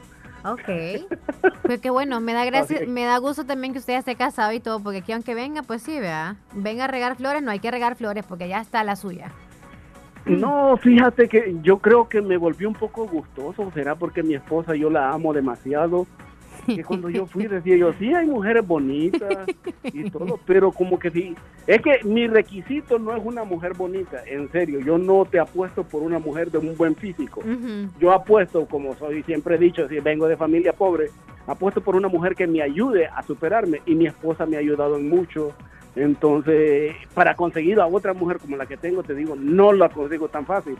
[0.46, 0.70] Ok.
[1.64, 4.60] Pues qué bueno, me da gracia, me da gusto también que usted esté casado y
[4.60, 6.36] todo, porque aquí aunque venga, pues sí, vea.
[6.54, 9.32] Venga a regar flores, no hay que regar flores porque ya está la suya.
[10.26, 14.76] No, fíjate que yo creo que me volví un poco gustoso, será porque mi esposa
[14.76, 16.06] yo la amo demasiado.
[16.66, 19.48] Que cuando yo fui decía yo, sí hay mujeres bonitas
[19.84, 21.36] y todo, pero como que sí,
[21.68, 25.84] es que mi requisito no es una mujer bonita, en serio, yo no te apuesto
[25.84, 27.42] por una mujer de un buen físico.
[28.00, 31.10] Yo apuesto, como soy siempre he dicho, si vengo de familia pobre,
[31.48, 34.98] apuesto por una mujer que me ayude a superarme y mi esposa me ha ayudado
[34.98, 35.54] en mucho.
[35.96, 40.28] Entonces, para conseguir a otra mujer como la que tengo, te digo, no la consigo
[40.28, 40.78] tan fácil.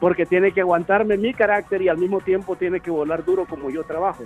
[0.00, 3.70] Porque tiene que aguantarme mi carácter y al mismo tiempo tiene que volar duro como
[3.70, 4.24] yo trabajo.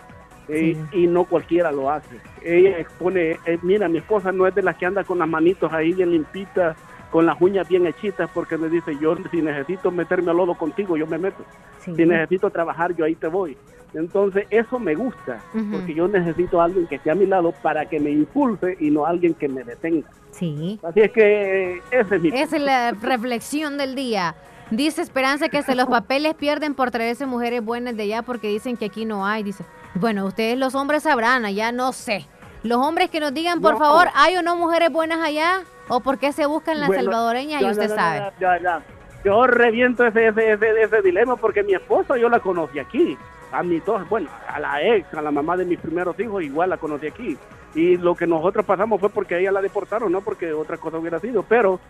[0.49, 2.17] Eh, y no cualquiera lo hace.
[2.43, 5.73] Ella expone, eh, mira, mi esposa no es de las que anda con las manitos
[5.73, 6.77] ahí bien limpitas,
[7.13, 10.97] con las uñas bien hechitas, porque me dice, yo si necesito meterme al lodo contigo,
[10.97, 11.45] yo me meto.
[11.79, 11.95] Sí.
[11.95, 13.57] Si necesito trabajar, yo ahí te voy.
[13.95, 15.41] Entonces, eso me gusta,
[15.73, 18.89] porque yo necesito a alguien que esté a mi lado para que me impulse y
[18.91, 20.09] no alguien que me detenga.
[20.31, 20.79] Sí.
[20.83, 22.29] Así es que ese es mi...
[22.29, 24.37] Esa es la reflexión del día.
[24.71, 28.77] Dice Esperanza que hasta los papeles pierden por traerse mujeres buenas de allá porque dicen
[28.77, 29.43] que aquí no hay.
[29.43, 29.65] Dice,
[29.95, 32.27] bueno, ustedes los hombres sabrán, allá no sé.
[32.63, 33.79] Los hombres que nos digan, por No.
[33.79, 35.61] favor, ¿hay o no mujeres buenas allá?
[35.89, 37.61] ¿O por qué se buscan las Bueno, salvadoreñas?
[37.63, 38.33] ya, y usted ya, sabe.
[38.39, 38.83] ya.
[39.25, 43.19] Yo reviento ese, ese, ese, ese dilema porque mi esposa yo la conocí aquí.
[43.53, 46.71] A mis dos, bueno, a la ex, a la mamá de mis primeros hijos, igual
[46.71, 47.37] la conocí aquí.
[47.75, 51.19] Y lo que nosotros pasamos fue porque ella la deportaron, no porque otra cosa hubiera
[51.19, 51.43] sido.
[51.43, 51.81] Pero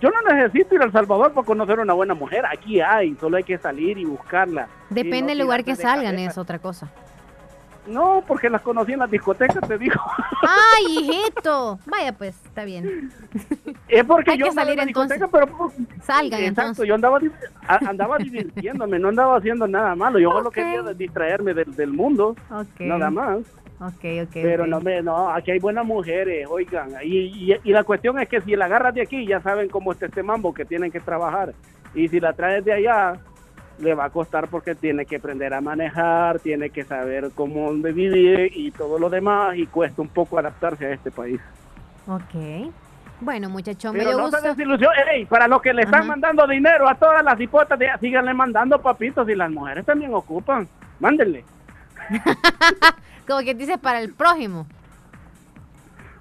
[0.00, 2.44] yo no necesito ir a El Salvador para conocer una buena mujer.
[2.46, 4.68] Aquí hay, solo hay que salir y buscarla.
[4.90, 6.30] Depende no del lugar que de salgan, cabeza.
[6.30, 6.90] es otra cosa.
[7.86, 9.94] No, porque las conocí en las discotecas, te digo.
[10.42, 11.78] ¡Ay, hijito!
[11.86, 13.10] Vaya, pues, está bien.
[13.88, 15.18] Es porque Hay yo que andaba salir en la entonces.
[15.18, 15.72] discoteca, pero
[16.02, 16.86] Salgan Exacto, entonces.
[16.86, 17.18] yo andaba,
[17.66, 20.18] andaba divirtiéndome, no andaba haciendo nada malo.
[20.18, 22.36] Yo solo quería distraerme del, del mundo,
[22.78, 23.38] nada más.
[23.80, 24.32] Ok, ok.
[24.34, 26.90] Pero no, me, no, aquí hay buenas mujeres, oigan.
[27.02, 29.92] Y, y, y la cuestión es que si la agarras de aquí, ya saben cómo
[29.92, 31.54] está este mambo, que tienen que trabajar.
[31.94, 33.14] Y si la traes de allá,
[33.78, 37.92] le va a costar porque tiene que aprender a manejar, tiene que saber cómo dónde
[37.92, 41.40] vivir y todo lo demás, y cuesta un poco adaptarse a este país.
[42.06, 42.70] Ok.
[43.22, 44.38] Bueno, muchacho, me no gusto.
[45.10, 46.08] Ey, para los que le están Ajá.
[46.08, 50.68] mandando dinero a todas las hipotas, síganle mandando papitos y las mujeres también ocupan.
[50.98, 51.44] Mándenle.
[53.30, 54.66] Como que dice para el prójimo.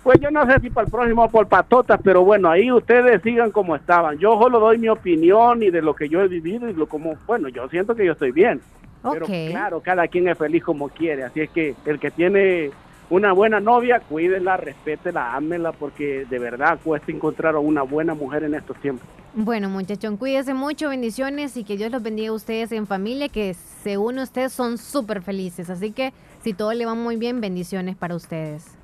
[0.03, 3.19] Pues yo no sé si para el próximo o por patotas, pero bueno, ahí ustedes
[3.23, 4.19] sigan como estaban.
[4.19, 7.15] Yo solo doy mi opinión y de lo que yo he vivido y lo como,
[7.25, 8.61] bueno, yo siento que yo estoy bien.
[9.01, 9.31] Pero Ok.
[9.49, 11.23] claro, cada quien es feliz como quiere.
[11.23, 12.69] Así es que el que tiene
[13.09, 18.43] una buena novia, cuídela, respétela, ámela, porque de verdad cuesta encontrar a una buena mujer
[18.43, 19.07] en estos tiempos.
[19.33, 23.55] Bueno, muchachón, cuídese mucho, bendiciones y que Dios los bendiga a ustedes en familia, que
[23.55, 25.69] según ustedes son súper felices.
[25.71, 28.75] Así que si todo le va muy bien, bendiciones para ustedes.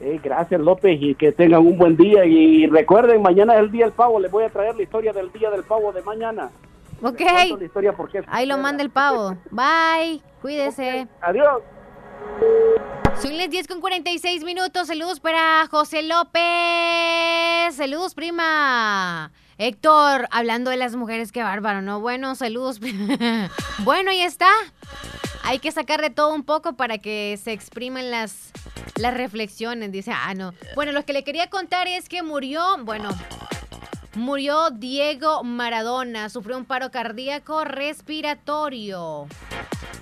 [0.00, 3.84] Eh, gracias López y que tengan un buen día y recuerden mañana es el día
[3.84, 6.50] del pavo les voy a traer la historia del día del pavo de mañana
[7.02, 7.20] Ok.
[7.58, 9.36] La historia porque Ahí lo manda el pavo.
[9.50, 10.22] Bye.
[10.42, 11.06] Cuídese.
[11.20, 11.62] adiós
[13.20, 14.86] Son las 10 con 46 minutos.
[14.86, 16.42] Saludos para José López.
[17.74, 19.32] Saludos, prima.
[19.58, 22.00] Héctor, hablando de las mujeres, qué bárbaro, ¿no?
[22.00, 22.80] Bueno, saludos.
[23.84, 24.48] bueno, ahí está.
[25.42, 28.52] Hay que sacar de todo un poco para que se expriman las,
[28.96, 29.90] las reflexiones.
[29.92, 30.54] Dice, ah, no.
[30.74, 33.10] Bueno, lo que le quería contar es que murió, bueno,
[34.14, 36.28] murió Diego Maradona.
[36.28, 39.26] Sufrió un paro cardíaco respiratorio.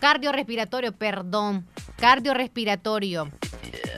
[0.01, 1.67] Cardiorrespiratorio, perdón.
[1.97, 3.31] Cardiorrespiratorio.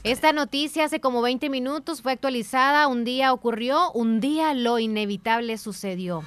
[0.02, 2.86] Esta noticia hace como 20 minutos fue actualizada.
[2.88, 6.22] Un día ocurrió, un día lo inevitable sucedió.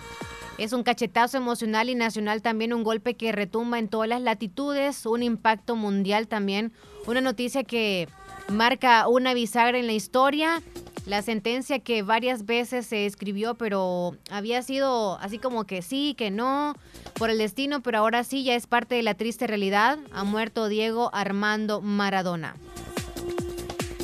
[0.58, 5.06] Es un cachetazo emocional y nacional también, un golpe que retumba en todas las latitudes,
[5.06, 6.72] un impacto mundial también,
[7.08, 8.08] una noticia que
[8.50, 10.62] marca una bisagra en la historia,
[11.06, 16.32] la sentencia que varias veces se escribió, pero había sido así como que sí, que
[16.32, 16.76] no,
[17.16, 19.98] por el destino, pero ahora sí ya es parte de la triste realidad.
[20.14, 22.56] Ha muerto Diego Armando Maradona.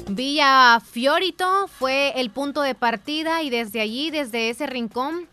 [0.10, 5.28] Villa Fiorito fue el punto de partida y desde allí, desde ese rincón,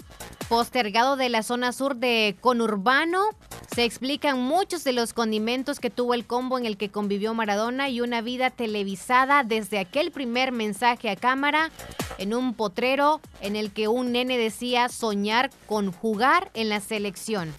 [0.49, 3.23] postergado de la zona sur de Conurbano.
[3.75, 7.89] Se explican muchos de los condimentos que tuvo el combo en el que convivió Maradona
[7.89, 11.71] y una vida televisada desde aquel primer mensaje a cámara
[12.19, 17.53] en un potrero en el que un nene decía soñar con jugar en la selección.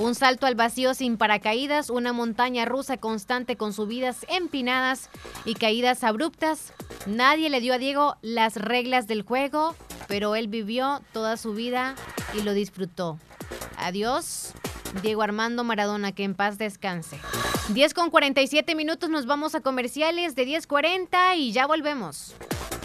[0.00, 5.10] Un salto al vacío sin paracaídas, una montaña rusa constante con subidas empinadas
[5.44, 6.72] y caídas abruptas.
[7.06, 9.74] Nadie le dio a Diego las reglas del juego,
[10.12, 11.94] pero él vivió toda su vida
[12.34, 13.18] y lo disfrutó.
[13.78, 14.52] Adiós,
[15.00, 17.18] Diego Armando Maradona, que en paz descanse.
[17.70, 22.34] 10 con 47 minutos, nos vamos a comerciales de 10.40 y ya volvemos.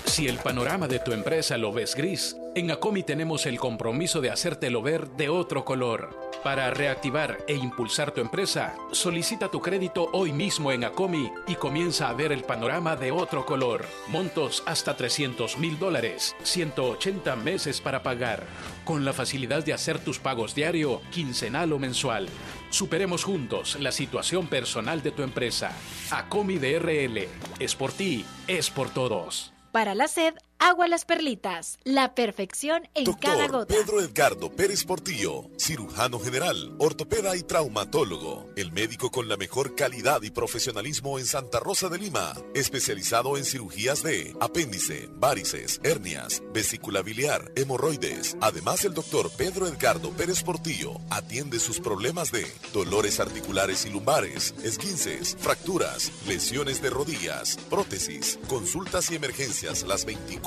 [0.06, 4.32] Si el panorama de tu empresa lo ves gris, en Acomi tenemos el compromiso de
[4.32, 6.27] hacértelo ver de otro color.
[6.48, 12.08] Para reactivar e impulsar tu empresa, solicita tu crédito hoy mismo en Acomi y comienza
[12.08, 13.86] a ver el panorama de otro color.
[14.08, 18.46] Montos hasta 300 mil dólares, 180 meses para pagar,
[18.86, 22.30] con la facilidad de hacer tus pagos diario, quincenal o mensual.
[22.70, 25.74] Superemos juntos la situación personal de tu empresa.
[26.12, 27.28] Acomi DRL.
[27.60, 29.52] Es por ti, es por todos.
[29.74, 31.80] Para la sed, agua las perlitas.
[31.84, 33.74] La perfección en cada gota.
[33.74, 38.48] Pedro Edgardo Pérez Portillo, cirujano general, ortopeda y traumatólogo.
[38.56, 42.34] El médico con la mejor calidad y profesionalismo en Santa Rosa de Lima.
[42.54, 48.38] Especializado en cirugías de apéndice, varices, hernias, vesícula biliar, hemorroides.
[48.42, 54.56] Además, el doctor Pedro Edgardo Pérez Portillo atiende sus problemas de dolores articulares y lumbares,
[54.64, 60.47] esguinces, fracturas, lesiones de rodillas, prótesis, consultas y emergencias las 24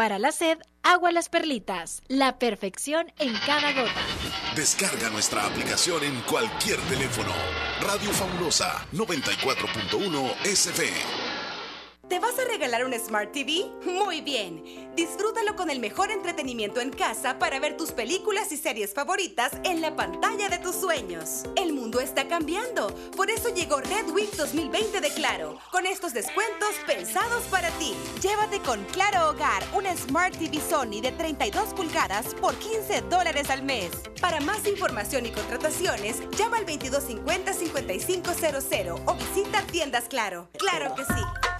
[0.00, 2.02] Para la sed, agua las perlitas.
[2.08, 4.00] La perfección en cada gota.
[4.56, 7.34] Descarga nuestra aplicación en cualquier teléfono.
[7.82, 11.29] Radio Fabulosa 94.1 SF.
[12.10, 13.70] ¿Te vas a regalar un Smart TV?
[13.84, 14.64] Muy bien.
[14.96, 19.80] Disfrútalo con el mejor entretenimiento en casa para ver tus películas y series favoritas en
[19.80, 21.44] la pantalla de tus sueños.
[21.54, 22.92] El mundo está cambiando.
[23.16, 27.94] Por eso llegó Red Week 2020 de Claro, con estos descuentos pensados para ti.
[28.20, 33.62] Llévate con Claro Hogar una Smart TV Sony de 32 pulgadas por 15 dólares al
[33.62, 33.92] mes.
[34.20, 40.48] Para más información y contrataciones, llama al 2250-5500 o visita tiendas Claro.
[40.58, 41.59] Claro que sí.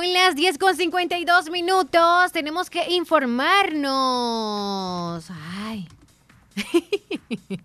[0.00, 2.32] Son las 10 con 52 minutos.
[2.32, 3.84] Tenemos que informarnos.
[5.58, 5.86] Ay,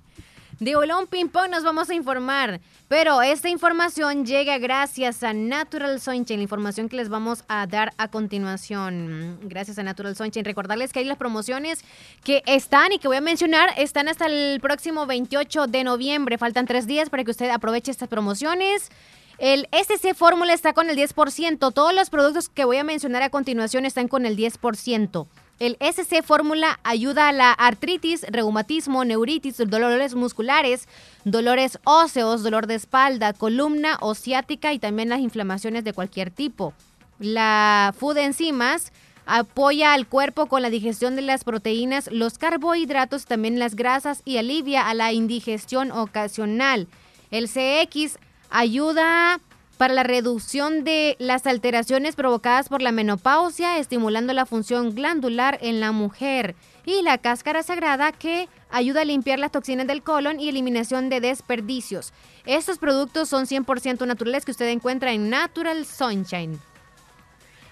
[0.60, 2.60] De Olón Ping Pong nos vamos a informar.
[2.90, 7.94] Pero esta información llega gracias a Natural Sunshine, la información que les vamos a dar
[7.98, 9.40] a continuación.
[9.44, 10.44] Gracias a Natural Sunshine.
[10.44, 11.86] Recordarles que hay las promociones
[12.24, 16.38] que están y que voy a mencionar, están hasta el próximo 28 de noviembre.
[16.38, 18.90] Faltan tres días para que usted aproveche estas promociones.
[19.38, 21.74] El SC Fórmula está con el 10%.
[21.74, 25.28] Todos los productos que voy a mencionar a continuación están con el 10%.
[25.60, 30.88] El SC Fórmula ayuda a la artritis, reumatismo, neuritis, dolores musculares,
[31.24, 36.74] dolores óseos, dolor de espalda, columna o ciática y también las inflamaciones de cualquier tipo.
[37.20, 38.91] La Food Enzimas
[39.26, 44.38] apoya al cuerpo con la digestión de las proteínas, los carbohidratos, también las grasas y
[44.38, 46.88] alivia a la indigestión ocasional.
[47.32, 48.18] El CX
[48.56, 49.41] ayuda
[49.77, 55.82] para la reducción de las alteraciones provocadas por la menopausia, estimulando la función glandular en
[55.82, 56.56] la mujer.
[56.86, 61.19] Y la cáscara sagrada que ayuda a limpiar las toxinas del colon y eliminación de
[61.19, 62.14] desperdicios.
[62.45, 66.57] Estos productos son 100% naturales que usted encuentra en Natural Sunshine.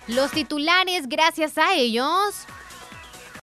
[0.08, 2.36] Los titulares, gracias a ellos,